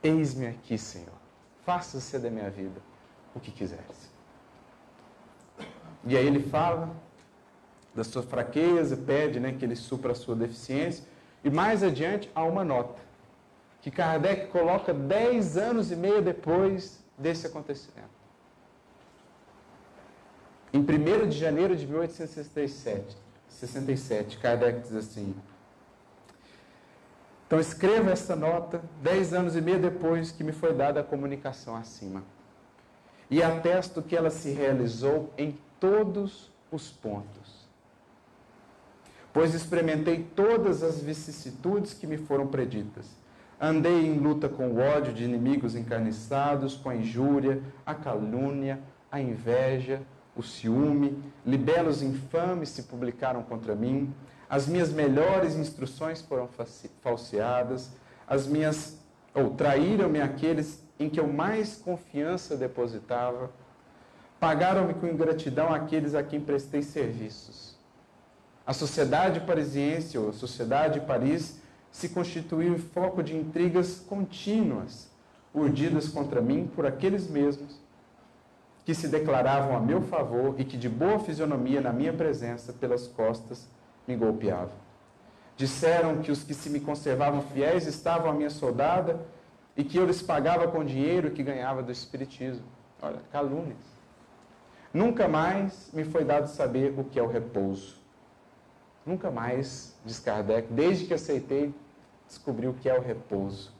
eis-me 0.04 0.48
aqui, 0.48 0.78
Senhor. 0.78 1.18
Faça-se 1.66 2.20
da 2.20 2.30
minha 2.30 2.50
vida 2.50 2.80
o 3.34 3.40
que 3.40 3.52
quiseres. 3.52 4.14
E 6.04 6.16
aí 6.16 6.28
ele 6.28 6.44
fala 6.44 6.96
da 7.96 8.04
sua 8.04 8.22
fraqueza, 8.22 8.98
pede 8.98 9.40
né, 9.40 9.54
que 9.58 9.64
ele 9.64 9.76
supra 9.76 10.12
a 10.12 10.16
sua 10.16 10.36
deficiência. 10.36 11.06
E 11.44 11.50
mais 11.50 11.82
adiante 11.82 12.30
há 12.36 12.44
uma 12.44 12.64
nota, 12.64 13.02
que 13.82 13.90
Kardec 13.90 14.48
coloca 14.48 14.94
dez 14.94 15.58
anos 15.58 15.92
e 15.92 15.96
meio 15.96 16.22
depois 16.22 17.00
desse 17.18 17.48
acontecimento. 17.48 18.16
Em 20.74 20.80
1 20.80 21.30
de 21.30 21.38
janeiro 21.38 21.76
de 21.76 21.88
1867, 21.88 23.16
67, 23.48 24.38
Kardec 24.40 24.82
diz 24.82 24.96
assim: 24.96 25.34
Então 27.48 27.60
escreva 27.60 28.12
esta 28.12 28.36
nota 28.36 28.82
dez 29.02 29.34
anos 29.34 29.56
e 29.56 29.62
meio 29.62 29.80
depois 29.80 30.32
que 30.32 30.44
me 30.44 30.52
foi 30.52 30.74
dada 30.74 31.00
a 31.00 31.04
comunicação 31.04 31.78
acima. 31.78 32.24
E 33.30 33.42
atesto 33.42 34.02
que 34.02 34.16
ela 34.16 34.30
se 34.30 34.52
realizou 34.52 35.32
em 35.38 35.58
todos 35.80 36.52
os 36.72 36.92
pontos 36.92 37.65
pois 39.36 39.54
experimentei 39.54 40.26
todas 40.34 40.82
as 40.82 41.02
vicissitudes 41.02 41.94
que 41.94 42.08
me 42.08 42.18
foram 42.18 42.48
preditas. 42.48 43.06
Andei 43.60 44.06
em 44.06 44.18
luta 44.18 44.48
com 44.48 44.70
o 44.70 44.80
ódio 44.80 45.12
de 45.12 45.26
inimigos 45.26 45.76
encarniçados, 45.76 46.78
com 46.78 46.90
a 46.90 46.96
injúria, 46.96 47.62
a 47.86 47.94
calúnia, 47.94 48.80
a 49.12 49.20
inveja, 49.20 50.02
o 50.38 50.42
ciúme, 50.42 51.22
libelos 51.46 52.02
infames 52.02 52.70
se 52.70 52.84
publicaram 52.84 53.44
contra 53.44 53.76
mim, 53.76 54.16
as 54.50 54.68
minhas 54.68 54.94
melhores 54.94 55.58
instruções 55.58 56.22
foram 56.22 56.48
falseadas, 57.02 57.92
as 58.26 58.48
minhas 58.48 58.98
ou 59.34 59.50
traíram-me 59.50 60.22
aqueles 60.22 60.82
em 60.98 61.10
que 61.10 61.20
eu 61.20 61.28
mais 61.28 61.76
confiança 61.76 62.56
depositava, 62.56 63.52
pagaram-me 64.40 64.94
com 64.94 65.06
ingratidão 65.08 65.74
aqueles 65.74 66.16
a 66.16 66.24
quem 66.24 66.40
prestei 66.40 66.82
serviços. 66.82 67.75
A 68.66 68.74
sociedade 68.74 69.42
parisiense, 69.42 70.18
ou 70.18 70.30
a 70.30 70.34
sociedade 70.34 71.00
de 71.00 71.06
Paris, 71.06 71.60
se 71.92 72.10
constituiu 72.10 72.78
foco 72.80 73.22
de 73.22 73.36
intrigas 73.36 74.00
contínuas, 74.00 75.10
urdidas 75.54 76.10
contra 76.10 76.42
mim 76.42 76.70
por 76.76 76.86
aqueles 76.86 77.30
mesmos 77.30 77.80
que 78.84 78.94
se 78.94 79.08
declaravam 79.08 79.76
a 79.76 79.80
meu 79.80 80.02
favor 80.02 80.56
e 80.60 80.66
que, 80.66 80.78
de 80.78 80.90
boa 80.90 81.20
fisionomia 81.20 81.82
na 81.82 81.94
minha 81.94 82.14
presença, 82.14 82.74
pelas 82.74 83.08
costas, 83.08 83.68
me 84.08 84.16
golpeavam. 84.16 84.86
Disseram 85.58 86.22
que 86.22 86.32
os 86.32 86.44
que 86.44 86.54
se 86.54 86.70
me 86.70 86.80
conservavam 86.80 87.42
fiéis 87.42 87.88
estavam 87.88 88.30
à 88.30 88.34
minha 88.34 88.50
soldada 88.50 89.20
e 89.76 89.84
que 89.84 89.98
eu 89.98 90.06
lhes 90.06 90.22
pagava 90.22 90.68
com 90.68 90.84
dinheiro 90.84 91.32
que 91.32 91.42
ganhava 91.42 91.82
do 91.82 91.92
Espiritismo. 91.92 92.66
Olha, 93.02 93.20
calúnias. 93.32 93.78
Nunca 94.94 95.28
mais 95.28 95.90
me 95.94 96.04
foi 96.04 96.24
dado 96.24 96.48
saber 96.48 96.94
o 96.98 97.04
que 97.04 97.20
é 97.20 97.24
o 97.24 97.28
repouso. 97.28 98.05
Nunca 99.06 99.30
mais, 99.30 99.96
diz 100.04 100.20
Kardec, 100.20 100.72
desde 100.74 101.06
que 101.06 101.14
aceitei, 101.14 101.74
descobri 102.28 102.68
o 102.68 102.74
que 102.74 102.90
é 102.90 102.98
o 102.98 103.02
repouso. 103.02 103.72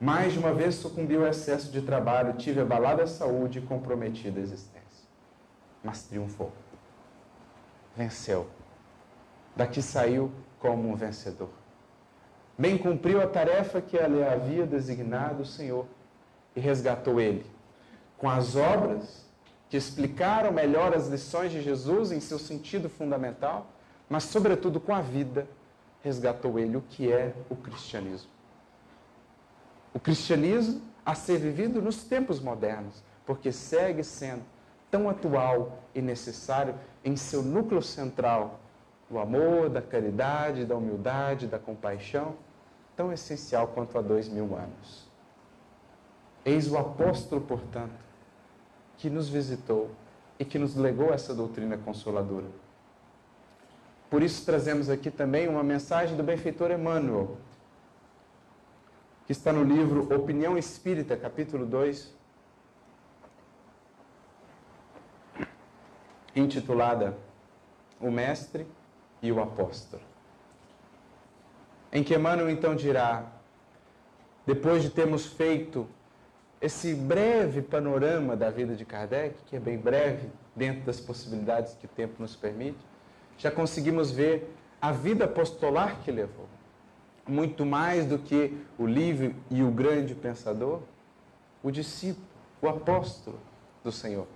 Mais 0.00 0.32
de 0.32 0.38
uma 0.38 0.52
vez 0.52 0.74
sucumbi 0.74 1.16
ao 1.16 1.26
excesso 1.26 1.70
de 1.70 1.80
trabalho, 1.80 2.34
tive 2.34 2.60
abalada 2.60 3.04
a 3.04 3.06
saúde 3.06 3.60
e 3.60 3.62
comprometida 3.62 4.40
a 4.40 4.42
existência. 4.42 5.08
Mas 5.82 6.02
triunfou. 6.02 6.52
Venceu. 7.96 8.48
Daqui 9.54 9.80
saiu 9.80 10.30
como 10.58 10.88
um 10.88 10.94
vencedor. 10.94 11.48
Bem 12.58 12.76
cumpriu 12.76 13.22
a 13.22 13.26
tarefa 13.26 13.80
que 13.80 13.96
ele 13.96 14.24
havia 14.24 14.66
designado 14.66 15.42
o 15.42 15.46
Senhor 15.46 15.86
e 16.54 16.60
resgatou 16.60 17.20
ele. 17.20 17.46
Com 18.18 18.28
as 18.28 18.56
obras 18.56 19.24
que 19.68 19.76
explicaram 19.76 20.52
melhor 20.52 20.94
as 20.94 21.08
lições 21.08 21.52
de 21.52 21.62
Jesus 21.62 22.12
em 22.12 22.20
seu 22.20 22.38
sentido 22.38 22.88
fundamental, 22.88 23.70
mas, 24.08 24.24
sobretudo, 24.24 24.80
com 24.80 24.94
a 24.94 25.00
vida, 25.00 25.48
resgatou 26.02 26.58
ele 26.58 26.76
o 26.76 26.82
que 26.82 27.12
é 27.12 27.34
o 27.50 27.56
cristianismo. 27.56 28.30
O 29.92 29.98
cristianismo 29.98 30.82
a 31.04 31.14
ser 31.14 31.38
vivido 31.38 31.80
nos 31.80 32.04
tempos 32.04 32.40
modernos, 32.40 33.02
porque 33.24 33.50
segue 33.50 34.04
sendo 34.04 34.42
tão 34.90 35.08
atual 35.08 35.82
e 35.94 36.00
necessário 36.00 36.74
em 37.04 37.16
seu 37.16 37.42
núcleo 37.42 37.82
central 37.82 38.60
do 39.08 39.18
amor, 39.18 39.68
da 39.68 39.80
caridade, 39.80 40.64
da 40.64 40.76
humildade, 40.76 41.46
da 41.46 41.58
compaixão, 41.58 42.34
tão 42.96 43.12
essencial 43.12 43.68
quanto 43.68 43.96
há 43.98 44.02
dois 44.02 44.28
mil 44.28 44.56
anos. 44.56 45.06
Eis 46.44 46.70
o 46.70 46.78
apóstolo, 46.78 47.40
portanto, 47.40 47.94
que 48.96 49.10
nos 49.10 49.28
visitou 49.28 49.90
e 50.38 50.44
que 50.44 50.58
nos 50.58 50.74
legou 50.74 51.12
essa 51.12 51.34
doutrina 51.34 51.76
consoladora. 51.76 52.46
Por 54.08 54.22
isso 54.22 54.44
trazemos 54.44 54.88
aqui 54.88 55.10
também 55.10 55.48
uma 55.48 55.64
mensagem 55.64 56.16
do 56.16 56.22
benfeitor 56.22 56.70
Emmanuel, 56.70 57.36
que 59.26 59.32
está 59.32 59.52
no 59.52 59.64
livro 59.64 60.14
Opinião 60.14 60.56
Espírita, 60.56 61.16
capítulo 61.16 61.66
2, 61.66 62.14
intitulada 66.36 67.16
O 68.00 68.10
Mestre 68.10 68.66
e 69.20 69.32
o 69.32 69.42
Apóstolo. 69.42 70.02
Em 71.92 72.04
que 72.04 72.14
Emmanuel 72.14 72.48
então 72.48 72.76
dirá, 72.76 73.26
depois 74.46 74.82
de 74.82 74.90
termos 74.90 75.26
feito 75.26 75.88
esse 76.60 76.94
breve 76.94 77.60
panorama 77.60 78.36
da 78.36 78.50
vida 78.50 78.76
de 78.76 78.84
Kardec, 78.84 79.36
que 79.46 79.56
é 79.56 79.60
bem 79.60 79.76
breve, 79.76 80.30
dentro 80.54 80.82
das 80.84 81.00
possibilidades 81.00 81.74
que 81.74 81.86
o 81.86 81.88
tempo 81.88 82.14
nos 82.20 82.36
permite, 82.36 82.78
já 83.38 83.50
conseguimos 83.50 84.10
ver 84.10 84.54
a 84.80 84.92
vida 84.92 85.24
apostolar 85.24 86.00
que 86.02 86.10
levou. 86.10 86.46
Muito 87.26 87.66
mais 87.66 88.06
do 88.06 88.18
que 88.18 88.56
o 88.78 88.86
livre 88.86 89.34
e 89.50 89.62
o 89.62 89.70
grande 89.70 90.14
pensador, 90.14 90.80
o 91.62 91.70
discípulo, 91.70 92.26
o 92.62 92.68
apóstolo 92.68 93.40
do 93.82 93.90
Senhor. 93.90 94.26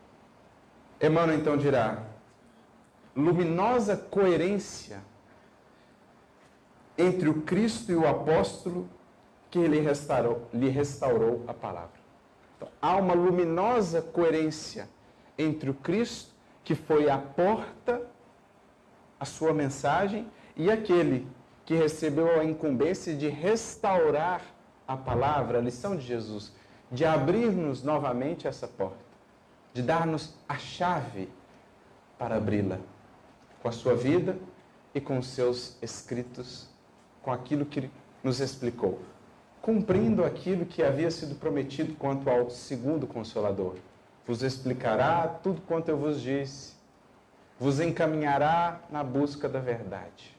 Emmanuel 1.00 1.38
então 1.38 1.56
dirá: 1.56 2.02
luminosa 3.14 3.96
coerência 3.96 5.00
entre 6.98 7.28
o 7.28 7.42
Cristo 7.42 7.92
e 7.92 7.94
o 7.94 8.06
apóstolo 8.06 8.88
que 9.50 9.66
lhe 9.66 9.80
restaurou, 9.80 10.48
lhe 10.52 10.68
restaurou 10.68 11.44
a 11.46 11.54
palavra. 11.54 12.00
Então, 12.56 12.68
há 12.80 12.96
uma 12.96 13.14
luminosa 13.14 14.02
coerência 14.02 14.88
entre 15.38 15.70
o 15.70 15.74
Cristo, 15.74 16.34
que 16.62 16.74
foi 16.74 17.08
a 17.08 17.16
porta 17.16 18.09
a 19.20 19.26
sua 19.26 19.52
mensagem 19.52 20.26
e 20.56 20.70
aquele 20.70 21.28
que 21.66 21.74
recebeu 21.74 22.40
a 22.40 22.44
incumbência 22.44 23.14
de 23.14 23.28
restaurar 23.28 24.42
a 24.88 24.96
palavra, 24.96 25.58
a 25.58 25.62
lição 25.62 25.94
de 25.94 26.04
Jesus, 26.04 26.52
de 26.90 27.04
abrir-nos 27.04 27.84
novamente 27.84 28.48
essa 28.48 28.66
porta, 28.66 28.98
de 29.72 29.82
dar-nos 29.82 30.34
a 30.48 30.56
chave 30.56 31.28
para 32.18 32.36
abri-la 32.36 32.80
com 33.62 33.68
a 33.68 33.72
sua 33.72 33.94
vida 33.94 34.36
e 34.94 35.00
com 35.00 35.18
os 35.18 35.28
seus 35.28 35.76
escritos, 35.80 36.68
com 37.22 37.30
aquilo 37.30 37.64
que 37.64 37.88
nos 38.24 38.40
explicou, 38.40 38.98
cumprindo 39.62 40.24
aquilo 40.24 40.66
que 40.66 40.82
havia 40.82 41.10
sido 41.10 41.34
prometido 41.36 41.94
quanto 41.94 42.28
ao 42.28 42.50
segundo 42.50 43.06
consolador, 43.06 43.76
vos 44.26 44.42
explicará 44.42 45.28
tudo 45.28 45.60
quanto 45.62 45.88
eu 45.88 45.96
vos 45.96 46.20
disse, 46.20 46.79
vos 47.60 47.78
encaminhará 47.78 48.80
na 48.90 49.04
busca 49.04 49.46
da 49.46 49.60
verdade. 49.60 50.34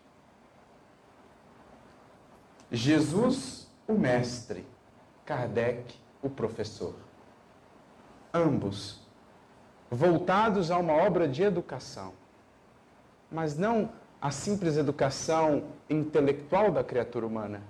Jesus, 2.72 3.69
o 3.88 3.93
mestre, 3.93 4.65
Kardec, 5.24 5.93
o 6.19 6.32
professor. 6.32 6.95
Ambos 8.34 9.07
voltados 9.89 10.72
a 10.72 10.80
uma 10.80 10.93
obra 10.93 11.28
de 11.28 11.43
educação, 11.43 12.13
mas 13.32 13.55
não 13.55 13.91
a 14.19 14.32
simples 14.32 14.76
educação 14.76 15.65
intelectual 15.88 16.72
da 16.72 16.84
criatura 16.84 17.28
humana. 17.28 17.61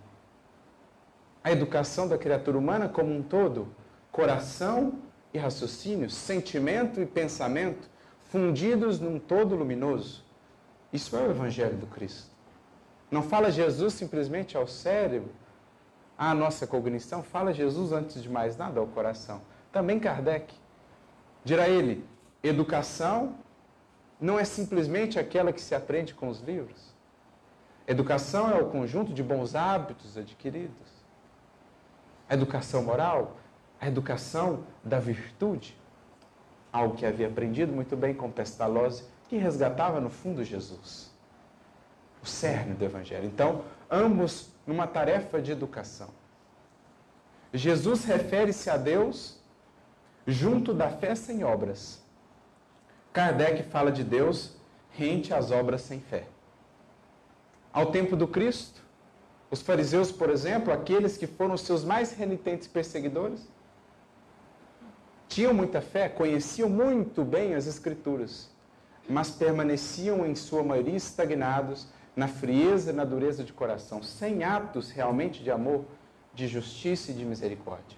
A 1.43 1.51
educação 1.51 2.07
da 2.07 2.17
criatura 2.17 2.57
humana 2.57 2.87
como 2.87 3.13
um 3.13 3.21
todo, 3.21 3.67
coração 4.13 4.99
e 5.33 5.37
raciocínio, 5.37 6.09
sentimento 6.09 7.01
e 7.01 7.05
pensamento 7.05 7.90
fundidos 8.31 8.97
num 8.97 9.19
todo 9.19 9.55
luminoso. 9.55 10.23
Isso 10.91 11.17
é 11.17 11.21
o 11.21 11.31
Evangelho 11.31 11.75
do 11.75 11.85
Cristo. 11.85 12.31
Não 13.11 13.21
fala 13.21 13.51
Jesus 13.51 13.93
simplesmente 13.93 14.55
ao 14.55 14.65
cérebro, 14.65 15.31
à 16.17 16.33
nossa 16.33 16.65
cognição, 16.65 17.21
fala 17.21 17.53
Jesus 17.53 17.91
antes 17.91 18.23
de 18.23 18.29
mais 18.29 18.55
nada 18.55 18.79
ao 18.79 18.87
coração. 18.87 19.41
Também 19.69 19.99
Kardec. 19.99 20.53
Dirá 21.43 21.67
ele: 21.67 22.05
educação 22.41 23.35
não 24.19 24.39
é 24.39 24.45
simplesmente 24.45 25.19
aquela 25.19 25.51
que 25.51 25.59
se 25.59 25.75
aprende 25.75 26.13
com 26.13 26.29
os 26.29 26.39
livros. 26.39 26.93
Educação 27.85 28.49
é 28.49 28.61
o 28.61 28.69
conjunto 28.69 29.13
de 29.13 29.21
bons 29.21 29.55
hábitos 29.55 30.17
adquiridos. 30.17 30.87
A 32.29 32.33
educação 32.35 32.81
moral, 32.83 33.35
a 33.79 33.89
educação 33.89 34.63
da 34.81 34.99
virtude, 34.99 35.80
algo 36.71 36.95
que 36.95 37.05
havia 37.05 37.27
aprendido 37.27 37.73
muito 37.73 37.95
bem 37.97 38.13
com 38.13 38.31
Pestalozzi, 38.31 39.03
que 39.27 39.37
resgatava 39.37 39.99
no 39.99 40.09
fundo 40.09 40.43
Jesus, 40.43 41.11
o 42.21 42.25
cerne 42.25 42.73
do 42.73 42.85
Evangelho. 42.85 43.25
Então, 43.25 43.63
ambos 43.89 44.49
numa 44.65 44.87
tarefa 44.87 45.41
de 45.41 45.51
educação. 45.51 46.09
Jesus 47.53 48.05
refere-se 48.05 48.69
a 48.69 48.77
Deus 48.77 49.37
junto 50.25 50.73
da 50.73 50.89
fé 50.89 51.15
sem 51.15 51.43
obras. 51.43 52.01
Kardec 53.11 53.63
fala 53.63 53.91
de 53.91 54.03
Deus 54.03 54.55
rente 54.91 55.33
às 55.33 55.51
obras 55.51 55.81
sem 55.81 55.99
fé. 55.99 56.25
Ao 57.73 57.87
tempo 57.87 58.15
do 58.15 58.27
Cristo, 58.27 58.81
os 59.49 59.61
fariseus, 59.61 60.11
por 60.11 60.29
exemplo, 60.29 60.71
aqueles 60.71 61.17
que 61.17 61.27
foram 61.27 61.55
os 61.55 61.61
seus 61.61 61.83
mais 61.83 62.13
renitentes 62.13 62.67
perseguidores, 62.67 63.47
tinham 65.31 65.53
muita 65.53 65.79
fé, 65.79 66.09
conheciam 66.09 66.69
muito 66.69 67.23
bem 67.23 67.55
as 67.55 67.65
Escrituras, 67.65 68.51
mas 69.09 69.31
permaneciam 69.31 70.25
em 70.25 70.35
sua 70.35 70.61
maioria 70.61 70.97
estagnados 70.97 71.87
na 72.13 72.27
frieza 72.27 72.91
na 72.91 73.05
dureza 73.05 73.41
de 73.41 73.53
coração, 73.53 74.03
sem 74.03 74.43
atos 74.43 74.91
realmente 74.91 75.41
de 75.41 75.49
amor, 75.49 75.85
de 76.33 76.49
justiça 76.49 77.11
e 77.11 77.13
de 77.13 77.23
misericórdia. 77.23 77.97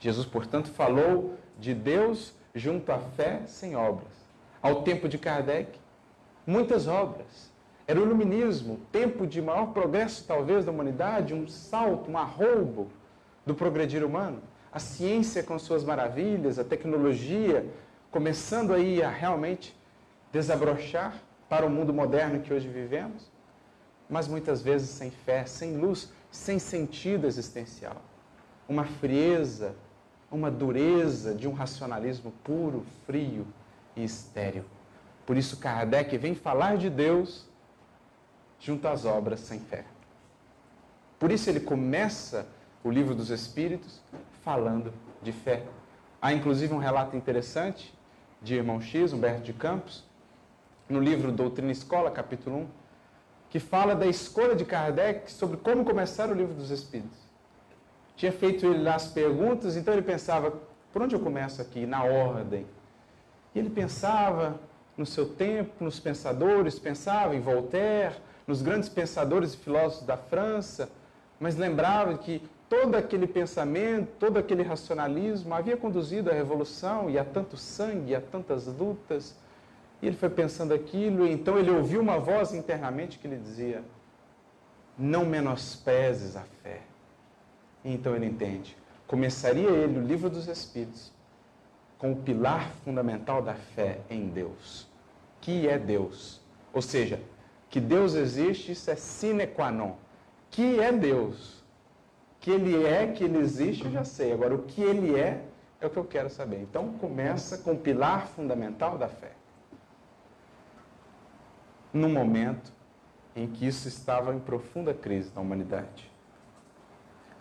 Jesus, 0.00 0.26
portanto, 0.26 0.70
falou 0.70 1.34
de 1.60 1.74
Deus 1.74 2.32
junto 2.54 2.90
à 2.90 2.98
fé 2.98 3.42
sem 3.46 3.76
obras. 3.76 4.12
Ao 4.62 4.82
tempo 4.82 5.06
de 5.06 5.18
Kardec, 5.18 5.78
muitas 6.46 6.88
obras. 6.88 7.52
Era 7.86 8.00
o 8.00 8.04
iluminismo, 8.04 8.80
tempo 8.90 9.26
de 9.26 9.42
maior 9.42 9.66
progresso, 9.74 10.24
talvez, 10.26 10.64
da 10.64 10.72
humanidade, 10.72 11.34
um 11.34 11.46
salto, 11.46 12.10
um 12.10 12.16
arroubo 12.16 12.88
do 13.44 13.54
progredir 13.54 14.02
humano. 14.02 14.42
A 14.74 14.80
ciência 14.80 15.40
com 15.40 15.56
suas 15.56 15.84
maravilhas, 15.84 16.58
a 16.58 16.64
tecnologia, 16.64 17.64
começando 18.10 18.72
aí 18.72 19.00
a 19.04 19.08
realmente 19.08 19.72
desabrochar 20.32 21.14
para 21.48 21.64
o 21.64 21.70
mundo 21.70 21.94
moderno 21.94 22.40
que 22.40 22.52
hoje 22.52 22.66
vivemos, 22.66 23.30
mas 24.10 24.26
muitas 24.26 24.62
vezes 24.62 24.90
sem 24.90 25.12
fé, 25.12 25.46
sem 25.46 25.76
luz, 25.76 26.10
sem 26.28 26.58
sentido 26.58 27.28
existencial. 27.28 28.02
Uma 28.68 28.84
frieza, 28.84 29.76
uma 30.28 30.50
dureza 30.50 31.32
de 31.32 31.46
um 31.46 31.52
racionalismo 31.52 32.32
puro, 32.42 32.84
frio 33.06 33.46
e 33.94 34.02
estéril. 34.02 34.64
Por 35.24 35.36
isso, 35.36 35.58
Kardec 35.58 36.18
vem 36.18 36.34
falar 36.34 36.78
de 36.78 36.90
Deus 36.90 37.46
junto 38.58 38.88
às 38.88 39.04
obras 39.04 39.38
sem 39.38 39.60
fé. 39.60 39.84
Por 41.16 41.30
isso, 41.30 41.48
ele 41.48 41.60
começa 41.60 42.44
o 42.82 42.90
livro 42.90 43.14
dos 43.14 43.30
Espíritos 43.30 44.02
falando 44.44 44.92
de 45.22 45.32
fé. 45.32 45.64
Há 46.20 46.32
inclusive 46.32 46.72
um 46.72 46.78
relato 46.78 47.16
interessante 47.16 47.92
de 48.40 48.54
irmão 48.54 48.80
X, 48.80 49.12
Humberto 49.12 49.42
de 49.42 49.52
Campos, 49.52 50.04
no 50.88 51.00
livro 51.00 51.32
Doutrina 51.32 51.72
Escola, 51.72 52.10
capítulo 52.10 52.58
1, 52.58 52.66
que 53.50 53.58
fala 53.58 53.94
da 53.94 54.06
escolha 54.06 54.54
de 54.54 54.64
Kardec 54.64 55.32
sobre 55.32 55.56
como 55.56 55.84
começar 55.84 56.30
o 56.30 56.34
livro 56.34 56.54
dos 56.54 56.70
Espíritos 56.70 57.24
tinha 58.16 58.32
feito 58.32 58.66
ele 58.66 58.82
lá 58.82 58.94
as 58.94 59.08
perguntas, 59.08 59.76
então 59.76 59.92
ele 59.92 60.02
pensava, 60.02 60.52
por 60.92 61.02
onde 61.02 61.14
eu 61.14 61.20
começo 61.20 61.60
aqui? 61.60 61.84
Na 61.86 62.04
ordem. 62.04 62.66
E 63.54 63.58
ele 63.58 63.70
pensava 63.70 64.58
no 64.96 65.04
seu 65.04 65.28
tempo, 65.28 65.84
nos 65.84 65.98
pensadores, 65.98 66.78
pensava 66.78 67.34
em 67.34 67.40
Voltaire, 67.40 68.14
nos 68.46 68.62
grandes 68.62 68.88
pensadores 68.88 69.54
e 69.54 69.56
filósofos 69.56 70.06
da 70.06 70.16
França, 70.16 70.88
mas 71.40 71.56
lembrava 71.56 72.16
que 72.18 72.40
todo 72.68 72.94
aquele 72.96 73.26
pensamento, 73.26 74.08
todo 74.18 74.38
aquele 74.38 74.62
racionalismo 74.62 75.54
havia 75.54 75.76
conduzido 75.76 76.30
à 76.30 76.34
revolução 76.34 77.10
e 77.10 77.18
a 77.18 77.24
tanto 77.24 77.56
sangue, 77.56 78.14
a 78.14 78.20
tantas 78.20 78.66
lutas. 78.66 79.36
E 80.02 80.06
ele 80.06 80.16
foi 80.16 80.28
pensando 80.28 80.74
aquilo, 80.74 81.26
e 81.26 81.32
então 81.32 81.58
ele 81.58 81.70
ouviu 81.70 82.00
uma 82.00 82.18
voz 82.18 82.52
internamente 82.52 83.18
que 83.18 83.28
lhe 83.28 83.36
dizia: 83.36 83.82
Não 84.98 85.24
menosprezes 85.24 86.36
a 86.36 86.42
fé. 86.62 86.80
Então 87.84 88.14
ele 88.14 88.26
entende. 88.26 88.76
Começaria 89.06 89.70
ele 89.70 89.98
o 89.98 90.02
livro 90.02 90.30
dos 90.30 90.48
Espíritos 90.48 91.12
com 91.98 92.12
o 92.12 92.16
pilar 92.16 92.70
fundamental 92.84 93.40
da 93.40 93.54
fé 93.54 94.00
em 94.10 94.28
Deus. 94.28 94.86
Que 95.40 95.68
é 95.68 95.78
Deus? 95.78 96.40
Ou 96.72 96.82
seja, 96.82 97.20
que 97.70 97.80
Deus 97.80 98.14
existe, 98.14 98.72
isso 98.72 98.90
é 98.90 98.96
sine 98.96 99.46
qua 99.46 99.70
non. 99.70 99.96
Que 100.50 100.80
é 100.80 100.92
Deus? 100.92 101.63
Que 102.44 102.50
Ele 102.50 102.84
é, 102.84 103.06
que 103.06 103.24
Ele 103.24 103.38
existe, 103.38 103.86
eu 103.86 103.90
já 103.90 104.04
sei. 104.04 104.30
Agora, 104.30 104.54
o 104.54 104.64
que 104.64 104.82
Ele 104.82 105.18
é, 105.18 105.46
é 105.80 105.86
o 105.86 105.88
que 105.88 105.96
eu 105.96 106.04
quero 106.04 106.28
saber. 106.28 106.60
Então, 106.60 106.92
começa 106.98 107.56
com 107.56 107.72
o 107.72 107.78
pilar 107.78 108.26
fundamental 108.26 108.98
da 108.98 109.08
fé. 109.08 109.32
No 111.90 112.06
momento 112.06 112.70
em 113.34 113.46
que 113.46 113.66
isso 113.66 113.88
estava 113.88 114.34
em 114.34 114.38
profunda 114.38 114.92
crise 114.92 115.32
na 115.34 115.40
humanidade. 115.40 116.12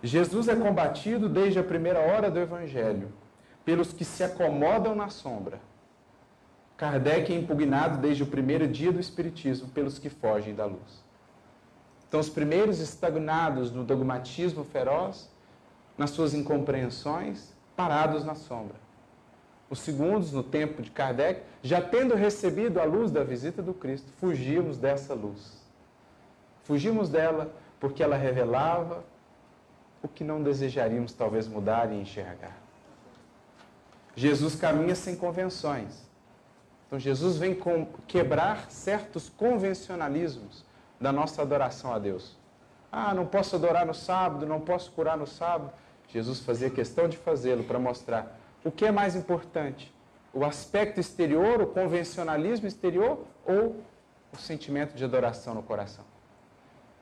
Jesus 0.02 0.48
é 0.48 0.56
combatido 0.56 1.28
desde 1.28 1.60
a 1.60 1.64
primeira 1.66 2.00
hora 2.00 2.32
do 2.32 2.40
Evangelho 2.40 3.12
pelos 3.66 3.92
que 3.92 4.06
se 4.06 4.24
acomodam 4.24 4.96
na 4.96 5.10
sombra. 5.10 5.60
Kardec 6.78 7.34
é 7.34 7.38
impugnado 7.38 7.98
desde 7.98 8.24
o 8.24 8.28
primeiro 8.28 8.70
dia 8.70 8.94
do 8.94 9.02
Espiritismo 9.02 9.68
pelos 9.68 10.00
que 10.00 10.10
fogem 10.10 10.56
da 10.56 10.64
luz. 10.64 11.03
Então, 12.14 12.22
os 12.22 12.30
primeiros 12.30 12.80
estagnados 12.80 13.72
no 13.72 13.84
dogmatismo 13.84 14.64
feroz, 14.64 15.28
nas 15.98 16.12
suas 16.12 16.36
incompreensões, 16.36 17.52
parados 17.76 18.24
na 18.24 18.36
sombra. 18.36 18.76
Os 19.68 19.80
segundos, 19.80 20.32
no 20.32 20.44
tempo 20.44 20.84
de 20.84 20.92
Kardec, 20.92 21.42
já 21.64 21.82
tendo 21.82 22.14
recebido 22.14 22.80
a 22.80 22.84
luz 22.84 23.10
da 23.10 23.24
visita 23.24 23.64
do 23.64 23.74
Cristo, 23.74 24.12
fugimos 24.20 24.78
dessa 24.78 25.16
luz. 25.16 25.60
Fugimos 26.66 27.10
dela 27.10 27.52
porque 27.80 28.04
ela 28.04 28.16
revelava 28.16 29.04
o 30.04 30.08
que 30.08 30.24
não 30.24 30.44
desejaríamos 30.44 31.14
talvez 31.14 31.48
mudar 31.48 31.92
e 31.92 32.00
enxergar. 32.00 32.56
Jesus 34.16 34.54
caminha 34.54 34.94
sem 34.94 35.16
convenções. 35.16 36.08
Então 36.86 37.00
Jesus 37.00 37.38
vem 37.38 37.58
quebrar 38.08 38.70
certos 38.70 39.30
convencionalismos 39.30 40.64
da 41.04 41.12
nossa 41.12 41.42
adoração 41.42 41.94
a 41.94 42.00
Deus. 42.00 42.36
Ah, 42.92 43.14
não 43.14 43.26
posso 43.26 43.56
adorar 43.56 43.86
no 43.86 43.94
sábado, 43.94 44.46
não 44.46 44.60
posso 44.60 44.92
curar 44.92 45.18
no 45.18 45.28
sábado. 45.28 45.72
Jesus 46.10 46.40
fazia 46.40 46.70
questão 46.70 47.08
de 47.08 47.18
fazê-lo 47.18 47.64
para 47.64 47.78
mostrar 47.78 48.36
o 48.64 48.72
que 48.72 48.86
é 48.86 48.92
mais 48.92 49.16
importante: 49.16 49.94
o 50.34 50.44
aspecto 50.44 51.00
exterior, 51.00 51.62
o 51.62 51.68
convencionalismo 51.68 52.68
exterior 52.68 53.24
ou 53.46 53.76
o 54.34 54.38
sentimento 54.38 54.96
de 54.96 55.04
adoração 55.04 55.54
no 55.54 55.62
coração 55.62 56.04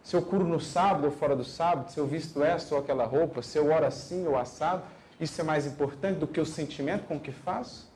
se 0.03 0.15
eu 0.15 0.21
curo 0.21 0.45
no 0.45 0.59
sábado 0.59 1.05
ou 1.05 1.11
fora 1.11 1.35
do 1.35 1.43
sábado, 1.43 1.91
se 1.91 1.99
eu 1.99 2.07
visto 2.07 2.43
essa 2.43 2.73
ou 2.73 2.81
aquela 2.81 3.05
roupa, 3.05 3.41
se 3.41 3.57
eu 3.57 3.71
oro 3.71 3.85
assim 3.85 4.27
ou 4.27 4.37
assado, 4.37 4.83
isso 5.19 5.39
é 5.39 5.43
mais 5.43 5.65
importante 5.65 6.17
do 6.17 6.27
que 6.27 6.41
o 6.41 6.45
sentimento 6.45 7.05
com 7.05 7.19
que 7.19 7.31
faço? 7.31 7.89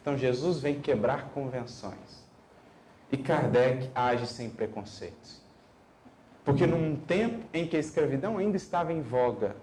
Então 0.00 0.16
Jesus 0.16 0.58
vem 0.58 0.80
quebrar 0.80 1.28
convenções. 1.30 2.19
E 3.12 3.16
Kardec 3.16 3.90
age 3.94 4.26
sem 4.26 4.48
preconceitos. 4.48 5.40
Porque 6.44 6.66
num 6.66 6.96
tempo 6.96 7.44
em 7.52 7.66
que 7.66 7.76
a 7.76 7.80
escravidão 7.80 8.38
ainda 8.38 8.56
estava 8.56 8.92
em 8.92 9.02
voga, 9.02 9.56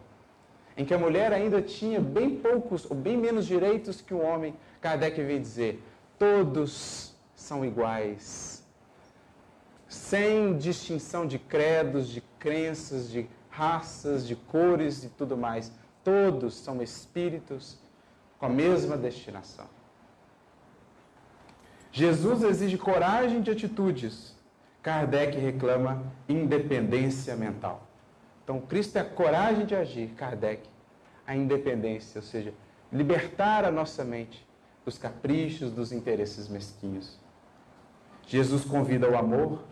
em 0.76 0.86
que 0.86 0.94
a 0.94 0.98
mulher 0.98 1.34
ainda 1.34 1.62
tinha 1.62 2.00
bem 2.00 2.38
poucos 2.38 2.90
ou 2.90 2.96
bem 2.96 3.18
menos 3.18 3.46
direitos 3.46 4.02
que 4.02 4.14
o 4.14 4.22
homem, 4.22 4.54
Kardec 4.80 5.22
vem 5.24 5.42
dizer: 5.42 5.84
todos 6.20 7.16
são 7.36 7.66
iguais, 7.66 8.64
sem 9.88 10.58
distinção 10.58 11.26
de 11.26 11.40
credos, 11.40 12.10
de 12.10 12.22
crenças, 12.38 13.10
de 13.10 13.28
raças, 13.50 14.28
de 14.28 14.36
cores 14.36 15.04
e 15.04 15.10
tudo 15.10 15.36
mais. 15.36 15.72
Todos 16.04 16.56
são 16.56 16.82
espíritos 16.82 17.78
com 18.38 18.46
a 18.46 18.50
mesma 18.50 18.96
destinação. 18.96 19.77
Jesus 21.98 22.44
exige 22.44 22.78
coragem 22.78 23.42
de 23.42 23.50
atitudes. 23.50 24.36
Kardec 24.84 25.36
reclama 25.36 26.04
independência 26.30 27.36
mental. 27.36 27.88
Então, 28.44 28.62
Cristo 28.62 28.98
é 28.98 29.02
a 29.02 29.04
coragem 29.04 29.66
de 29.66 29.74
agir, 29.74 30.10
Kardec, 30.10 30.70
a 31.26 31.36
independência, 31.36 32.20
ou 32.20 32.22
seja, 32.22 32.54
libertar 32.94 33.66
a 33.66 33.72
nossa 33.72 34.06
mente 34.06 34.48
dos 34.86 35.00
caprichos, 35.00 35.72
dos 35.72 35.92
interesses 35.92 36.48
mesquinhos. 36.48 37.20
Jesus 38.28 38.64
convida 38.64 39.08
ao 39.08 39.18
amor, 39.18 39.64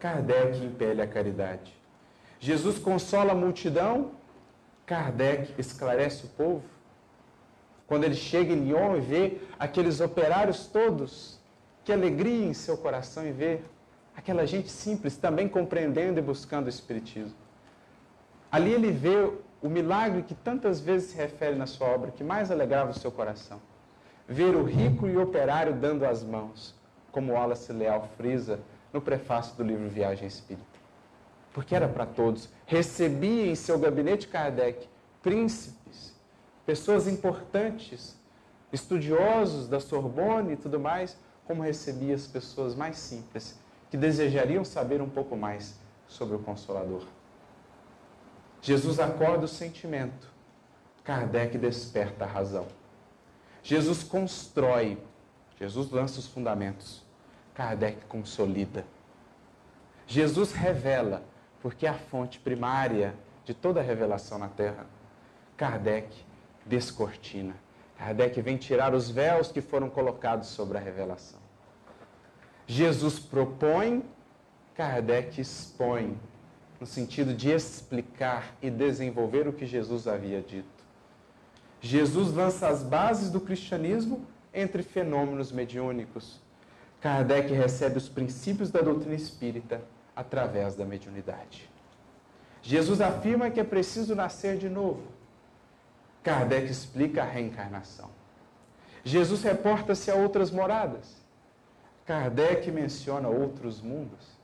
Kardec 0.00 0.58
impele 0.64 1.00
a 1.00 1.06
caridade. 1.06 1.72
Jesus 2.40 2.76
consola 2.76 3.30
a 3.30 3.36
multidão, 3.36 4.10
Kardec 4.84 5.54
esclarece 5.56 6.26
o 6.26 6.28
povo. 6.30 6.64
Quando 7.86 8.02
ele 8.02 8.16
chega 8.16 8.52
em 8.52 8.64
Lyon 8.64 8.96
e 8.96 9.00
vê 9.00 9.40
aqueles 9.60 10.00
operários 10.00 10.66
todos, 10.66 11.40
que 11.84 11.92
alegria 11.92 12.46
em 12.46 12.54
seu 12.54 12.76
coração 12.76 13.26
em 13.26 13.32
ver 13.32 13.64
aquela 14.16 14.46
gente 14.46 14.70
simples 14.70 15.16
também 15.16 15.48
compreendendo 15.48 16.18
e 16.18 16.22
buscando 16.22 16.66
o 16.66 16.68
Espiritismo. 16.68 17.36
Ali 18.50 18.72
ele 18.72 18.90
vê 18.90 19.30
o 19.62 19.68
milagre 19.68 20.22
que 20.22 20.34
tantas 20.34 20.80
vezes 20.80 21.10
se 21.10 21.16
refere 21.16 21.56
na 21.56 21.66
sua 21.66 21.88
obra, 21.88 22.10
que 22.10 22.22
mais 22.22 22.50
alegrava 22.50 22.90
o 22.90 22.94
seu 22.94 23.10
coração. 23.10 23.60
Ver 24.28 24.54
o 24.54 24.64
rico 24.64 25.06
e 25.06 25.16
o 25.16 25.22
operário 25.22 25.74
dando 25.74 26.04
as 26.04 26.22
mãos, 26.22 26.74
como 27.10 27.32
Wallace 27.32 27.72
Leal 27.72 28.08
frisa 28.16 28.60
no 28.92 29.00
prefácio 29.00 29.56
do 29.56 29.62
livro 29.62 29.88
Viagem 29.88 30.26
Espírita. 30.26 30.66
Porque 31.52 31.74
era 31.74 31.88
para 31.88 32.06
todos. 32.06 32.48
Recebia 32.66 33.46
em 33.46 33.54
seu 33.54 33.78
gabinete 33.78 34.28
Kardec 34.28 34.88
príncipes, 35.22 36.14
pessoas 36.66 37.06
importantes, 37.06 38.18
estudiosos 38.72 39.68
da 39.68 39.78
Sorbonne 39.78 40.54
e 40.54 40.56
tudo 40.56 40.80
mais, 40.80 41.16
como 41.46 41.62
recebia 41.62 42.14
as 42.14 42.26
pessoas 42.26 42.74
mais 42.74 42.96
simples, 42.96 43.58
que 43.90 43.96
desejariam 43.96 44.64
saber 44.64 45.02
um 45.02 45.08
pouco 45.08 45.36
mais 45.36 45.74
sobre 46.06 46.36
o 46.36 46.38
Consolador. 46.38 47.06
Jesus 48.60 49.00
acorda 49.00 49.44
o 49.44 49.48
sentimento, 49.48 50.30
Kardec 51.04 51.58
desperta 51.58 52.24
a 52.24 52.28
razão. 52.28 52.66
Jesus 53.62 54.02
constrói, 54.02 54.98
Jesus 55.58 55.90
lança 55.90 56.20
os 56.20 56.26
fundamentos, 56.26 57.02
Kardec 57.54 58.04
consolida. 58.06 58.84
Jesus 60.06 60.52
revela, 60.52 61.22
porque 61.60 61.86
é 61.86 61.90
a 61.90 61.94
fonte 61.94 62.38
primária 62.38 63.14
de 63.44 63.52
toda 63.52 63.80
a 63.80 63.82
revelação 63.82 64.38
na 64.38 64.48
Terra. 64.48 64.86
Kardec 65.56 66.14
descortina. 66.66 67.54
Kardec 68.02 68.42
vem 68.42 68.56
tirar 68.56 68.94
os 68.94 69.08
véus 69.08 69.52
que 69.52 69.60
foram 69.60 69.88
colocados 69.88 70.48
sobre 70.48 70.76
a 70.76 70.80
revelação. 70.80 71.38
Jesus 72.66 73.20
propõe, 73.20 74.02
Kardec 74.74 75.40
expõe 75.40 76.18
no 76.80 76.86
sentido 76.86 77.32
de 77.32 77.50
explicar 77.50 78.56
e 78.60 78.68
desenvolver 78.70 79.46
o 79.46 79.52
que 79.52 79.64
Jesus 79.64 80.08
havia 80.08 80.42
dito. 80.42 80.66
Jesus 81.80 82.34
lança 82.34 82.66
as 82.66 82.82
bases 82.82 83.30
do 83.30 83.40
cristianismo 83.40 84.26
entre 84.52 84.82
fenômenos 84.82 85.52
mediúnicos. 85.52 86.40
Kardec 87.00 87.52
recebe 87.52 87.98
os 87.98 88.08
princípios 88.08 88.68
da 88.68 88.80
doutrina 88.80 89.14
espírita 89.14 89.80
através 90.16 90.74
da 90.74 90.84
mediunidade. 90.84 91.70
Jesus 92.62 93.00
afirma 93.00 93.48
que 93.48 93.60
é 93.60 93.64
preciso 93.64 94.16
nascer 94.16 94.58
de 94.58 94.68
novo. 94.68 95.21
Kardec 96.22 96.70
explica 96.70 97.22
a 97.22 97.26
reencarnação. 97.26 98.10
Jesus 99.04 99.42
reporta-se 99.42 100.10
a 100.10 100.14
outras 100.14 100.50
moradas. 100.50 101.16
Kardec 102.06 102.70
menciona 102.70 103.28
outros 103.28 103.80
mundos. 103.80 104.38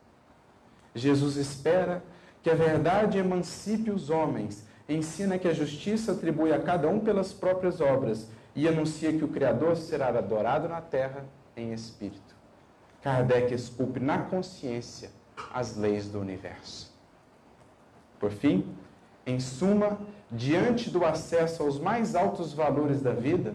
Jesus 0.95 1.37
espera 1.37 2.03
que 2.43 2.51
a 2.51 2.55
verdade 2.55 3.19
emancipe 3.19 3.91
os 3.91 4.11
homens, 4.11 4.67
ensina 4.89 5.39
que 5.39 5.47
a 5.47 5.53
justiça 5.53 6.13
atribui 6.13 6.53
a 6.53 6.61
cada 6.61 6.89
um 6.89 7.01
pelas 7.01 7.33
próprias 7.33 7.81
obras 7.81 8.29
e 8.55 8.67
anuncia 8.67 9.13
que 9.13 9.25
o 9.25 9.29
Criador 9.29 9.77
será 9.77 10.09
adorado 10.09 10.69
na 10.69 10.81
terra 10.81 11.25
em 11.57 11.73
espírito. 11.73 12.37
Kardec 13.03 13.55
esculpe 13.55 14.01
na 14.01 14.19
consciência 14.19 15.11
as 15.53 15.77
leis 15.77 16.09
do 16.09 16.21
universo. 16.21 16.93
Por 18.19 18.31
fim, 18.31 18.75
em 19.25 19.39
suma, 19.39 19.99
diante 20.31 20.91
do 20.91 21.05
acesso 21.05 21.63
aos 21.63 21.79
mais 21.79 22.15
altos 22.15 22.53
valores 22.53 23.01
da 23.01 23.13
vida, 23.13 23.55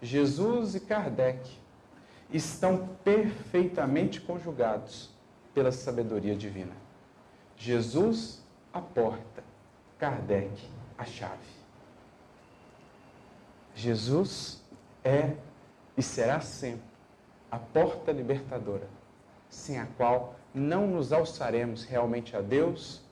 Jesus 0.00 0.74
e 0.74 0.80
Kardec 0.80 1.58
estão 2.32 2.88
perfeitamente 3.04 4.20
conjugados 4.20 5.10
pela 5.54 5.72
sabedoria 5.72 6.34
divina. 6.34 6.72
Jesus, 7.56 8.42
a 8.72 8.80
porta, 8.80 9.42
Kardec, 9.98 10.50
a 10.96 11.04
chave. 11.04 11.60
Jesus 13.74 14.62
é 15.04 15.34
e 15.96 16.02
será 16.02 16.40
sempre 16.40 16.88
a 17.50 17.58
porta 17.58 18.12
libertadora, 18.12 18.88
sem 19.48 19.78
a 19.78 19.86
qual 19.96 20.36
não 20.54 20.86
nos 20.86 21.12
alçaremos 21.12 21.84
realmente 21.84 22.36
a 22.36 22.40
Deus, 22.40 23.02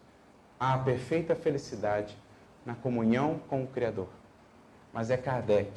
à 0.59 0.79
perfeita 0.79 1.35
felicidade 1.35 2.17
na 2.65 2.75
comunhão 2.75 3.41
com 3.49 3.63
o 3.63 3.67
Criador. 3.67 4.09
Mas 4.93 5.11
é 5.11 5.17
Kardec, 5.17 5.71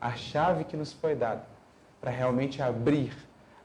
a 0.00 0.12
chave 0.12 0.64
que 0.64 0.76
nos 0.76 0.92
foi 0.92 1.14
dada 1.14 1.44
para 2.00 2.10
realmente 2.10 2.62
abrir, 2.62 3.16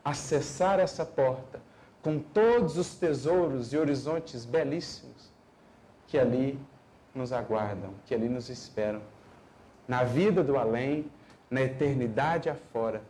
acessar 0.04 0.80
essa 0.80 1.06
porta 1.06 1.60
com 2.02 2.20
todos 2.20 2.78
os 2.78 2.96
tesouros 2.96 3.74
e 3.74 3.78
horizontes 3.78 4.46
belíssimos 4.46 5.32
que 6.08 6.18
ali 6.18 6.60
nos 7.14 7.32
aguardam, 7.32 7.94
que 8.06 8.16
ali 8.16 8.28
nos 8.28 8.50
esperam, 8.50 9.02
na 9.88 10.04
vida 10.04 10.44
do 10.44 10.58
além, 10.58 11.10
na 11.50 11.62
eternidade 11.62 12.50
afora, 12.50 13.02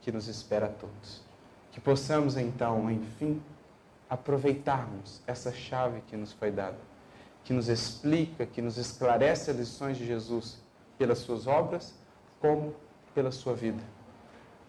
que 0.00 0.10
nos 0.10 0.26
espera 0.26 0.66
a 0.66 0.68
todos. 0.68 1.22
Que 1.70 1.80
possamos 1.80 2.36
então, 2.36 2.90
enfim, 2.90 3.40
aproveitarmos 4.08 5.22
essa 5.26 5.52
chave 5.52 6.00
que 6.02 6.16
nos 6.16 6.32
foi 6.32 6.50
dada, 6.50 6.76
que 7.44 7.52
nos 7.52 7.68
explica, 7.68 8.46
que 8.46 8.62
nos 8.62 8.76
esclarece 8.78 9.50
as 9.50 9.56
lições 9.56 9.96
de 9.96 10.06
Jesus 10.06 10.60
pelas 10.96 11.18
suas 11.18 11.46
obras, 11.46 11.94
como 12.40 12.74
pela 13.14 13.32
sua 13.32 13.54
vida. 13.54 13.82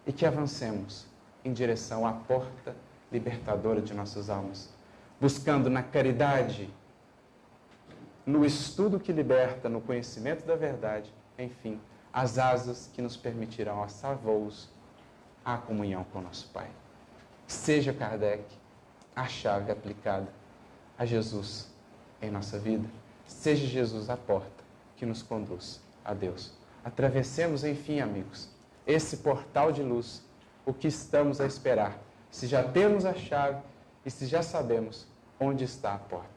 E 0.06 0.12
que 0.12 0.26
avancemos 0.26 1.06
em 1.46 1.54
direção 1.54 2.06
à 2.06 2.14
porta 2.14 2.76
libertadora 3.12 3.82
de 3.82 3.94
nossas 3.94 4.30
almas, 4.30 4.70
buscando 5.22 5.70
na 5.70 5.84
caridade, 5.84 6.74
no 8.26 8.46
estudo 8.46 9.00
que 9.00 9.12
liberta, 9.12 9.70
no 9.70 9.82
conhecimento 9.82 10.46
da 10.46 10.56
verdade, 10.56 11.14
enfim, 11.38 11.80
as 12.12 12.38
asas 12.38 12.90
que 12.94 13.02
nos 13.02 13.16
permitirão 13.18 13.82
alçar 13.82 14.16
voos 14.16 14.70
à 15.44 15.58
comunhão 15.58 16.04
com 16.06 16.22
nosso 16.22 16.50
Pai. 16.50 16.70
Seja 17.46 17.94
Kardec 17.94 18.44
a 19.16 19.28
chave 19.28 19.72
aplicada 19.72 20.28
a 20.98 21.06
Jesus 21.06 21.73
em 22.24 22.32
nossa 22.32 22.58
vida, 22.58 22.88
seja 23.28 23.68
Jesus 23.68 24.10
a 24.10 24.18
porta 24.18 24.64
que 24.96 25.06
nos 25.06 25.22
conduz 25.22 25.80
a 26.04 26.14
Deus. 26.14 26.52
Atravessemos, 26.84 27.64
enfim, 27.64 28.00
amigos, 28.00 28.50
esse 28.86 29.18
portal 29.18 29.72
de 29.72 29.82
luz, 29.82 30.22
o 30.66 30.74
que 30.74 30.88
estamos 30.88 31.40
a 31.40 31.46
esperar 31.46 31.98
se 32.34 32.48
já 32.48 32.64
temos 32.64 33.06
a 33.06 33.14
chave 33.14 33.62
e 34.04 34.10
se 34.10 34.26
já 34.26 34.42
sabemos 34.42 35.06
onde 35.40 35.64
está 35.64 35.94
a 35.94 36.00
porta. 36.00 36.28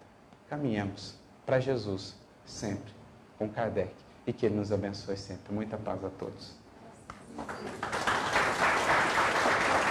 Caminhamos 0.46 1.14
para 1.46 1.58
Jesus 1.58 2.14
sempre 2.44 2.92
com 3.38 3.48
Kardec 3.48 3.94
e 4.26 4.32
que 4.32 4.44
Ele 4.44 4.56
nos 4.56 4.70
abençoe 4.70 5.16
sempre. 5.16 5.54
Muita 5.54 5.78
paz 5.78 6.04
a 6.04 6.10
todos. 6.10 6.54